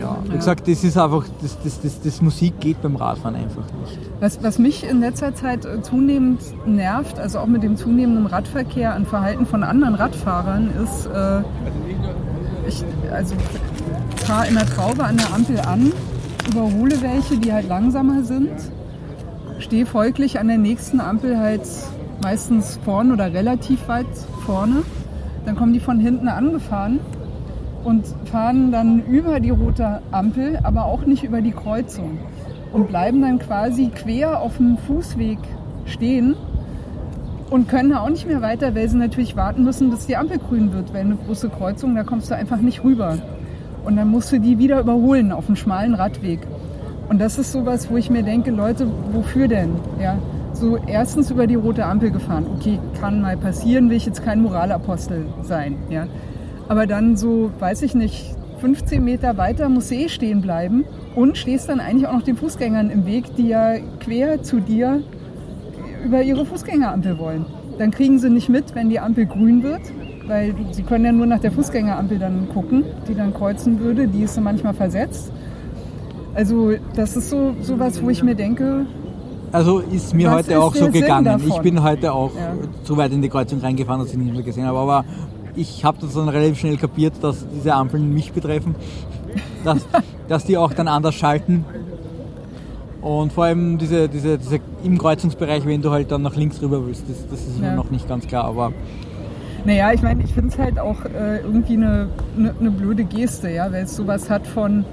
ja. 0.00 0.16
Wie 0.24 0.36
gesagt, 0.36 0.66
das 0.68 0.82
ist 0.84 0.96
einfach, 0.96 1.24
das, 1.42 1.58
das, 1.62 1.80
das, 1.80 2.00
das 2.00 2.22
Musik 2.22 2.58
geht 2.60 2.80
beim 2.82 2.96
Radfahren 2.96 3.36
einfach 3.36 3.64
nicht. 3.80 3.98
Was, 4.20 4.42
was 4.42 4.58
mich 4.58 4.88
in 4.88 5.00
letzter 5.00 5.34
Zeit 5.34 5.64
äh, 5.64 5.82
zunehmend 5.82 6.40
nervt, 6.66 7.18
also 7.18 7.38
auch 7.40 7.46
mit 7.46 7.62
dem 7.62 7.76
zunehmenden 7.76 8.26
Radverkehr 8.26 8.94
an 8.94 9.06
Verhalten 9.06 9.46
von 9.46 9.62
anderen 9.62 9.94
Radfahrern, 9.94 10.70
ist, 10.82 11.06
äh, 11.06 11.40
ich 12.66 12.82
also, 13.12 13.34
fahre 14.16 14.48
in 14.48 14.54
der 14.54 14.66
Traube 14.66 15.04
an 15.04 15.16
der 15.18 15.34
Ampel 15.34 15.60
an, 15.60 15.92
überhole 16.48 17.00
welche, 17.02 17.38
die 17.38 17.52
halt 17.52 17.68
langsamer 17.68 18.22
sind, 18.22 18.52
stehe 19.58 19.86
folglich 19.86 20.38
an 20.38 20.48
der 20.48 20.58
nächsten 20.58 21.00
Ampel 21.00 21.38
halt 21.38 21.62
meistens 22.22 22.78
vorne 22.84 23.12
oder 23.12 23.32
relativ 23.32 23.88
weit 23.88 24.06
vorne. 24.46 24.82
Dann 25.46 25.56
kommen 25.56 25.72
die 25.72 25.80
von 25.80 26.00
hinten 26.00 26.28
angefahren 26.28 27.00
und 27.84 28.06
fahren 28.30 28.72
dann 28.72 29.04
über 29.04 29.40
die 29.40 29.50
rote 29.50 30.00
Ampel, 30.10 30.58
aber 30.62 30.86
auch 30.86 31.04
nicht 31.06 31.22
über 31.22 31.42
die 31.42 31.52
Kreuzung 31.52 32.18
und 32.72 32.88
bleiben 32.88 33.22
dann 33.22 33.38
quasi 33.38 33.90
quer 33.94 34.40
auf 34.40 34.56
dem 34.56 34.78
Fußweg 34.78 35.38
stehen 35.86 36.34
und 37.50 37.68
können 37.68 37.92
auch 37.92 38.08
nicht 38.08 38.26
mehr 38.26 38.42
weiter, 38.42 38.74
weil 38.74 38.88
sie 38.88 38.96
natürlich 38.96 39.36
warten 39.36 39.64
müssen, 39.64 39.90
bis 39.90 40.06
die 40.06 40.16
Ampel 40.16 40.38
grün 40.38 40.72
wird, 40.72 40.92
weil 40.92 41.02
eine 41.02 41.16
große 41.16 41.50
Kreuzung, 41.50 41.94
da 41.94 42.02
kommst 42.02 42.30
du 42.30 42.34
einfach 42.34 42.56
nicht 42.56 42.82
rüber. 42.82 43.18
Und 43.84 43.96
dann 43.96 44.08
musst 44.08 44.32
du 44.32 44.40
die 44.40 44.58
wieder 44.58 44.80
überholen 44.80 45.32
auf 45.32 45.46
einem 45.46 45.56
schmalen 45.56 45.94
Radweg. 45.94 46.40
Und 47.08 47.20
das 47.20 47.38
ist 47.38 47.52
sowas, 47.52 47.90
wo 47.90 47.96
ich 47.96 48.10
mir 48.10 48.22
denke, 48.22 48.50
Leute, 48.50 48.86
wofür 49.12 49.46
denn? 49.46 49.74
Ja, 50.00 50.18
so 50.54 50.78
erstens 50.86 51.30
über 51.30 51.46
die 51.46 51.54
rote 51.54 51.84
Ampel 51.84 52.10
gefahren. 52.10 52.46
Okay, 52.56 52.78
kann 53.00 53.20
mal 53.20 53.36
passieren, 53.36 53.90
will 53.90 53.96
ich 53.96 54.06
jetzt 54.06 54.24
kein 54.24 54.40
Moralapostel 54.40 55.26
sein. 55.42 55.76
Ja. 55.90 56.06
Aber 56.68 56.86
dann 56.86 57.16
so, 57.16 57.50
weiß 57.58 57.82
ich 57.82 57.94
nicht, 57.94 58.34
15 58.60 59.04
Meter 59.04 59.36
weiter 59.36 59.68
musst 59.68 59.90
du 59.90 59.96
eh 59.96 60.08
stehen 60.08 60.40
bleiben 60.40 60.84
und 61.14 61.36
stehst 61.36 61.68
dann 61.68 61.80
eigentlich 61.80 62.08
auch 62.08 62.14
noch 62.14 62.22
den 62.22 62.36
Fußgängern 62.36 62.88
im 62.88 63.04
Weg, 63.04 63.36
die 63.36 63.48
ja 63.48 63.74
quer 64.00 64.42
zu 64.42 64.60
dir 64.60 65.02
über 66.04 66.22
ihre 66.22 66.46
Fußgängerampel 66.46 67.18
wollen. 67.18 67.44
Dann 67.78 67.90
kriegen 67.90 68.18
sie 68.18 68.30
nicht 68.30 68.48
mit, 68.48 68.74
wenn 68.74 68.88
die 68.88 69.00
Ampel 69.00 69.26
grün 69.26 69.62
wird, 69.62 69.82
weil 70.26 70.54
sie 70.72 70.82
können 70.82 71.04
ja 71.04 71.12
nur 71.12 71.26
nach 71.26 71.40
der 71.40 71.52
Fußgängerampel 71.52 72.18
dann 72.18 72.48
gucken, 72.52 72.84
die 73.08 73.14
dann 73.14 73.32
kreuzen 73.34 73.80
würde. 73.80 74.08
Die 74.08 74.22
ist 74.22 74.34
so 74.34 74.40
manchmal 74.40 74.74
versetzt. 74.74 75.30
Also 76.34 76.72
das 76.96 77.16
ist 77.16 77.30
so 77.30 77.54
sowas, 77.60 78.02
wo 78.02 78.08
ich 78.10 78.22
mir 78.22 78.34
denke, 78.34 78.86
Also 79.52 79.78
ist 79.78 80.14
mir 80.14 80.32
heute 80.32 80.52
ist 80.52 80.58
auch 80.58 80.74
so 80.74 80.84
Sinn 80.84 80.92
gegangen. 80.92 81.24
davon? 81.26 81.48
Ich 81.48 81.58
bin 81.58 81.82
heute 81.82 82.12
auch 82.12 82.32
Ja. 82.34 82.54
zu 82.82 82.96
weit 82.96 83.12
in 83.12 83.22
die 83.22 83.28
Kreuzung 83.28 83.60
reingefahren, 83.60 84.00
dass 84.02 84.10
ich 84.10 84.18
nicht 84.18 84.32
mehr 84.32 84.42
gesehen 84.42 84.66
habe. 84.66 84.78
Aber 84.78 85.04
ich 85.54 85.84
habe 85.84 85.98
das 86.00 86.14
dann 86.14 86.28
relativ 86.28 86.58
schnell 86.58 86.76
kapiert, 86.76 87.14
dass 87.22 87.46
diese 87.54 87.72
Ampeln 87.74 88.12
mich 88.12 88.32
betreffen. 88.32 88.74
Dass, 89.62 89.86
dass 90.28 90.44
die 90.44 90.56
auch 90.56 90.72
dann 90.72 90.88
anders 90.88 91.14
schalten. 91.14 91.64
Und 93.00 93.32
vor 93.32 93.44
allem 93.44 93.76
diese, 93.78 94.08
diese, 94.08 94.38
diese 94.38 94.58
im 94.82 94.96
Kreuzungsbereich, 94.98 95.66
wenn 95.66 95.82
du 95.82 95.90
halt 95.90 96.10
dann 96.10 96.22
nach 96.22 96.34
links 96.36 96.60
rüber 96.62 96.84
willst, 96.86 97.04
das, 97.08 97.28
das 97.28 97.40
ist 97.40 97.60
mir 97.60 97.66
Ja. 97.68 97.74
noch 97.76 97.90
nicht 97.90 98.08
ganz 98.08 98.26
klar. 98.26 98.44
Aber 98.44 98.72
Naja, 99.64 99.92
ich 99.92 100.02
meine, 100.02 100.22
ich 100.22 100.32
finde 100.34 100.50
es 100.50 100.58
halt 100.58 100.78
auch 100.78 101.04
äh, 101.06 101.38
irgendwie 101.38 101.74
eine, 101.74 102.08
eine, 102.36 102.54
eine 102.60 102.70
blöde 102.70 103.04
Geste, 103.04 103.50
ja, 103.50 103.72
weil 103.72 103.84
es 103.84 103.96
sowas 103.96 104.28
hat 104.28 104.46
von, 104.46 104.84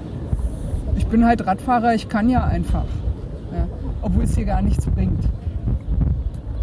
ich 0.96 1.06
bin 1.06 1.26
halt 1.26 1.46
Radfahrer, 1.46 1.94
ich 1.94 2.08
kann 2.08 2.28
ja 2.30 2.44
einfach. 2.44 2.84
Ja, 3.52 3.66
obwohl 4.00 4.24
es 4.24 4.34
hier 4.34 4.46
gar 4.46 4.62
nichts 4.62 4.86
bringt, 4.86 5.20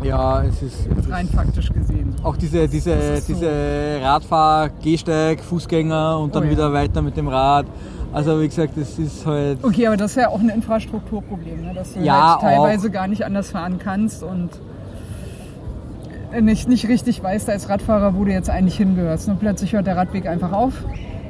ja, 0.03 0.43
es 0.43 0.62
ist, 0.62 0.88
es 0.89 0.97
ist 1.05 1.12
rein 1.12 1.28
faktisch 1.28 1.70
gesehen. 1.74 2.16
auch 2.24 2.38
diese, 2.38 2.68
diese, 2.70 2.91
ist 2.93 3.28
so. 3.28 3.34
diese 3.34 3.99
Radfahr, 4.01 4.70
Gehsteig, 4.82 5.41
Fußgänger 5.41 6.20
und 6.20 6.34
dann 6.34 6.43
Oh 6.43 6.45
ja. 6.45 6.51
wieder 6.51 6.74
weiter 6.74 7.01
mit 7.01 7.18
dem 7.18 7.28
Rad. 7.28 7.66
Also 8.14 8.41
wie 8.41 8.47
gesagt, 8.47 8.74
das 8.78 8.97
ist 8.97 9.26
halt. 9.26 9.60
Okay, 9.62 9.88
aber 9.88 9.97
das 9.97 10.12
ist 10.12 10.18
ja 10.18 10.30
auch 10.30 10.39
ein 10.39 10.49
Infrastrukturproblem, 10.49 11.62
ne? 11.66 11.74
dass 11.76 11.93
du 11.93 11.99
Ja, 11.99 12.32
halt 12.32 12.41
teilweise 12.41 12.89
gar 12.89 13.07
nicht 13.07 13.24
anders 13.26 13.51
fahren 13.51 13.78
kannst 13.78 14.24
und 14.24 14.49
nicht, 16.41 16.67
nicht 16.69 16.88
richtig 16.88 17.21
weißt 17.23 17.49
als 17.49 17.69
Radfahrer, 17.69 18.15
wo 18.15 18.23
du 18.25 18.32
jetzt 18.32 18.49
eigentlich 18.49 18.77
hingehörst. 18.77 19.27
Und 19.30 19.39
plötzlich 19.39 19.73
hört 19.73 19.88
der 19.88 19.97
Radweg 19.97 20.27
einfach 20.27 20.51
auf, 20.51 20.73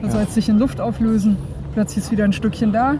da 0.01 0.07
Ja. 0.07 0.13
sollst 0.13 0.31
du 0.31 0.35
dich 0.39 0.49
in 0.49 0.59
Luft 0.59 0.79
auflösen, 0.81 1.37
plötzlich 1.73 2.05
ist 2.05 2.11
wieder 2.11 2.23
ein 2.25 2.33
Stückchen 2.33 2.71
da, 2.71 2.95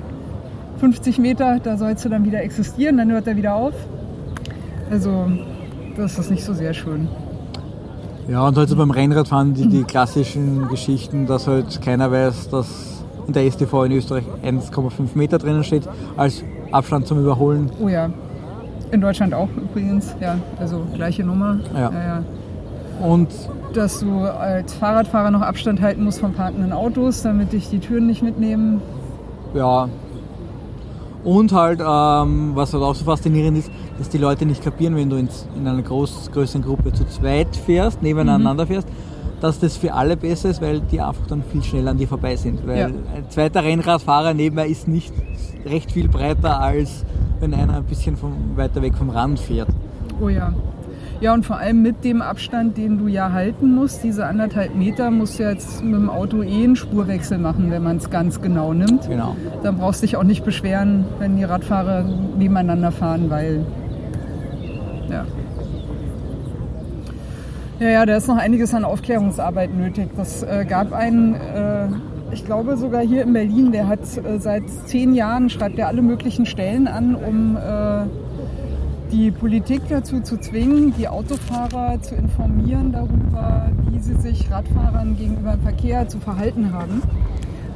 50 0.80 1.18
Meter, 1.20 1.60
da 1.62 1.78
sollst 1.78 2.06
du 2.06 2.10
dann 2.10 2.26
wieder 2.26 2.42
existieren, 2.42 2.98
dann 2.98 3.12
hört 3.12 3.28
er 3.28 3.36
wieder 3.36 3.56
auf. 3.56 3.74
Also 4.90 5.28
das 5.98 6.18
ist 6.18 6.32
nicht 6.32 6.44
so 6.44 6.54
sehr 6.54 6.74
schön. 6.74 7.08
Ja, 8.28 8.48
und 8.48 8.58
halt 8.58 8.70
so 8.70 8.76
beim 8.76 8.92
Rennradfahren 8.92 9.54
die, 9.56 9.68
die 9.68 9.84
klassischen 9.84 10.68
Geschichten, 10.68 11.26
dass 11.26 11.48
halt 11.48 11.82
keiner 11.82 12.12
weiß, 12.12 12.50
dass 12.50 13.04
in 13.28 13.34
der 13.34 13.44
STV 13.50 13.84
in 13.86 13.92
Österreich 13.94 14.24
1,5 14.44 15.10
Meter 15.16 15.38
drinnen 15.38 15.64
steht, 15.64 15.84
als 16.16 16.44
Abstand 16.72 17.08
zum 17.08 17.20
Überholen. 17.20 17.72
Oh 17.82 17.88
ja, 17.88 18.10
in 18.92 19.02
Deutschland 19.02 19.34
auch 19.34 19.50
übrigens, 19.56 20.16
ja, 20.20 20.38
also 20.60 20.86
gleiche 20.96 21.24
Nummer. 21.24 21.60
Ja. 21.74 21.92
ja. 21.92 22.24
Und 23.06 23.30
dass 23.74 24.00
du 24.00 24.22
als 24.22 24.74
Fahrradfahrer 24.74 25.32
noch 25.32 25.42
Abstand 25.42 25.80
halten 25.82 26.04
musst 26.04 26.20
von 26.20 26.34
parkenden 26.34 26.74
Autos, 26.74 27.22
damit 27.22 27.54
dich 27.54 27.70
die 27.70 27.80
Türen 27.80 28.08
nicht 28.08 28.22
mitnehmen. 28.24 28.82
ja. 29.54 29.88
Und 31.22 31.52
halt, 31.52 31.82
ähm, 31.82 32.52
was 32.56 32.74
halt 32.74 32.82
auch 32.82 32.96
so 32.96 33.04
faszinierend 33.04 33.58
ist, 33.58 33.70
dass 33.98 34.08
die 34.08 34.18
Leute 34.18 34.46
nicht 34.46 34.64
kapieren, 34.64 34.96
wenn 34.96 35.10
du 35.10 35.18
ins, 35.18 35.46
in 35.54 35.68
einer 35.68 35.82
groß, 35.82 36.32
größeren 36.32 36.62
Gruppe 36.62 36.94
zu 36.94 37.06
zweit 37.08 37.54
fährst, 37.58 38.02
nebeneinander 38.02 38.66
fährst, 38.66 38.88
dass 39.42 39.60
das 39.60 39.76
für 39.76 39.94
alle 39.94 40.16
besser 40.16 40.48
ist, 40.50 40.62
weil 40.62 40.80
die 40.80 41.02
einfach 41.02 41.28
dann 41.28 41.44
viel 41.44 41.62
schneller 41.62 41.92
an 41.92 41.98
dir 41.98 42.08
vorbei 42.08 42.38
sind. 42.38 42.66
Weil 42.66 42.78
Ja. 42.80 42.86
ein 42.86 43.30
zweiter 43.30 43.66
Rennradfahrer 43.66 44.34
nebenbei 44.34 44.70
ist 44.70 44.88
nicht 44.88 45.14
recht 45.66 45.92
viel 45.92 46.08
breiter, 46.08 46.62
als 46.62 47.04
wenn 47.40 47.54
einer 47.54 47.78
ein 47.78 47.84
bisschen 47.84 48.18
vom, 48.18 48.34
weiter 48.56 48.82
weg 48.82 48.96
vom 48.96 49.10
Rand 49.10 49.40
fährt. 49.40 49.70
Oh 50.22 50.30
ja. 50.30 50.54
Ja, 51.22 51.34
und 51.34 51.46
vor 51.46 51.58
allem 51.58 51.82
mit 51.82 52.06
dem 52.06 52.22
Abstand, 52.22 52.78
den 52.78 52.98
du 52.98 53.08
ja 53.08 53.34
halten 53.34 53.76
musst, 53.76 54.04
diese 54.06 54.26
anderthalb 54.26 54.76
Meter, 54.76 55.12
musst 55.12 55.38
du 55.38 55.44
jetzt 55.44 55.84
mit 55.84 55.96
dem 55.96 56.10
Auto 56.10 56.44
eh 56.44 56.64
einen 56.64 56.78
Spurwechsel 56.78 57.38
machen, 57.38 57.72
wenn 57.72 57.84
man 57.84 57.98
es 57.98 58.10
ganz 58.10 58.42
genau 58.42 58.74
nimmt. 58.74 59.10
Genau. 59.10 59.36
Dann 59.62 59.78
brauchst 59.78 60.02
du 60.02 60.06
dich 60.06 60.16
auch 60.16 60.24
nicht 60.24 60.46
beschweren, 60.46 61.04
wenn 61.20 61.36
die 61.36 61.44
Radfahrer 61.44 62.06
nebeneinander 62.38 62.92
fahren, 62.94 63.30
weil. 63.30 63.66
Ja. 65.10 65.26
Ja, 67.82 67.90
ja, 67.90 68.06
da 68.06 68.16
ist 68.18 68.28
noch 68.28 68.38
einiges 68.38 68.74
an 68.74 68.86
Aufklärungsarbeit 68.86 69.74
nötig. 69.74 70.10
Das 70.16 70.44
äh, 70.44 70.66
gab 70.68 70.94
einen, 70.94 71.34
äh, 71.36 71.88
ich 72.32 72.46
glaube 72.46 72.78
sogar 72.78 73.02
hier 73.02 73.24
in 73.24 73.34
Berlin, 73.34 73.72
der 73.72 73.88
hat 73.88 74.00
äh, 74.18 74.40
seit 74.40 74.70
zehn 74.70 75.14
Jahren, 75.14 75.50
schreibt 75.50 75.80
er 75.80 75.88
alle 75.88 76.02
möglichen 76.02 76.46
Stellen 76.46 76.88
an, 76.88 77.16
um 77.16 77.58
äh, 77.58 78.06
die 79.12 79.32
Politik 79.32 79.82
dazu 79.90 80.22
zu 80.22 80.38
zwingen, 80.38 80.94
die 80.98 81.08
Autofahrer 81.08 82.02
zu 82.02 82.16
informieren 82.16 82.92
darüber, 82.92 83.70
wie 83.90 84.00
sie 84.00 84.16
sich 84.16 84.52
Radfahrern 84.52 85.18
gegenüber 85.18 85.54
im 85.54 85.62
Verkehr 85.62 86.08
zu 86.08 86.20
verhalten 86.20 86.72
haben. 86.72 87.02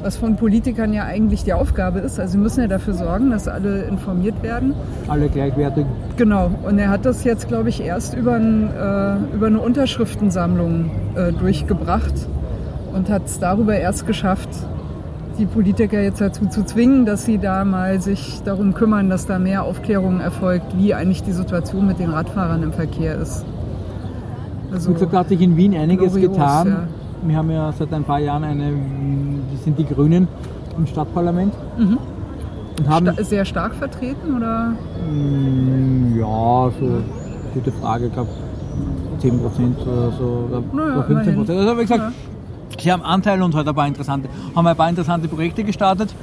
Was 0.01 0.17
von 0.17 0.35
Politikern 0.35 0.93
ja 0.93 1.05
eigentlich 1.05 1.45
die 1.45 1.53
Aufgabe 1.53 1.99
ist. 1.99 2.19
Also 2.19 2.33
sie 2.33 2.37
müssen 2.37 2.59
ja 2.59 2.67
dafür 2.67 2.93
sorgen, 2.93 3.31
dass 3.31 3.47
alle 3.47 3.83
informiert 3.83 4.43
werden. 4.43 4.73
Alle 5.07 5.29
gleichwertig. 5.29 5.85
Genau. 6.17 6.51
Und 6.63 6.77
er 6.77 6.89
hat 6.89 7.05
das 7.05 7.23
jetzt, 7.23 7.47
glaube 7.47 7.69
ich, 7.69 7.81
erst 7.81 8.13
über, 8.13 8.33
ein, 8.33 8.69
äh, 8.69 9.35
über 9.35 9.47
eine 9.47 9.61
Unterschriftensammlung 9.61 10.91
äh, 11.15 11.31
durchgebracht 11.31 12.13
und 12.93 13.09
hat 13.09 13.25
es 13.25 13.39
darüber 13.39 13.75
erst 13.75 14.05
geschafft, 14.07 14.49
die 15.39 15.45
Politiker 15.45 16.01
jetzt 16.01 16.21
dazu 16.21 16.45
zu 16.47 16.63
zwingen, 16.63 17.05
dass 17.05 17.25
sie 17.25 17.39
da 17.39 17.65
mal 17.65 17.99
sich 17.99 18.41
darum 18.45 18.73
kümmern, 18.73 19.09
dass 19.09 19.25
da 19.25 19.39
mehr 19.39 19.63
Aufklärung 19.63 20.19
erfolgt, 20.19 20.77
wie 20.77 20.93
eigentlich 20.93 21.23
die 21.23 21.31
Situation 21.31 21.87
mit 21.87 21.99
den 21.99 22.11
Radfahrern 22.11 22.61
im 22.61 22.71
Verkehr 22.71 23.15
ist. 23.17 23.43
Also, 24.71 24.89
Wie 24.89 24.93
gesagt, 24.93 25.13
da 25.13 25.19
hat 25.19 25.29
sich 25.29 25.41
in 25.41 25.57
Wien 25.57 25.75
einiges 25.75 26.13
Glorios, 26.13 26.31
getan. 26.33 26.67
ja. 26.67 26.87
Wir 27.25 27.37
haben 27.37 27.49
ja 27.51 27.71
seit 27.71 27.93
ein 27.93 28.03
paar 28.03 28.19
Jahren 28.19 28.43
eine, 28.43 28.73
das 29.51 29.63
sind 29.63 29.79
die 29.79 29.85
Grünen 29.85 30.27
im 30.77 30.85
Stadtparlament. 30.87 31.53
Mhm. 31.77 31.97
Und 32.79 32.89
haben, 32.89 33.11
sta 33.13 33.23
sehr 33.23 33.45
stark 33.45 33.75
vertreten 33.75 34.35
oder? 34.35 34.73
Mm, 35.11 36.17
ja, 36.19 36.71
so, 36.79 37.01
gute 37.53 37.71
Frage, 37.71 38.07
ich 38.07 38.13
glaube 38.13 38.29
10 39.19 39.39
Prozent 39.39 39.77
oder 39.81 40.11
so, 40.11 40.47
oder 40.49 40.63
Naja, 40.73 40.93
oder 40.95 41.03
15 41.03 41.35
Prozent. 41.35 41.59
Also, 41.59 41.77
wie 41.77 41.81
gesagt, 41.81 42.01
Ja. 42.01 42.11
Sie 42.83 42.91
haben 42.91 43.01
Anteil 43.01 43.41
und 43.41 43.55
halt 43.55 43.67
ein 43.67 43.75
paar 43.75 43.87
interessante, 43.87 44.29
haben 44.55 44.67
ein 44.67 44.75
paar 44.75 44.89
interessante 44.89 45.27
Projekte 45.27 45.63
gestartet. 45.63 46.13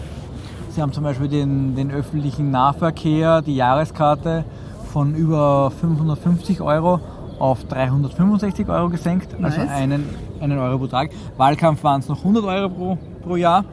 Sie 0.71 0.81
haben 0.81 0.93
zum 0.93 1.03
Beispiel 1.03 1.29
den, 1.29 1.75
den 1.75 1.91
öffentlichen 1.91 2.51
Nahverkehr, 2.51 3.43
die 3.43 3.57
Jahreskarte 3.57 4.45
von 4.93 5.15
über 5.15 5.73
550 5.81 6.61
Euro 6.61 7.01
auf 7.39 7.65
365 7.65 8.69
Euro 8.69 8.91
gesenkt, 8.91 9.35
also 9.43 9.61
Nice. 9.61 9.71
einen, 9.71 10.05
einen 10.41 10.59
Euro 10.59 10.79
pro 10.79 10.87
Tag. 10.87 11.11
Wahlkampf 11.37 11.83
waren 11.83 12.01
es 12.01 12.09
noch 12.09 12.19
100 12.19 12.45
Euro 12.45 12.69
pro, 12.69 12.99
pro 13.23 13.37
Jahr. 13.37 13.65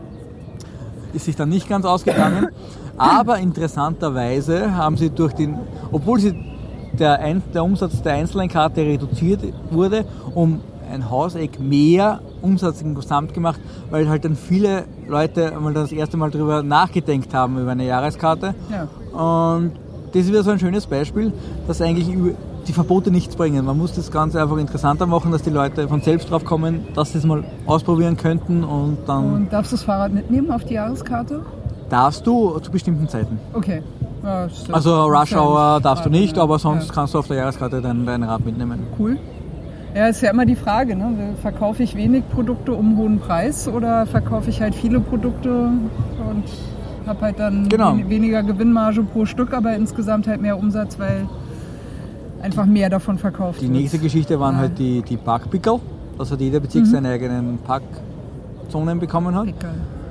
Ist 1.13 1.25
sich 1.25 1.35
dann 1.35 1.49
nicht 1.49 1.67
ganz 1.67 1.85
ausgegangen. 1.85 2.47
Aber 2.97 3.37
interessanterweise 3.37 4.75
haben 4.75 4.97
sie 4.97 5.11
durch 5.11 5.33
den, 5.33 5.55
obwohl 5.91 6.19
sie 6.19 6.33
der, 6.93 7.19
Ein, 7.19 7.43
der 7.53 7.63
Umsatz 7.63 8.01
der 8.01 8.13
einzelnen 8.13 8.49
Karte 8.49 8.81
reduziert 8.81 9.41
wurde, 9.69 10.05
um 10.33 10.61
ein 10.91 11.09
Hauseck 11.09 11.59
mehr 11.59 12.21
Umsatz 12.41 12.81
im 12.81 12.95
Gesamt 12.95 13.33
gemacht, 13.33 13.59
weil 13.89 14.07
halt 14.09 14.25
dann 14.25 14.35
viele 14.35 14.85
Leute 15.07 15.51
einmal 15.55 15.73
das 15.73 15.91
erste 15.91 16.17
Mal 16.17 16.31
darüber 16.31 16.63
nachgedenkt 16.63 17.33
haben 17.33 17.57
über 17.59 17.71
eine 17.71 17.85
Jahreskarte. 17.85 18.53
Ja. 18.71 18.87
Und 19.19 19.71
das 20.13 20.21
ist 20.23 20.27
wieder 20.29 20.43
so 20.43 20.51
ein 20.51 20.59
schönes 20.59 20.85
Beispiel, 20.87 21.33
dass 21.67 21.81
eigentlich 21.81 22.07
die 22.67 22.73
Verbote 22.73 23.11
nichts 23.11 23.35
bringen. 23.35 23.63
Man 23.65 23.77
muss 23.77 23.93
das 23.93 24.11
Ganze 24.11 24.41
einfach 24.41 24.57
interessanter 24.57 25.05
machen, 25.05 25.31
dass 25.31 25.41
die 25.41 25.49
Leute 25.49 25.87
von 25.87 26.01
selbst 26.01 26.29
drauf 26.29 26.43
kommen, 26.45 26.85
dass 26.95 27.11
sie 27.13 27.17
es 27.19 27.23
mal 27.25 27.43
ausprobieren 27.65 28.17
könnten 28.17 28.63
und 28.63 28.97
dann 29.07 29.33
Und 29.33 29.53
darfst 29.53 29.71
du 29.71 29.75
das 29.77 29.83
Fahrrad 29.85 30.13
mitnehmen 30.13 30.51
auf 30.51 30.63
die 30.65 30.73
Jahreskarte? 30.75 31.41
darfst 31.89 32.27
du 32.27 32.59
zu 32.59 32.69
bestimmten 32.69 33.07
Zeiten. 33.07 33.39
Okay. 33.53 33.81
Ja, 34.21 34.47
Also 34.73 35.05
Rush 35.05 35.33
Hour 35.33 35.79
darfst 35.81 36.05
du 36.05 36.09
nicht, 36.09 36.37
aber 36.37 36.59
sonst 36.59 36.87
Ja. 36.89 36.93
kannst 36.93 37.13
du 37.13 37.19
auf 37.19 37.27
der 37.27 37.37
Jahreskarte 37.37 37.81
dein, 37.81 38.05
dein 38.05 38.23
Rad 38.23 38.43
mitnehmen. 38.45 38.79
Cool. 38.99 39.17
Ja, 39.97 40.05
ist 40.09 40.21
ja 40.21 40.29
immer 40.29 40.45
die 40.45 40.55
Frage, 40.55 40.95
ne? 40.95 41.33
verkaufe 41.41 41.81
ich 41.81 41.95
wenig 41.95 42.23
Produkte 42.29 42.71
um 42.73 42.97
hohen 42.97 43.17
Preis 43.17 43.67
oder 43.67 44.05
verkaufe 44.05 44.51
ich 44.51 44.61
halt 44.61 44.75
viele 44.75 44.99
Produkte 44.99 45.49
und 46.29 46.43
habe 47.07 47.21
halt 47.21 47.39
dann 47.39 47.67
Genau. 47.67 47.97
wen- 47.97 48.07
weniger 48.07 48.43
Gewinnmarge 48.43 49.01
pro 49.01 49.25
Stück, 49.25 49.53
aber 49.55 49.73
insgesamt 49.75 50.27
halt 50.27 50.39
mehr 50.39 50.55
Umsatz, 50.59 50.99
weil 50.99 51.27
einfach 52.43 52.67
mehr 52.67 52.91
davon 52.91 53.17
verkauft 53.17 53.59
Die 53.61 53.63
wird. 53.69 53.73
nächste 53.73 53.97
Geschichte 53.97 54.39
waren 54.39 54.53
Ja. 54.53 54.61
halt 54.61 54.77
die, 54.77 55.01
die 55.01 55.17
Parkpickel, 55.17 55.79
dass 56.15 56.29
halt 56.29 56.41
jeder 56.41 56.59
Bezirk 56.59 56.85
Mhm. 56.85 56.89
seine 56.91 57.09
eigenen 57.09 57.57
Parkzonen 57.65 58.99
bekommen 58.99 59.33
hat. 59.33 59.47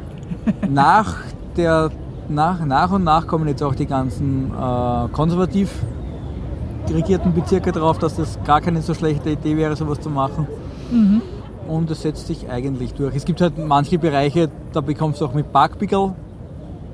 Nach, 0.69 1.19
der, 1.57 1.91
nach, 2.29 2.65
nach 2.67 2.91
und 2.91 3.05
nach 3.05 3.29
kommen 3.29 3.47
jetzt 3.47 3.63
auch 3.63 3.77
die 3.77 3.87
ganzen 3.87 4.51
äh, 4.51 5.09
konservativ 5.13 5.71
regierten 6.93 7.33
Bezirke 7.35 7.73
drauf, 7.73 7.99
dass 7.99 8.17
das 8.17 8.39
gar 8.45 8.61
keine 8.61 8.83
so 8.83 8.95
schlechte 8.95 9.31
Idee 9.31 9.57
wäre, 9.57 9.77
sowas 9.77 10.01
zu 10.01 10.11
machen. 10.11 10.47
Mhm. 10.91 11.23
Und 11.69 11.91
es 11.91 12.03
setzt 12.03 12.27
sich 12.29 12.49
eigentlich 12.49 12.95
durch. 12.95 13.15
Es 13.17 13.25
gibt 13.25 13.41
halt 13.41 13.55
manche 13.59 13.99
Bereiche, 13.99 14.49
da 14.73 14.81
bekommst 14.81 15.21
du 15.21 15.25
auch 15.27 15.35
mit 15.35 15.53
Parkpickel 15.53 16.13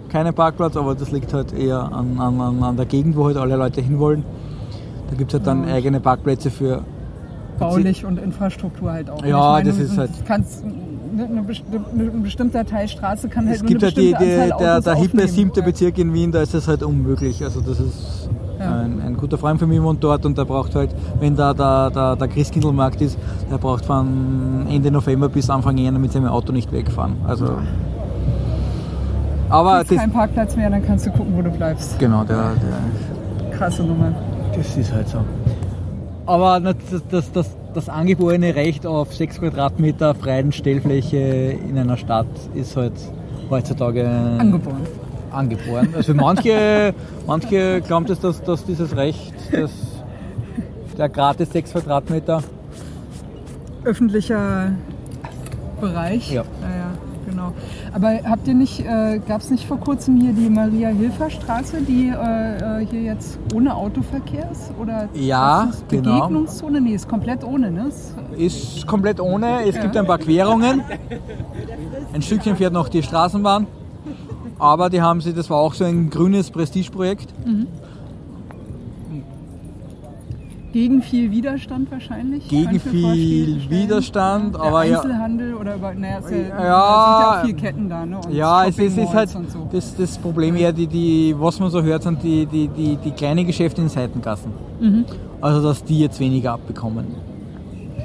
keinen 0.08 0.34
Parkplatz, 0.34 0.76
aber 0.76 0.94
das 0.94 1.10
liegt 1.10 1.32
halt 1.32 1.52
eher 1.52 1.90
an, 1.92 2.18
an, 2.18 2.62
an- 2.62 2.76
der 2.76 2.86
Gegend, 2.86 3.16
wo 3.16 3.26
halt 3.26 3.36
alle 3.36 3.56
Leute 3.56 3.80
hinwollen. 3.80 4.24
Da 5.10 5.16
gibt 5.16 5.30
es 5.32 5.38
halt 5.38 5.46
dann 5.46 5.66
Ja. 5.68 5.74
eigene 5.74 6.00
Parkplätze 6.00 6.50
für 6.50 6.82
Baulich 7.58 8.04
und 8.04 8.18
Infrastruktur 8.18 8.92
halt 8.92 9.08
auch. 9.10 9.24
Ja, 9.24 9.52
meine, 9.52 9.68
das 9.70 9.78
ist 9.78 9.96
halt- 9.96 10.10
Kannst, 10.26 10.64
ne, 10.66 10.72
eine 11.28 11.40
ein 12.10 12.22
bestimmter 12.22 12.64
Teil 12.64 12.88
Straße 12.88 13.28
kann 13.28 13.46
halt 13.46 13.56
Es 13.56 13.64
gibt 13.64 13.82
halt 13.82 13.96
die, 13.96 14.14
die, 14.18 14.50
der, 14.58 14.80
der 14.80 14.94
hippe 14.96 15.28
siebte. 15.28 15.62
Bezirk 15.62 15.98
in 15.98 16.12
Wien, 16.14 16.32
da 16.32 16.40
ist 16.42 16.54
es 16.54 16.66
halt 16.66 16.82
unmöglich. 16.82 17.44
Also 17.44 17.60
das 17.60 17.78
ist 17.78 18.28
Ja. 18.62 18.80
ein, 18.80 19.00
ein 19.04 19.16
guter 19.16 19.38
Freund 19.38 19.58
von 19.58 19.68
mir 19.68 19.82
wohnt 19.82 20.02
dort 20.02 20.24
und 20.26 20.38
der 20.38 20.44
braucht 20.44 20.74
halt, 20.74 20.94
wenn 21.20 21.36
da 21.36 21.54
der, 21.54 21.90
der, 21.90 22.16
der 22.16 22.28
Christkindlmarkt 22.28 23.00
ist, 23.00 23.18
der 23.50 23.58
braucht 23.58 23.84
von 23.84 24.66
Ende 24.68 24.90
November 24.90 25.28
bis 25.28 25.50
Anfang 25.50 25.76
Jänner 25.78 25.98
mit 25.98 26.12
seinem 26.12 26.26
Auto 26.26 26.52
nicht 26.52 26.72
wegfahren. 26.72 27.16
Also 27.26 27.58
aber 29.52 29.82
Ist 29.82 29.90
das, 29.90 29.98
kein 29.98 30.10
Parkplatz 30.10 30.56
mehr, 30.56 30.70
dann 30.70 30.84
kannst 30.84 31.04
du 31.04 31.10
gucken, 31.10 31.36
wo 31.36 31.42
du 31.42 31.50
bleibst. 31.50 31.98
genau, 31.98 32.24
der, 32.24 32.52
der, 32.54 33.56
Krasse 33.56 33.82
Nummer. 33.82 34.14
das 34.56 34.76
ist 34.78 34.90
halt 34.90 35.08
so. 35.08 35.18
Aber 36.24 36.58
das, 36.58 36.76
das, 37.10 37.32
das, 37.32 37.56
das 37.74 37.88
angeborene 37.90 38.54
Recht 38.54 38.86
auf 38.86 39.14
6 39.14 39.40
Quadratmeter 39.40 40.14
freien 40.14 40.52
Stellfläche 40.52 41.18
in 41.68 41.76
einer 41.76 41.98
Stadt 41.98 42.26
ist 42.54 42.76
halt 42.76 42.94
heutzutage 43.50 44.08
Angeboren. 44.38 44.86
Angeboren. 45.32 45.88
Also 45.96 46.14
manche, 46.14 46.94
manche 47.26 47.80
glauben, 47.80 48.06
dass, 48.06 48.20
dass, 48.20 48.42
dass 48.42 48.64
dieses 48.64 48.96
Recht, 48.96 49.32
dass 49.52 49.70
der 50.98 51.08
gratis 51.08 51.50
6 51.52 51.72
Quadratmeter, 51.72 52.42
Öffentlicher 53.84 54.72
Bereich. 55.80 56.30
Ja. 56.30 56.42
ja, 56.42 56.92
genau. 57.28 57.52
Aber 57.92 58.10
habt 58.24 58.46
ihr 58.46 58.54
nicht, 58.54 58.78
äh, 58.80 59.18
gab 59.26 59.40
es 59.40 59.50
nicht 59.50 59.66
vor 59.66 59.80
kurzem 59.80 60.20
hier 60.20 60.32
die 60.32 60.48
Maria-Hilfer-Straße, 60.48 61.78
die 61.82 62.08
äh, 62.10 62.82
äh, 62.82 62.86
hier 62.86 63.02
jetzt 63.02 63.40
ohne 63.52 63.74
Autoverkehr 63.74 64.48
ist? 64.52 64.70
Oder 64.80 65.08
Ja, 65.14 65.64
ist 65.70 65.88
genau. 65.88 66.20
Begegnungszone? 66.20 66.80
Nee, 66.80 66.94
ist 66.94 67.08
komplett 67.08 67.42
ohne, 67.42 67.72
ne? 67.72 67.88
Ist, 67.88 68.14
ist 68.76 68.86
komplett 68.86 69.18
ohne. 69.18 69.66
Es 69.66 69.74
Ja. 69.74 69.82
gibt 69.82 69.96
ein 69.96 70.06
paar 70.06 70.18
Querungen. 70.18 70.82
Ein 72.14 72.22
Stückchen 72.22 72.54
fährt 72.54 72.72
noch 72.72 72.88
die 72.88 73.02
Straßenbahn. 73.02 73.66
Aber 74.62 74.88
die 74.90 75.02
haben 75.02 75.20
sie, 75.20 75.32
das 75.32 75.50
war 75.50 75.56
auch 75.56 75.74
so 75.74 75.82
ein 75.82 76.08
grünes 76.08 76.48
Prestigeprojekt. 76.52 77.34
gegen 80.72 81.02
viel 81.02 81.30
Widerstand 81.32 81.90
wahrscheinlich. 81.90 82.48
Gegen 82.48 82.78
viel. 82.80 83.68
Widerstand, 83.68 84.54
Der 84.54 84.62
aber 84.62 84.84
ja. 84.84 85.00
Einzelhandel 85.00 85.54
oder 85.54 85.74
über, 85.74 85.92
naja, 85.94 86.18
ist 86.18 86.30
ja, 86.30 86.36
Ja. 86.38 86.46
da 86.46 86.54
sind 86.54 86.64
ja 86.64 87.30
auch 87.40 87.44
viele 87.44 87.54
Ketten 87.58 87.88
da, 87.90 88.06
ne? 88.06 88.18
Und 88.24 88.32
Ja, 88.32 88.64
es 88.64 88.78
ist, 88.78 88.96
es 88.96 89.04
ist 89.04 89.12
halt 89.14 89.28
so. 89.30 89.68
das, 89.70 89.96
das 89.96 90.16
Problem 90.16 90.54
eher, 90.56 90.72
die, 90.72 90.86
die, 90.86 91.34
was 91.36 91.58
man 91.58 91.68
so 91.70 91.82
hört, 91.82 92.04
sind 92.04 92.22
die, 92.22 92.46
die, 92.46 92.68
die, 92.68 92.96
die 92.96 93.10
kleinen 93.10 93.46
Geschäfte 93.46 93.82
in 93.82 93.88
Seitengassen. 93.88 94.52
Mhm. 94.80 95.04
Also, 95.40 95.60
dass 95.60 95.82
die 95.84 95.98
jetzt 95.98 96.20
weniger 96.20 96.52
abbekommen. 96.52 97.31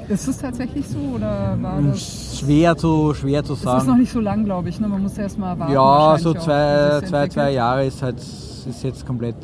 Ist 0.08 0.26
es 0.28 0.38
tatsächlich 0.38 0.86
so 0.88 0.98
oder 1.16 1.56
war 1.60 1.80
das? 1.82 2.38
Schwer 2.38 2.76
zu, 2.76 3.12
schwer 3.14 3.44
zu 3.44 3.52
Es 3.52 3.58
ist 3.60 3.64
noch 3.66 3.80
sagen. 3.80 3.98
nicht 3.98 4.12
so 4.12 4.20
lang, 4.20 4.44
glaube 4.44 4.68
ich. 4.70 4.80
Ne? 4.80 4.88
Man 4.88 5.02
muss 5.02 5.18
erst 5.18 5.38
mal 5.38 5.58
warten. 5.58 5.72
Ja, 5.72 6.16
so 6.18 6.30
auch, 6.30 6.38
zwei, 6.38 6.98
es 7.02 7.08
zwei, 7.10 7.28
zwei 7.28 7.52
Jahre 7.52 7.84
ist 7.86 8.02
halt 8.02 8.16
ist 8.18 8.82
jetzt 8.82 9.06
komplett. 9.06 9.36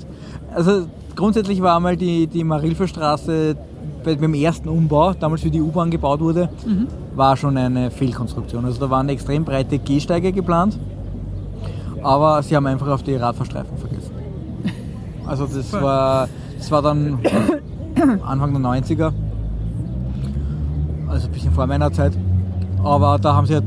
Also 0.54 0.86
grundsätzlich 1.16 1.60
war 1.62 1.76
einmal 1.76 1.96
die, 1.96 2.26
die 2.26 2.44
Marilferstraße 2.44 3.56
bei- 4.04 4.14
beim 4.16 4.34
ersten 4.34 4.68
Umbau, 4.68 5.12
damals 5.14 5.44
wie 5.44 5.50
die 5.50 5.60
U-Bahn 5.60 5.90
gebaut 5.90 6.20
wurde, 6.20 6.48
Mhm. 6.66 6.86
war 7.14 7.36
schon 7.36 7.56
eine 7.56 7.90
Fehlkonstruktion. 7.90 8.64
Also 8.64 8.80
da 8.80 8.90
waren 8.90 9.08
extrem 9.08 9.44
breite 9.44 9.78
Gehsteige 9.78 10.32
geplant, 10.32 10.78
aber 12.02 12.42
sie 12.42 12.54
haben 12.56 12.66
einfach 12.66 12.88
auf 12.88 13.02
die 13.02 13.16
Radfahrstreifen 13.16 13.76
vergessen. 13.78 14.10
Also 15.26 15.46
das 15.46 15.72
war, 15.72 16.28
das 16.58 16.70
war 16.70 16.82
dann 16.82 17.18
Anfang 18.26 18.52
der 18.52 18.60
90er, 18.60 19.12
also 21.14 21.26
ein 21.28 21.32
bisschen 21.32 21.52
vor 21.52 21.66
meiner 21.66 21.92
Zeit. 21.92 22.12
Aber 22.82 23.18
da 23.18 23.34
haben 23.34 23.46
sie 23.46 23.54
halt 23.54 23.64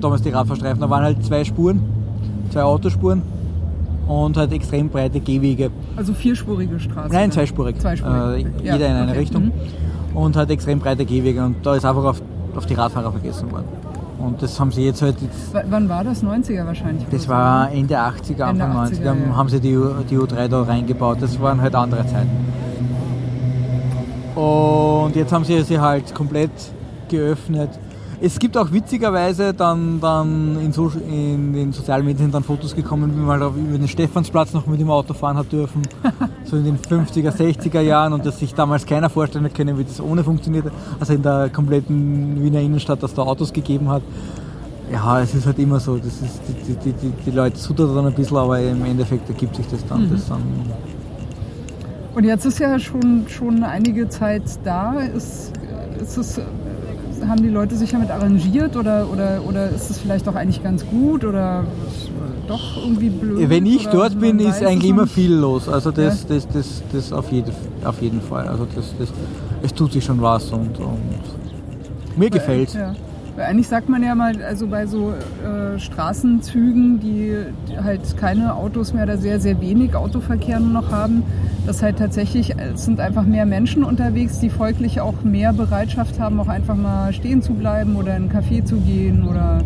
damals 0.00 0.22
die 0.22 0.30
Radfahrstreifen, 0.30 0.80
da 0.80 0.88
waren 0.88 1.04
halt 1.04 1.24
zwei 1.24 1.44
Spuren, 1.44 1.80
zwei 2.50 2.62
Autospuren 2.62 3.22
und 4.08 4.36
halt 4.36 4.52
extrem 4.52 4.88
breite 4.88 5.20
Gehwege. 5.20 5.70
Also 5.96 6.12
vierspurige 6.14 6.80
Straße. 6.80 7.12
Nein, 7.12 7.28
ne? 7.28 7.34
zweispurig. 7.34 7.78
Zweispurig. 7.78 8.46
Äh, 8.46 8.66
Ja, 8.66 8.74
jeder 8.74 8.88
in 8.88 8.94
eine 8.94 9.10
okay. 9.10 9.20
Richtung. 9.20 9.44
Mhm. 9.46 9.52
Und 10.16 10.36
halt 10.36 10.50
extrem 10.50 10.78
breite 10.78 11.04
Gehwege 11.04 11.42
und 11.44 11.56
da 11.64 11.74
ist 11.74 11.84
einfach 11.84 12.04
auf, 12.04 12.20
auf 12.56 12.66
die 12.66 12.74
Radfahrer 12.74 13.12
vergessen 13.12 13.50
worden. 13.50 13.64
Und 14.18 14.40
das 14.42 14.58
haben 14.60 14.70
sie 14.70 14.84
jetzt 14.84 15.02
halt, 15.02 15.16
jetzt, 15.20 15.52
W 15.54 15.60
wann 15.70 15.88
war 15.88 16.04
das? 16.04 16.22
90er 16.22 16.64
wahrscheinlich. 16.66 17.04
das 17.10 17.28
war 17.28 17.68
ne? 17.70 17.74
Ende 17.76 17.98
80er, 17.98 18.50
Ende 18.50 18.64
Anfang 18.64 18.70
80er, 18.86 19.00
90er, 19.00 19.04
ja. 19.30 19.36
haben 19.36 19.48
sie 19.48 19.60
die, 19.60 19.76
U- 19.76 19.90
die 20.08 20.16
U3 20.18 20.48
da 20.48 20.62
reingebaut. 20.62 21.18
Das 21.20 21.40
waren 21.40 21.60
halt 21.60 21.74
andere 21.74 22.06
Zeiten. 22.06 22.30
Und 24.34 25.14
jetzt 25.14 25.32
haben 25.32 25.44
sie 25.44 25.62
sie 25.62 25.78
halt 25.78 26.14
komplett 26.14 26.50
geöffnet. 27.08 27.70
Es 28.24 28.38
gibt 28.38 28.56
auch 28.56 28.70
witzigerweise 28.70 29.52
dann, 29.52 30.00
dann 30.00 30.56
in, 30.60 30.72
so, 30.72 30.92
in 31.08 31.52
den 31.52 31.72
sozialen 31.72 32.04
Medien 32.04 32.30
dann 32.30 32.44
Fotos 32.44 32.74
gekommen, 32.74 33.12
wie 33.16 33.20
man 33.20 33.40
halt 33.40 33.52
über 33.56 33.76
den 33.76 33.88
Stephansplatz 33.88 34.52
noch 34.52 34.64
mit 34.66 34.80
dem 34.80 34.90
Auto 34.90 35.12
fahren 35.12 35.36
hat 35.36 35.50
dürfen. 35.50 35.82
so 36.44 36.56
in 36.56 36.64
den 36.64 36.78
50er, 36.78 37.32
60er 37.32 37.80
Jahren 37.80 38.12
und 38.12 38.24
dass 38.24 38.38
sich 38.38 38.54
damals 38.54 38.86
keiner 38.86 39.10
vorstellen 39.10 39.44
hat 39.44 39.56
können, 39.56 39.76
wie 39.76 39.82
das 39.82 40.00
ohne 40.00 40.22
funktioniert. 40.22 40.66
Also 41.00 41.14
in 41.14 41.22
der 41.22 41.50
kompletten 41.50 42.40
Wiener 42.40 42.60
Innenstadt, 42.60 43.02
dass 43.02 43.12
da 43.12 43.22
Autos 43.22 43.52
gegeben 43.52 43.88
hat. 43.88 44.02
Ja, 44.92 45.20
es 45.20 45.34
ist 45.34 45.44
halt 45.44 45.58
immer 45.58 45.80
so. 45.80 45.96
Das 45.96 46.06
ist, 46.06 46.40
die, 46.46 46.74
die, 46.74 46.92
die, 46.92 47.12
die 47.26 47.30
Leute 47.32 47.58
sudern 47.58 47.92
dann 47.92 48.06
ein 48.06 48.12
bisschen, 48.12 48.36
aber 48.36 48.60
im 48.60 48.84
Endeffekt 48.84 49.28
ergibt 49.28 49.56
sich 49.56 49.66
das 49.66 49.84
dann. 49.86 50.08
Das 50.08 50.28
dann 50.28 50.42
Und 52.14 52.24
jetzt 52.24 52.44
ist 52.44 52.58
ja 52.58 52.78
schon, 52.78 53.26
schon 53.28 53.62
einige 53.62 54.08
Zeit 54.08 54.42
da. 54.64 55.00
Ist, 55.00 55.52
ist 56.00 56.16
es, 56.18 56.40
haben 57.26 57.42
die 57.42 57.48
Leute 57.48 57.74
sich 57.76 57.90
damit 57.90 58.10
arrangiert 58.10 58.76
oder, 58.76 59.08
oder, 59.10 59.40
oder 59.46 59.70
ist 59.70 59.90
es 59.90 59.98
vielleicht 59.98 60.28
auch 60.28 60.34
eigentlich 60.34 60.62
ganz 60.62 60.86
gut 60.86 61.24
oder 61.24 61.64
doch 62.48 62.76
irgendwie 62.76 63.08
blöd? 63.08 63.48
Wenn 63.48 63.64
ich 63.64 63.86
dort 63.86 64.20
bin, 64.20 64.38
ist 64.38 64.62
eigentlich 64.62 64.90
immer 64.90 65.06
viel 65.06 65.32
los. 65.32 65.68
Also 65.68 65.90
das, 65.90 66.26
das, 66.26 66.46
das, 66.48 66.82
das 66.92 67.12
auf, 67.12 67.30
jeden, 67.32 67.52
auf 67.84 68.02
jeden 68.02 68.20
Fall. 68.20 68.46
Also 68.46 68.66
das, 68.74 68.94
das, 68.98 69.08
es 69.62 69.72
tut 69.72 69.92
sich 69.92 70.04
schon 70.04 70.20
was 70.20 70.50
und, 70.50 70.78
und 70.78 72.18
mir 72.18 72.28
gefällt. 72.28 72.74
Ja. 72.74 72.94
Weil 73.36 73.46
eigentlich 73.46 73.68
sagt 73.68 73.88
man 73.88 74.02
ja 74.02 74.14
mal, 74.14 74.42
also 74.42 74.66
bei 74.66 74.86
so 74.86 75.12
äh, 75.12 75.78
Straßenzügen, 75.78 77.00
die 77.00 77.34
die 77.68 77.78
halt 77.78 78.16
keine 78.18 78.54
Autos 78.54 78.92
mehr 78.92 79.04
oder 79.04 79.16
sehr, 79.16 79.40
sehr 79.40 79.58
wenig 79.62 79.94
Autoverkehr 79.94 80.60
nur 80.60 80.82
noch 80.82 80.90
haben, 80.90 81.22
dass 81.66 81.82
halt 81.82 81.98
tatsächlich, 81.98 82.54
es 82.56 82.84
sind 82.84 83.00
einfach 83.00 83.24
mehr 83.24 83.46
Menschen 83.46 83.84
unterwegs, 83.84 84.38
die 84.40 84.50
folglich 84.50 85.00
auch 85.00 85.22
mehr 85.22 85.52
Bereitschaft 85.52 86.18
haben, 86.18 86.40
auch 86.40 86.48
einfach 86.48 86.76
mal 86.76 87.12
stehen 87.12 87.42
zu 87.42 87.54
bleiben 87.54 87.96
oder 87.96 88.16
in 88.16 88.30
einen 88.30 88.32
Café 88.32 88.64
zu 88.64 88.76
gehen 88.76 89.26
oder 89.28 89.60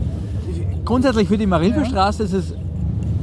Grundsätzlich 0.84 1.26
für 1.26 1.36
die 1.36 1.47
Marilferstraße 1.47 2.22
ist 2.22 2.32
es 2.32 2.55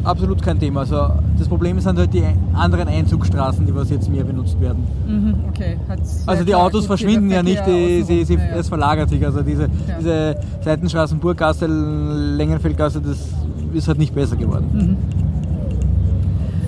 absolut 0.04 0.42
kein 0.42 0.60
Thema. 0.60 0.82
Also 0.82 1.08
das 1.40 1.48
Problem 1.48 1.80
sind 1.80 1.98
halt 1.98 2.14
die 2.14 2.24
anderen 2.54 2.90
Einzugsstraßen, 2.90 3.66
die 3.66 3.74
was 3.74 3.90
jetzt 3.90 4.10
mehr 4.10 4.26
benutzt 4.26 4.60
werden. 4.60 4.84
mhm, 5.08 5.36
okay. 5.50 5.78
Also 6.26 6.42
ja, 6.42 6.44
die 6.44 6.56
Autos 6.56 6.86
verschwinden 6.86 7.32
ja 7.32 7.42
nicht, 7.42 7.66
die, 7.66 8.04
sie, 8.04 8.26
sie, 8.26 8.34
ja, 8.36 8.40
ja. 8.42 8.56
es 8.58 8.68
verlagert 8.68 9.10
sich. 9.10 9.24
Also 9.26 9.42
diese, 9.42 9.64
Ja. 9.64 9.70
diese 10.00 10.36
Seitenstraßen, 10.62 11.20
Burggasse, 11.20 11.68
Längenfeldgasse, 11.68 13.00
das 13.00 13.30
ist 13.74 13.88
halt 13.88 13.98
nicht 13.98 14.14
besser 14.14 14.36
geworden. 14.36 14.66
Mhm. 14.74 14.98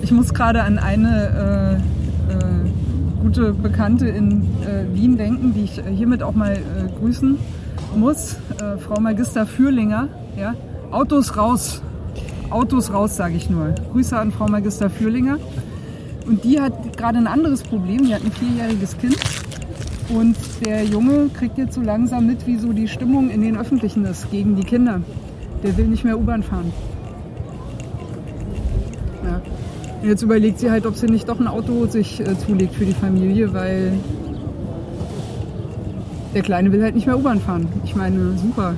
Ich 0.06 0.12
muss 0.12 0.32
gerade 0.32 0.62
an 0.62 0.78
eine 0.78 1.80
äh, 2.30 2.32
äh, 2.32 3.20
gute 3.20 3.52
Bekannte 3.52 4.06
in 4.06 4.42
äh, 4.62 4.84
Wien 4.94 5.16
denken, 5.16 5.52
die 5.52 5.64
ich 5.64 5.78
äh, 5.78 5.90
hiermit 5.92 6.22
auch 6.22 6.36
mal 6.36 6.52
äh, 6.52 7.00
grüßen 7.00 7.36
muss. 7.96 8.36
Äh, 8.60 8.78
Frau 8.78 9.00
Magister 9.00 9.46
Fürlinger. 9.46 10.06
Ja? 10.38 10.54
Autos 10.92 11.36
raus. 11.36 11.82
Autos 12.50 12.92
raus, 12.92 13.16
sage 13.16 13.34
ich 13.34 13.50
nur. 13.50 13.74
Grüße 13.90 14.16
an 14.16 14.30
Frau 14.30 14.46
Magister 14.46 14.90
Fürlinger. 14.90 15.38
Und 16.24 16.44
die 16.44 16.60
hat 16.60 16.96
gerade 16.96 17.18
ein 17.18 17.26
anderes 17.26 17.64
Problem. 17.64 18.04
Die 18.04 18.14
hat 18.14 18.22
ein 18.22 18.30
vierjähriges 18.30 18.96
Kind. 18.98 19.16
Und 20.08 20.36
der 20.64 20.84
Junge 20.84 21.30
kriegt 21.34 21.58
jetzt 21.58 21.74
so 21.74 21.80
langsam 21.80 22.28
mit, 22.28 22.46
wie 22.46 22.58
so 22.58 22.72
die 22.72 22.86
Stimmung 22.86 23.28
in 23.28 23.40
den 23.40 23.56
Öffentlichen 23.56 24.04
ist 24.04 24.30
gegen 24.30 24.54
die 24.54 24.62
Kinder. 24.62 25.00
Der 25.64 25.76
will 25.76 25.88
nicht 25.88 26.04
mehr 26.04 26.16
U-Bahn 26.16 26.44
fahren. 26.44 26.72
Jetzt 30.06 30.22
überlegt 30.22 30.60
sie 30.60 30.70
halt, 30.70 30.86
ob 30.86 30.94
sie 30.94 31.06
nicht 31.06 31.28
doch 31.28 31.40
ein 31.40 31.48
Auto 31.48 31.86
sich 31.86 32.20
äh, 32.20 32.38
zulegt 32.38 32.74
für 32.74 32.84
die 32.84 32.92
Familie, 32.92 33.52
weil 33.52 33.92
der 36.32 36.42
Kleine 36.42 36.70
will 36.70 36.82
halt 36.82 36.94
nicht 36.94 37.06
mehr 37.06 37.18
U-Bahn 37.18 37.40
fahren. 37.40 37.66
Ich 37.84 37.96
meine, 37.96 38.32
super. 38.38 38.74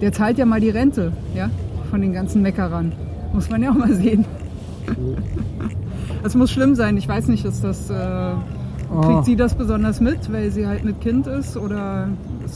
Der 0.00 0.12
zahlt 0.12 0.38
ja 0.38 0.44
mal 0.44 0.60
die 0.60 0.70
Rente, 0.70 1.12
ja, 1.36 1.50
von 1.90 2.00
den 2.00 2.12
ganzen 2.12 2.42
Meckerern. 2.42 2.92
Muss 3.32 3.48
man 3.48 3.62
ja 3.62 3.70
auch 3.70 3.74
mal 3.74 3.94
sehen. 3.94 4.24
Das 6.22 6.34
muss 6.34 6.50
schlimm 6.50 6.74
sein. 6.74 6.96
Ich 6.96 7.06
weiß 7.08 7.28
nicht, 7.28 7.44
ist 7.44 7.62
das. 7.62 7.90
Äh, 7.90 8.32
Oh. 8.94 9.00
Kriegt 9.00 9.24
sie 9.24 9.34
das 9.34 9.54
besonders 9.54 10.00
mit, 10.00 10.32
weil 10.32 10.50
sie 10.52 10.68
halt 10.68 10.84
mit 10.84 11.00
Kind 11.00 11.26
ist 11.26 11.56
oder 11.56 12.08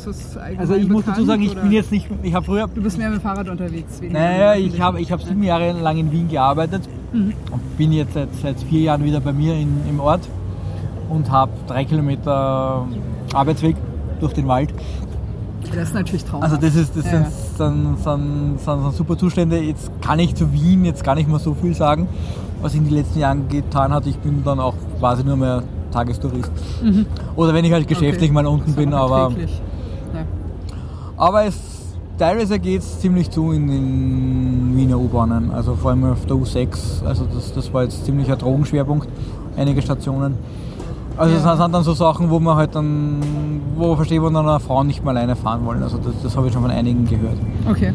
ist 0.07 0.35
das 0.35 0.37
allgemein 0.37 0.61
Also 0.61 0.75
ich 0.75 0.89
muss 0.89 1.05
dazu 1.05 1.25
sagen, 1.25 1.43
ich 1.43 1.53
oder? 1.53 1.63
bin 1.63 1.73
jetzt 1.73 1.91
nicht, 1.93 2.07
ich 2.23 2.35
habe 2.35 2.45
früher 2.47 2.69
Du 2.75 2.83
bist 2.83 2.99
mehr 2.99 3.11
mit 3.11 3.19
dem 3.19 3.23
Fahrrad 3.23 3.49
unterwegs. 3.49 4.01
Naja, 4.11 4.55
ich 4.55 4.81
habe 4.81 5.01
ich 5.01 5.11
hab 5.13 5.23
sieben 5.23 5.43
Jahre 5.43 5.73
lang 5.73 5.97
in 5.99 6.11
Wien 6.13 6.29
gearbeitet 6.29 6.83
Mhm. 7.13 7.33
und 7.51 7.77
bin 7.79 7.93
jetzt 7.93 8.13
seit, 8.15 8.29
seit 8.43 8.61
vier 8.63 8.81
Jahren 8.83 9.03
wieder 9.05 9.21
bei 9.21 9.33
mir 9.33 9.55
in, 9.55 9.81
im 9.89 9.99
Ort 9.99 10.21
und 11.09 11.31
habe 11.31 11.53
drei 11.67 11.85
Kilometer 11.87 12.87
Arbeitsweg 13.33 13.77
durch 14.21 14.35
den 14.35 14.47
Wald. 14.47 14.75
Das 15.75 15.89
ist 15.89 15.95
natürlich 15.95 16.25
traumhaft. 16.25 16.53
Also 16.53 16.67
das 16.67 16.75
ist 16.77 16.97
das 16.97 17.05
Ja, 17.07 17.11
sind, 17.11 17.23
ja. 17.23 17.31
sind, 17.57 17.99
sind, 17.99 18.61
sind, 18.61 18.81
sind 18.83 18.93
super 18.95 19.17
Zustände. 19.19 19.59
Jetzt 19.59 19.91
kann 20.03 20.19
ich 20.19 20.35
zu 20.35 20.53
Wien 20.53 20.85
jetzt 20.85 21.03
gar 21.05 21.15
nicht 21.15 21.29
mehr 21.29 21.39
so 21.39 21.55
viel 21.55 21.75
sagen, 21.75 22.09
was 22.63 22.73
ich 22.75 22.79
in 22.81 22.87
den 22.87 22.95
letzten 22.95 23.19
Jahren 23.21 23.49
getan 23.49 23.93
hat. 23.93 24.07
Ich 24.07 24.17
bin 24.19 24.43
dann 24.45 24.61
auch 24.61 24.75
quasi 24.99 25.25
nur 25.25 25.37
mehr 25.37 25.63
Tagestourist. 25.91 26.51
Oder 27.37 27.55
wenn 27.55 27.65
ich 27.65 27.73
halt 27.73 27.89
geschäftlich 27.89 28.31
Mhm. 28.31 28.37
Okay. 28.37 28.45
mal 28.45 28.53
unten 28.53 28.73
bin, 28.75 28.93
aber, 28.93 29.23
erträglich. 29.31 29.63
Aber 31.19 31.45
es 31.45 31.59
teilweise 32.17 32.59
geht 32.59 32.81
es 32.81 33.01
ziemlich 33.01 33.31
zu 33.31 33.53
in 33.53 33.69
den 33.69 34.77
Wiener 34.77 34.99
U-Bahnen, 34.99 35.51
also 35.51 35.75
vor 35.75 35.91
allem 35.91 36.05
auf 36.05 36.25
der 36.27 36.37
U6. 36.37 37.05
Also 37.05 37.27
das, 37.33 37.53
das 37.53 37.73
war 37.73 37.83
jetzt 37.85 38.05
ziemlich 38.05 38.31
ein 38.31 38.39
Drogenschwerpunkt, 38.39 39.09
einige 39.57 39.83
Stationen. 39.83 40.35
Also 41.17 41.35
Ja. 41.37 41.43
das 41.43 41.59
sind 41.59 41.73
dann 41.75 41.83
so 41.83 41.95
Sachen, 41.95 42.31
wo 42.31 42.39
man 42.39 42.57
halt 42.57 42.75
dann, 42.77 43.19
wo 43.77 43.89
man 43.89 43.97
versteht, 43.97 44.23
wo 44.23 44.29
dann 44.31 44.49
eine 44.49 44.61
Frauen 44.61 44.87
nicht 44.87 45.03
mehr 45.03 45.11
alleine 45.11 45.35
fahren 45.35 45.65
wollen. 45.65 45.83
Also 45.83 45.99
das, 45.99 46.15
das 46.23 46.37
habe 46.37 46.47
ich 46.47 46.53
schon 46.53 46.63
von 46.63 46.71
einigen 46.71 47.05
gehört. 47.05 47.37
Okay. 47.69 47.93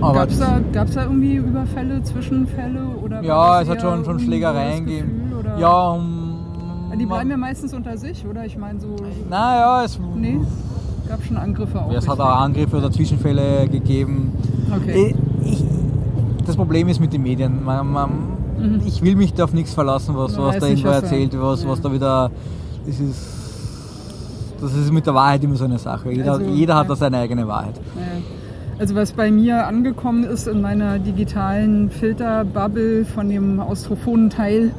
Gab 0.00 0.30
es 0.30 0.38
da, 0.38 0.60
gab's 0.72 0.94
da 0.94 1.04
irgendwie 1.04 1.34
Überfälle, 1.36 2.02
Zwischenfälle? 2.02 2.80
Oder 3.04 3.22
ja, 3.22 3.60
es 3.60 3.68
hat 3.68 3.80
schon, 3.82 4.04
schon 4.04 4.18
Schlägereien 4.18 4.86
gegeben. 4.86 5.30
Ja, 5.58 5.90
um, 5.90 6.38
Die 6.98 7.04
bleiben 7.06 7.30
ja 7.30 7.36
meistens 7.36 7.74
unter 7.74 7.96
sich, 7.98 8.26
oder? 8.26 8.46
Ich 8.46 8.56
meine 8.56 8.80
so. 8.80 8.96
Naja, 9.28 9.84
es, 9.84 10.00
Nee, 10.16 10.40
gab 11.10 11.24
schon 11.24 11.36
Angriffe 11.36 11.80
auch. 11.80 11.92
es 11.92 12.08
hat 12.08 12.20
auch 12.20 12.40
Angriffe 12.40 12.76
oder 12.76 12.90
Zwischenfälle 12.90 13.68
gegeben. 13.68 14.32
Okay. 14.74 15.14
Ich, 15.44 15.64
das 16.46 16.56
Problem 16.56 16.88
ist 16.88 17.00
mit 17.00 17.12
den 17.12 17.22
Medien. 17.22 17.64
Man, 17.64 17.92
man, 17.92 18.10
Mhm. 18.60 18.82
Ich 18.84 19.02
will 19.02 19.16
mich 19.16 19.32
da 19.32 19.44
auf 19.44 19.52
nichts 19.52 19.74
verlassen, 19.74 20.14
was, 20.16 20.36
was 20.36 20.58
da 20.58 20.66
irgendwo 20.66 20.88
erzählt, 20.88 21.32
was, 21.40 21.62
ja. 21.62 21.68
was 21.68 21.80
da 21.80 21.92
wieder. 21.92 22.30
Das 22.86 23.00
ist, 23.00 23.26
das 24.60 24.74
ist 24.74 24.92
mit 24.92 25.06
der 25.06 25.14
Wahrheit 25.14 25.42
immer 25.42 25.56
so 25.56 25.64
eine 25.64 25.78
Sache. 25.78 26.10
Jeder, 26.12 26.32
Also, 26.32 26.44
jeder 26.44 26.76
hat 26.76 26.84
ja. 26.84 26.88
da 26.90 26.96
seine 26.96 27.18
eigene 27.18 27.46
Wahrheit. 27.48 27.74
Ja. 27.96 28.02
Also 28.78 28.94
was 28.94 29.12
bei 29.12 29.30
mir 29.30 29.66
angekommen 29.66 30.24
ist 30.24 30.46
in 30.48 30.62
meiner 30.62 30.98
digitalen 30.98 31.90
Filterbubble 31.90 33.04
von 33.04 33.28
dem 33.28 33.60
austrophonen 33.60 34.30
Teil 34.30 34.72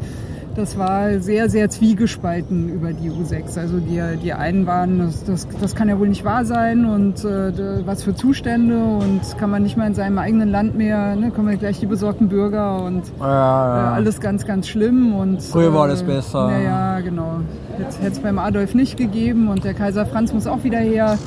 das 0.55 0.77
war 0.77 1.19
sehr, 1.19 1.49
sehr 1.49 1.69
zwiegespalten 1.69 2.69
über 2.69 2.93
die 2.93 3.09
U6. 3.09 3.57
Also 3.57 3.79
die, 3.79 4.01
die 4.21 4.33
einen 4.33 4.65
waren, 4.65 4.99
das, 4.99 5.23
das, 5.23 5.47
das 5.59 5.75
kann 5.75 5.89
ja 5.89 5.97
wohl 5.99 6.09
nicht 6.09 6.25
wahr 6.25 6.45
sein 6.45 6.85
und 6.85 7.23
äh, 7.23 7.85
was 7.85 8.03
für 8.03 8.15
Zustände 8.15 8.77
und 8.77 9.21
kann 9.37 9.49
man 9.49 9.63
nicht 9.63 9.77
mal 9.77 9.87
in 9.87 9.93
seinem 9.93 10.17
eigenen 10.17 10.49
Land 10.49 10.75
mehr, 10.75 11.15
ne, 11.15 11.31
kommen 11.31 11.49
ja 11.49 11.55
gleich 11.55 11.79
die 11.79 11.85
besorgten 11.85 12.27
Bürger 12.29 12.83
und 12.83 13.03
Ja, 13.19 13.25
ja. 13.25 13.91
äh, 13.91 13.95
alles 13.95 14.19
ganz, 14.19 14.45
ganz 14.45 14.67
schlimm. 14.67 15.13
Und, 15.15 15.41
Früher 15.41 15.73
war 15.73 15.83
alles 15.83 16.03
besser. 16.03 16.47
Naja, 16.47 16.99
genau. 16.99 17.41
Hätte 17.77 18.11
es 18.11 18.19
beim 18.19 18.37
Adolf 18.37 18.75
nicht 18.75 18.97
gegeben 18.97 19.47
und 19.47 19.63
der 19.63 19.73
Kaiser 19.73 20.05
Franz 20.05 20.33
muss 20.33 20.47
auch 20.47 20.63
wieder 20.63 20.79
her. 20.79 21.17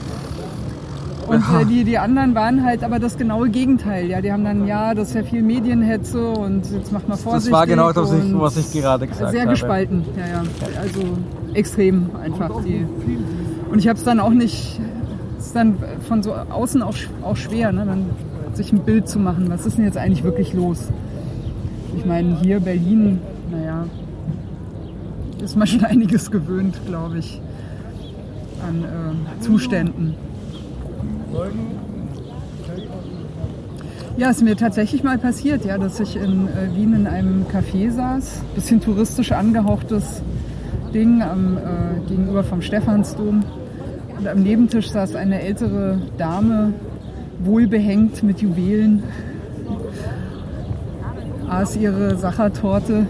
Und 1.27 1.43
äh, 1.61 1.64
die, 1.64 1.85
die 1.85 1.99
anderen 1.99 2.35
waren 2.35 2.64
halt 2.64 2.85
aber 2.85 2.99
das 2.99 3.16
genaue 3.16 3.49
Gegenteil. 3.49 4.09
Ja, 4.09 4.20
die 4.20 4.31
haben 4.33 4.45
dann, 4.45 4.66
ja, 4.66 4.95
das 4.95 5.09
ist 5.09 5.14
ja 5.14 5.22
viel 5.22 5.43
Medienhetze 5.43 6.29
und 6.31 6.70
jetzt 6.70 6.93
macht 6.93 7.09
man 7.09 7.16
vorsichtig. 7.16 7.51
Das 7.51 7.59
war 7.61 7.66
genau 7.66 7.93
das, 7.93 8.12
was 8.12 8.57
ich- 8.57 8.72
gerade 8.81 9.07
gesagt 9.07 9.31
Sehr 9.33 9.43
habe. 9.43 9.51
gespalten, 9.51 10.05
ja, 10.16 10.27
ja. 10.27 10.43
Also 10.81 11.01
extrem 11.55 12.11
einfach. 12.22 12.62
Die. 12.62 12.85
Und 13.70 13.79
ich 13.79 13.89
habe 13.89 13.99
es 13.99 14.05
dann 14.05 14.20
auch 14.20 14.31
nicht, 14.31 14.81
es 15.39 15.47
ist 15.47 15.57
dann 15.57 15.77
von 16.09 16.22
so 16.22 16.33
außen 16.35 16.83
auch, 16.83 16.95
auch 17.22 17.37
schwer, 17.37 17.72
ne, 17.72 17.85
dann 17.87 18.07
sich 18.55 18.72
ein 18.72 18.81
Bild 18.81 19.09
zu 19.09 19.18
machen. 19.18 19.47
Was 19.49 19.66
ist 19.66 19.79
denn 19.79 19.85
jetzt 19.85 19.97
eigentlich 19.99 20.22
wirklich 20.25 20.53
los? 20.53 20.89
Ich 21.97 22.05
meine, 22.05 22.39
hier 22.41 22.61
Berlin, 22.61 23.20
naja, 23.51 23.85
ist 25.43 25.57
man 25.57 25.66
schon 25.66 25.85
einiges 25.85 26.31
gewöhnt, 26.31 26.79
glaube 26.87 27.18
ich, 27.18 27.41
an 28.66 28.85
äh, 28.85 29.41
Zuständen. 29.41 30.14
Ja, 34.16 34.30
ist 34.30 34.42
mir 34.42 34.57
tatsächlich 34.57 35.02
mal 35.02 35.18
passiert, 35.18 35.64
ja, 35.64 35.76
dass 35.76 35.98
ich 35.98 36.14
in 36.14 36.46
äh, 36.46 36.76
Wien 36.76 36.94
in 36.94 37.07
einem 37.09 37.46
Café 37.52 37.90
saß, 37.90 38.42
bisschen 38.55 38.80
touristisch 38.80 39.32
angehauchtes 39.32 40.22
Ding 40.94 41.20
am, 41.20 41.57
äh, 41.57 42.09
gegenüber 42.09 42.44
vom 42.44 42.62
Stephansdom. 42.62 43.42
Und 44.16 44.28
am 44.28 44.42
Nebentisch 44.44 44.90
saß 44.90 45.16
eine 45.16 45.42
ältere 45.42 46.00
Dame, 46.16 46.74
wohlbehängt 47.40 48.22
mit 48.22 48.40
Juwelen, 48.40 49.02
aß 51.48 51.76
ihre 51.76 52.16
Sachertorte 52.16 53.09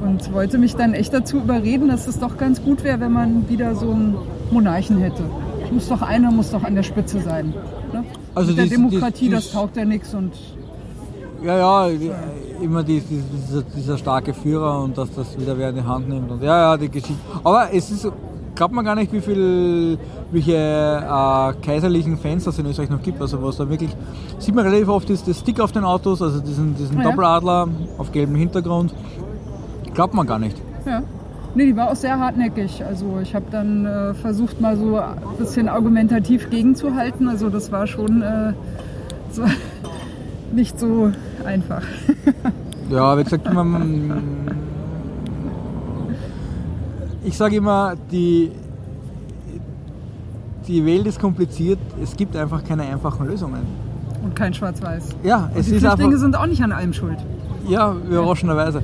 und 0.00 0.32
wollte 0.34 0.58
mich 0.58 0.76
dann 0.76 0.92
echt 0.92 1.14
dazu 1.14 1.38
überreden, 1.38 1.88
dass 1.88 2.06
es 2.06 2.18
doch 2.18 2.36
ganz 2.36 2.62
gut 2.62 2.84
wäre, 2.84 3.00
wenn 3.00 3.12
man 3.12 3.48
wieder 3.48 3.74
so 3.74 3.90
einen 3.90 4.16
Monarchen 4.50 4.98
hätte. 4.98 5.22
Muss 5.72 5.88
doch 5.88 6.02
einer, 6.02 6.30
muss 6.30 6.50
doch 6.50 6.62
an 6.62 6.74
der 6.74 6.82
Spitze 6.82 7.20
sein. 7.20 7.52
Ne? 7.92 8.04
Also 8.34 8.48
Mit 8.50 8.58
der 8.58 8.64
dies- 8.66 8.74
Demokratie, 8.74 9.24
dies- 9.28 9.34
das 9.34 9.52
taugt 9.52 9.76
ja 9.76 9.84
nichts 9.84 10.14
und 10.14 10.32
Ja, 11.42 11.86
ja, 11.86 11.94
immer 12.62 12.82
die, 12.82 13.00
die, 13.00 13.20
dieser, 13.46 13.62
dieser 13.62 13.98
starke 13.98 14.32
Führer 14.32 14.80
und 14.82 14.96
dass 14.96 15.12
das 15.14 15.38
wieder 15.38 15.58
wer 15.58 15.70
in 15.70 15.76
die 15.76 15.82
Hand 15.82 16.08
nimmt. 16.08 16.30
Und 16.30 16.42
ja, 16.42 16.58
ja, 16.72 16.76
die 16.76 16.88
Geschichte. 16.88 17.16
Aber 17.42 17.68
es 17.72 17.90
ist, 17.90 18.08
glaubt 18.54 18.72
man 18.72 18.84
gar 18.84 18.94
nicht, 18.94 19.12
wie 19.12 19.20
viel, 19.20 19.98
welche 20.30 20.52
äh, 20.54 21.52
kaiserlichen 21.62 22.16
Fans 22.16 22.44
das 22.44 22.58
in 22.58 22.66
Österreich 22.66 22.88
noch 22.88 23.02
gibt. 23.02 23.20
Also 23.20 23.42
was 23.42 23.56
da 23.58 23.68
wirklich, 23.68 23.90
sieht 24.38 24.54
man 24.54 24.64
relativ 24.64 24.88
oft 24.88 25.10
ist 25.10 25.28
das 25.28 25.40
Stick 25.40 25.60
auf 25.60 25.72
den 25.72 25.84
Autos, 25.84 26.22
also 26.22 26.40
diesen, 26.40 26.74
diesen 26.76 26.96
ja. 26.98 27.02
Doppeladler 27.04 27.68
auf 27.98 28.10
gelbem 28.12 28.36
Hintergrund. 28.36 28.94
Glaubt 29.92 30.14
man 30.14 30.26
gar 30.26 30.38
nicht. 30.38 30.56
Ja. 30.86 31.02
Nee, 31.54 31.66
die 31.66 31.76
war 31.76 31.90
auch 31.90 31.96
sehr 31.96 32.18
hartnäckig. 32.18 32.84
Also 32.84 33.20
ich 33.22 33.34
habe 33.34 33.46
dann 33.50 33.86
äh, 33.86 34.14
versucht, 34.14 34.60
mal 34.60 34.76
so 34.76 34.98
ein 34.98 35.14
bisschen 35.38 35.68
argumentativ 35.68 36.50
gegenzuhalten. 36.50 37.28
Also 37.28 37.48
das 37.48 37.70
war 37.70 37.86
schon 37.86 38.22
äh, 38.22 38.52
so 39.30 39.44
nicht 40.54 40.78
so 40.78 41.12
einfach. 41.44 41.82
Ja, 42.90 43.16
wie 43.16 43.24
gesagt, 43.24 43.52
man, 43.52 44.46
ich 47.24 47.36
sage 47.36 47.56
immer, 47.56 47.94
die, 48.12 48.52
die 50.68 50.84
Welt 50.84 51.06
ist 51.06 51.18
kompliziert, 51.18 51.78
es 52.02 52.14
gibt 52.14 52.36
einfach 52.36 52.62
keine 52.62 52.82
einfachen 52.82 53.26
Lösungen. 53.26 53.62
Und 54.22 54.36
kein 54.36 54.52
Schwarz-Weiß. 54.52 55.16
Ja, 55.22 55.50
es 55.54 55.66
Die 55.66 55.72
ist 55.72 55.76
einfach, 55.84 55.96
Flüchtlinge 55.96 56.18
sind 56.18 56.36
auch 56.36 56.46
nicht 56.46 56.62
an 56.62 56.72
allem 56.72 56.92
schuld. 56.92 57.18
Ja, 57.68 57.94
überraschenderweise. 58.08 58.82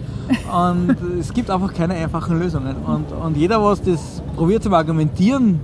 Und 0.52 0.96
es 1.18 1.32
gibt 1.32 1.50
einfach 1.50 1.72
keine 1.74 1.94
einfachen 1.94 2.38
Lösungen. 2.38 2.76
Und, 2.86 3.12
und 3.12 3.36
jeder, 3.36 3.62
was 3.62 3.82
das 3.82 4.22
probiert 4.36 4.62
zu 4.62 4.72
argumentieren, 4.72 5.60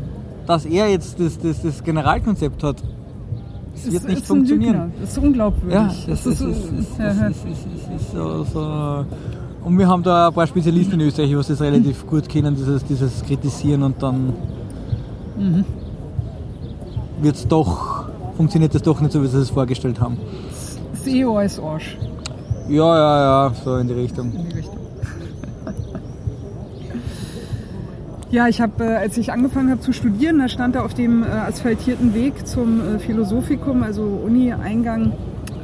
dass 0.46 0.64
er 0.64 0.88
jetzt 0.90 1.18
das, 1.20 1.38
das, 1.38 1.62
das 1.62 1.82
Generalkonzept 1.82 2.62
hat, 2.62 2.82
es 3.74 3.92
wird 3.92 4.08
nicht 4.08 4.26
funktionieren. 4.26 4.92
Das 5.00 5.10
ist 5.10 5.18
unglaubwürdig. 5.18 5.74
Ja, 5.74 5.92
das 6.08 6.26
ist, 6.26 6.38
so, 8.12 8.44
so. 8.44 9.04
Und 9.64 9.78
wir 9.78 9.88
haben 9.88 10.02
da 10.02 10.28
ein 10.28 10.34
paar 10.34 10.46
Spezialisten 10.46 10.94
in 11.00 11.08
Österreich, 11.08 11.28
die 11.28 11.34
das 11.34 11.60
relativ 11.60 12.06
gut 12.06 12.28
kennen, 12.28 12.54
dieses, 12.54 12.84
dieses 12.84 13.22
Kritisieren 13.24 13.82
und 13.82 14.02
dann 14.02 14.32
Mhm. 15.36 15.64
wird's 17.20 17.46
doch, 17.46 18.04
funktioniert 18.36 18.74
das 18.74 18.82
doch 18.82 19.00
nicht 19.00 19.12
so, 19.12 19.22
wie 19.22 19.26
sie 19.26 19.38
es 19.38 19.50
vorgestellt 19.50 20.00
haben. 20.00 20.16
Das 20.92 21.06
ist 21.06 21.58
Orsch 21.58 21.96
Ja, 22.68 22.96
ja, 22.96 23.46
ja, 23.48 23.54
so 23.64 23.76
in 23.76 23.86
die 23.86 23.94
Richtung. 23.94 24.32
in 24.32 24.48
die 24.48 24.56
Richtung. 24.56 24.76
Ja, 28.28 28.48
ich 28.48 28.60
habe, 28.60 28.84
äh, 28.84 28.96
als 28.96 29.16
ich 29.18 29.32
angefangen 29.32 29.70
habe 29.70 29.80
zu 29.80 29.92
studieren, 29.92 30.40
da 30.40 30.48
stand 30.48 30.74
da 30.74 30.80
auf 30.84 30.94
dem 30.94 31.22
äh, 31.22 31.26
asphaltierten 31.26 32.12
Weg 32.12 32.44
zum 32.46 32.80
äh, 32.80 32.98
Philosophikum, 32.98 33.84
also 33.84 34.02
Uni-Eingang. 34.02 35.12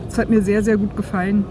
Das 0.08 0.16
hat 0.18 0.30
mir 0.30 0.42
sehr, 0.42 0.62
sehr 0.62 0.76
gut 0.76 0.96
gefallen. 0.96 1.44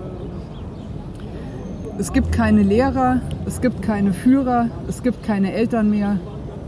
Es 2.00 2.14
gibt 2.14 2.32
keine 2.32 2.64
Lehrer, 2.64 3.20
es 3.46 3.60
gibt 3.60 3.82
keine 3.82 4.14
Führer, 4.14 4.70
es 4.88 5.04
gibt 5.04 5.22
keine 5.22 5.52
Eltern 5.52 5.90
mehr. 5.90 6.18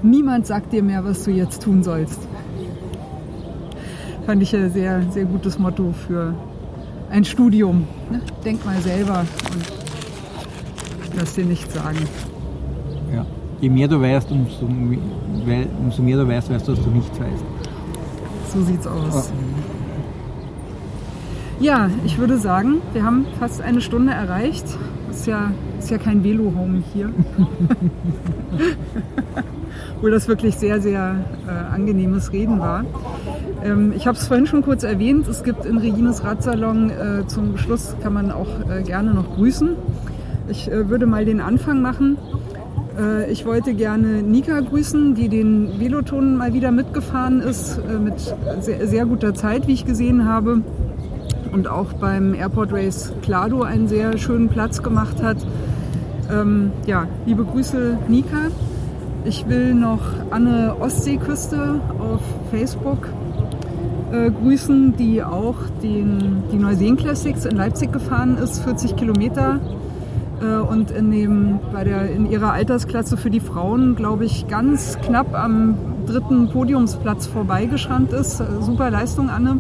Niemand 0.02 0.46
sagt 0.46 0.74
dir 0.74 0.84
mehr, 0.84 1.06
was 1.06 1.24
du 1.24 1.32
jetzt 1.32 1.64
tun 1.64 1.82
sollst. 1.82 2.20
Fand 4.26 4.44
ich 4.44 4.54
ein 4.54 4.72
sehr, 4.72 5.02
sehr 5.10 5.24
gutes 5.24 5.58
Motto 5.58 5.94
für 6.06 6.34
ein 7.14 7.24
Studium. 7.24 7.88
Ne? 8.10 8.22
Denk 8.44 8.66
mal 8.66 8.82
selber 8.82 9.20
und 9.54 9.64
lass 11.16 11.36
dir 11.36 11.46
nichts 11.46 11.72
sagen. 11.74 12.00
Ja. 13.14 13.24
Je 13.62 13.70
mehr 13.70 13.88
du 13.88 14.02
weißt, 14.02 14.32
umso, 14.32 14.66
umso 14.66 16.02
mehr 16.02 16.18
du 16.18 16.28
weißt, 16.28 16.50
weißt 16.50 16.68
du, 16.68 16.74
dass 16.74 16.84
du 16.84 16.90
nichts 16.90 17.18
weißt. 17.20 17.46
So 18.52 18.64
sieht's 18.64 18.88
aus. 18.88 19.32
Ja, 21.60 21.90
ich 22.04 22.18
würde 22.18 22.38
sagen, 22.40 22.82
wir 22.94 23.04
haben 23.04 23.28
fast 23.40 23.62
eine 23.62 23.80
Stunde 23.82 24.12
erreicht. 24.12 24.66
Ist 25.12 25.28
ja, 25.28 25.52
ist 25.78 25.92
ja 25.92 26.00
kein 26.00 26.24
Velo-Home 26.24 26.82
hier. 26.94 27.10
Obwohl 29.96 30.12
das 30.12 30.28
wirklich 30.28 30.56
sehr, 30.56 30.82
sehr 30.82 31.24
äh, 31.48 31.74
angenehmes 31.74 32.32
Reden 32.34 32.60
war. 32.60 32.84
Ähm, 33.64 33.94
ich 33.96 34.06
habe 34.08 34.18
es 34.18 34.28
vorhin 34.28 34.46
schon 34.46 34.62
kurz 34.62 34.84
erwähnt. 34.84 35.28
Es 35.28 35.44
gibt 35.44 35.66
in 35.66 35.78
Regines 35.78 36.24
Radsalon 36.24 36.90
äh, 36.90 37.28
zum 37.28 37.58
Schluss, 37.58 37.96
kann 38.02 38.14
man 38.14 38.32
auch 38.32 38.48
äh, 38.70 38.84
gerne 38.84 39.14
noch 39.14 39.36
grüßen. 39.36 39.76
Ich 40.50 40.70
äh, 40.70 40.90
würde 40.90 41.06
mal 41.06 41.24
den 41.26 41.40
Anfang 41.40 41.82
machen. 41.82 42.18
Äh, 43.00 43.32
Ich 43.32 43.46
wollte 43.46 43.74
gerne 43.74 44.22
Nika 44.22 44.60
grüßen, 44.60 45.16
die 45.16 45.30
den 45.30 45.80
Veloton 45.80 46.36
mal 46.36 46.54
wieder 46.54 46.72
mitgefahren 46.72 47.40
ist, 47.40 47.78
äh, 47.78 48.00
mit 48.00 48.36
sehr, 48.60 48.88
sehr 48.88 49.06
guter 49.06 49.34
Zeit, 49.34 49.68
wie 49.68 49.74
ich 49.74 49.86
gesehen 49.86 50.26
habe. 50.28 50.62
Und 51.54 51.68
auch 51.68 51.94
beim 51.94 52.34
Airport 52.34 52.74
Race 52.74 53.14
Klado 53.22 53.62
einen 53.62 53.88
sehr 53.88 54.18
schönen 54.18 54.50
Platz 54.50 54.82
gemacht 54.82 55.22
hat. 55.22 55.38
Ähm, 56.32 56.72
ja, 56.88 57.08
liebe 57.26 57.46
Grüße, 57.46 57.98
Nika. 58.08 58.48
Ich 59.24 59.48
will 59.48 59.74
noch 59.74 60.02
Anne 60.32 60.76
Ostseeküste 60.82 61.80
auf 62.00 62.22
Facebook 62.52 63.08
äh, 64.14 64.30
grüßen, 64.30 64.96
die 64.96 65.24
auch 65.24 65.56
den, 65.82 66.44
die 66.52 66.58
Neuseen 66.58 66.98
Classics 66.98 67.46
in 67.46 67.58
Leipzig 67.58 67.92
gefahren 67.92 68.38
ist, 68.38 68.60
40 68.60 68.96
Kilometer 68.96 69.60
äh, 70.40 70.58
und 70.58 70.92
in, 70.92 71.10
dem, 71.10 71.60
bei 71.74 71.84
der, 71.84 72.12
in 72.12 72.30
ihrer 72.30 72.54
Altersklasse 72.54 73.18
für 73.18 73.32
die 73.32 73.40
Frauen, 73.40 73.96
glaube 73.96 74.26
ich, 74.26 74.48
ganz 74.48 75.00
knapp 75.02 75.34
am 75.34 75.76
dritten 76.06 76.48
Podiumsplatz 76.50 77.26
vorbeigeschrammt 77.26 78.14
ist. 78.14 78.40
Äh, 78.40 78.46
Super 78.62 78.92
Leistung, 78.92 79.30
Anne. 79.30 79.60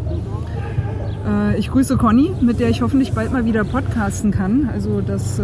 Ich 1.57 1.71
grüße 1.71 1.95
Conny, 1.95 2.31
mit 2.41 2.59
der 2.59 2.67
ich 2.67 2.81
hoffentlich 2.81 3.13
bald 3.13 3.31
mal 3.31 3.45
wieder 3.45 3.63
podcasten 3.63 4.31
kann. 4.31 4.69
Also 4.73 4.99
das 4.99 5.39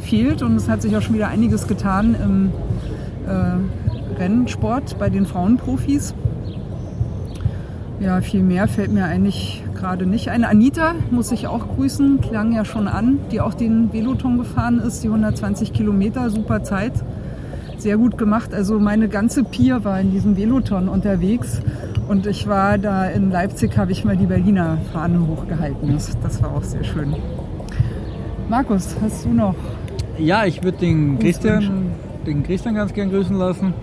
fehlt 0.00 0.42
und 0.42 0.56
es 0.56 0.68
hat 0.68 0.82
sich 0.82 0.96
auch 0.96 1.02
schon 1.02 1.14
wieder 1.14 1.28
einiges 1.28 1.68
getan 1.68 2.16
im 2.20 2.50
Rennsport 4.18 4.98
bei 4.98 5.08
den 5.08 5.24
Frauenprofis. 5.24 6.14
Ja, 8.02 8.20
viel 8.20 8.42
mehr 8.42 8.66
fällt 8.66 8.90
mir 8.90 9.04
eigentlich 9.04 9.62
gerade 9.76 10.06
nicht 10.06 10.28
ein. 10.28 10.42
Anita 10.42 10.96
muss 11.12 11.30
ich 11.30 11.46
auch 11.46 11.68
grüßen, 11.76 12.20
klang 12.20 12.52
ja 12.52 12.64
schon 12.64 12.88
an, 12.88 13.20
die 13.30 13.40
auch 13.40 13.54
den 13.54 13.92
Veloton 13.92 14.38
gefahren 14.38 14.80
ist, 14.80 15.04
die 15.04 15.06
120 15.06 15.72
Kilometer, 15.72 16.28
super 16.30 16.64
Zeit. 16.64 16.94
Sehr 17.78 17.98
gut 17.98 18.18
gemacht. 18.18 18.52
Also 18.54 18.80
meine 18.80 19.08
ganze 19.08 19.44
Pier 19.44 19.84
war 19.84 20.00
in 20.00 20.10
diesem 20.10 20.36
Veloton 20.36 20.88
unterwegs 20.88 21.60
und 22.08 22.26
ich 22.26 22.48
war 22.48 22.76
da 22.76 23.04
in 23.04 23.30
Leipzig, 23.30 23.78
habe 23.78 23.92
ich 23.92 24.04
mal 24.04 24.16
die 24.16 24.26
Berliner 24.26 24.78
Fahne 24.92 25.24
hochgehalten. 25.24 25.92
Das, 25.92 26.10
das 26.24 26.42
war 26.42 26.56
auch 26.56 26.64
sehr 26.64 26.82
schön. 26.82 27.14
Markus, 28.48 28.96
hast 29.00 29.26
du 29.26 29.28
noch? 29.28 29.54
Ja, 30.18 30.44
ich 30.44 30.64
würde 30.64 30.78
den 30.78 31.20
Christian, 31.20 31.92
den 32.26 32.42
Christian 32.42 32.74
ganz 32.74 32.92
gern 32.94 33.10
grüßen 33.10 33.36
lassen, 33.36 33.74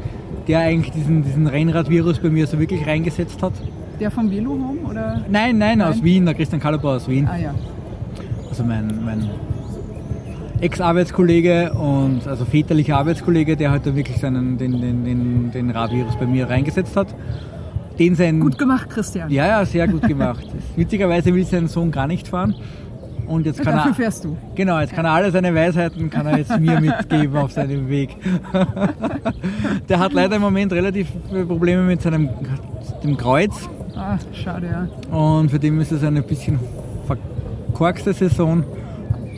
der 0.49 0.59
eigentlich 0.59 0.91
diesen, 0.91 1.23
diesen 1.23 1.47
Rennrad-Virus 1.47 2.19
bei 2.19 2.29
mir 2.29 2.47
so 2.47 2.59
wirklich 2.59 2.85
reingesetzt 2.85 3.41
hat. 3.41 3.53
Der 3.99 4.11
vom 4.11 4.31
Velo 4.31 4.51
Home 4.51 4.79
oder? 4.89 5.21
Nein, 5.29 5.57
nein, 5.57 5.81
aus 5.81 6.01
Wien, 6.01 6.25
der 6.25 6.33
Christian 6.33 6.61
Kallerbauer 6.61 6.95
aus 6.95 7.07
Wien. 7.09 7.27
Ah 7.27 7.37
ja. 7.37 7.53
Also 8.49 8.63
mein, 8.63 8.87
mein 9.03 9.29
Ex-Arbeitskollege 10.61 11.73
und 11.73 12.27
also 12.27 12.45
väterlicher 12.45 12.97
Arbeitskollege, 12.97 13.57
der 13.57 13.71
halt 13.71 13.85
da 13.85 13.95
wirklich 13.95 14.17
seinen, 14.17 14.57
den, 14.57 14.81
den, 14.81 15.03
den, 15.05 15.51
den 15.51 15.69
Radvirus 15.71 16.15
bei 16.17 16.25
mir 16.25 16.49
reingesetzt 16.49 16.95
hat. 16.95 17.07
Den 17.97 18.15
sein, 18.15 18.39
Gut 18.39 18.57
gemacht, 18.57 18.89
Christian. 18.89 19.29
ja, 19.29 19.45
ja, 19.45 19.65
sehr 19.65 19.87
gut 19.87 20.07
gemacht. 20.07 20.47
Witzigerweise 20.77 21.33
will 21.33 21.45
sein 21.45 21.67
Sohn 21.67 21.91
gar 21.91 22.07
nicht 22.07 22.29
fahren. 22.29 22.55
Und 23.27 23.45
jetzt 23.45 23.61
kann 23.61 23.75
Dafür 23.75 23.91
er, 23.91 23.95
fährst 23.95 24.23
du. 24.25 24.37
genau, 24.55 24.79
jetzt 24.79 24.93
kann 24.93 25.05
er 25.05 25.11
alle 25.11 25.29
seine 25.29 25.53
Weisheiten, 25.53 26.09
kann 26.09 26.25
er 26.25 26.39
jetzt 26.39 26.57
mir 26.59 26.79
mitgeben 26.81 27.35
auf 27.37 27.51
seinem 27.51 27.87
Weg. 27.87 28.15
Der 29.87 29.99
hat 29.99 30.13
leider 30.13 30.37
im 30.37 30.41
Moment 30.41 30.73
relativ 30.73 31.07
viele 31.29 31.45
Probleme 31.45 31.83
mit 31.83 32.01
seinem 32.01 32.29
dem 33.03 33.17
Kreuz 33.17 33.69
Ah, 33.99 34.17
schade, 34.31 34.67
ja. 34.67 35.15
und 35.17 35.51
für 35.51 35.59
den 35.59 35.77
ist 35.81 35.91
es 35.91 36.03
eine 36.03 36.21
bisschen 36.21 36.57
verkorkste 37.05 38.13
Saison 38.13 38.63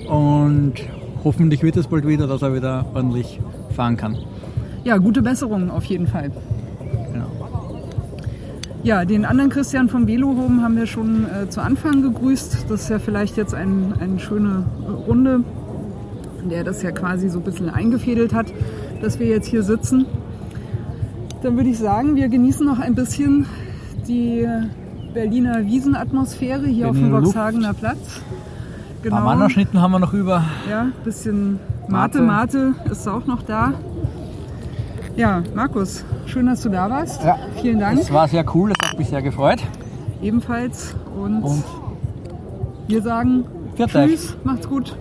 und 0.07 0.73
hoffentlich 1.23 1.63
wird 1.63 1.77
es 1.77 1.87
bald 1.87 2.07
wieder, 2.07 2.27
dass 2.27 2.43
er 2.43 2.53
wieder 2.53 2.85
ordentlich 2.93 3.39
fahren 3.75 3.97
kann. 3.97 4.17
Ja, 4.83 4.97
gute 4.97 5.23
Besserung 5.23 5.71
auf 5.71 5.85
jeden 5.85 6.05
Fall. 6.05 6.29
Genau. 7.11 7.25
Ja, 8.83 9.03
den 9.03 9.25
anderen 9.25 9.49
Christian 9.49 9.89
vom 9.89 10.05
Velo 10.05 10.27
Home 10.27 10.61
haben 10.61 10.75
wir 10.75 10.85
schon 10.85 11.25
äh, 11.25 11.49
zu 11.49 11.61
Anfang 11.61 12.03
gegrüßt. 12.03 12.67
Das 12.69 12.83
ist 12.83 12.89
ja 12.89 12.99
vielleicht 12.99 13.37
jetzt 13.37 13.55
ein, 13.55 13.95
eine 13.99 14.19
schöne 14.19 14.65
Runde, 15.07 15.39
der 16.51 16.63
das 16.63 16.83
ja 16.83 16.91
quasi 16.91 17.29
so 17.29 17.39
ein 17.39 17.43
bisschen 17.43 17.69
eingefädelt 17.69 18.31
hat, 18.31 18.53
dass 19.01 19.17
wir 19.17 19.25
jetzt 19.25 19.47
hier 19.47 19.63
sitzen. 19.63 20.05
Dann 21.41 21.57
würde 21.57 21.71
ich 21.71 21.79
sagen, 21.79 22.15
wir 22.15 22.29
genießen 22.29 22.63
noch 22.63 22.77
ein 22.77 22.93
bisschen 22.93 23.47
die 24.11 24.47
Berliner 25.13 25.65
Wiesenatmosphäre 25.65 26.67
hier 26.67 26.89
auf 26.89 26.95
dem. 26.95 27.11
Boxhagener 27.11 27.73
Platz. 27.73 28.21
Ein 29.03 29.09
paar 29.09 29.21
Mannerschnitten 29.21 29.81
haben 29.81 29.91
wir 29.91 29.99
noch 29.99 30.13
über. 30.13 30.43
Ja, 30.69 30.87
bisschen 31.03 31.59
Mate, 31.87 32.21
Mate 32.21 32.75
ist 32.89 33.07
auch 33.07 33.25
noch 33.25 33.41
da. 33.43 33.73
Ja, 35.15 35.43
Markus, 35.55 36.05
schön, 36.25 36.45
dass 36.45 36.61
du 36.61 36.69
da 36.69 36.89
warst. 36.89 37.23
Ja. 37.23 37.37
Vielen 37.61 37.79
Dank. 37.79 37.99
Es 37.99 38.11
war 38.13 38.27
sehr 38.27 38.45
cool, 38.53 38.71
das 38.77 38.89
hat 38.89 38.97
mich 38.97 39.09
sehr 39.09 39.21
gefreut. 39.21 39.61
Ebenfalls. 40.21 40.95
Und, 41.17 41.41
Und 41.41 41.63
wir 42.87 43.01
sagen. 43.01 43.45
Tschüss, 43.77 44.37
macht's 44.43 44.67
gut. 44.69 44.95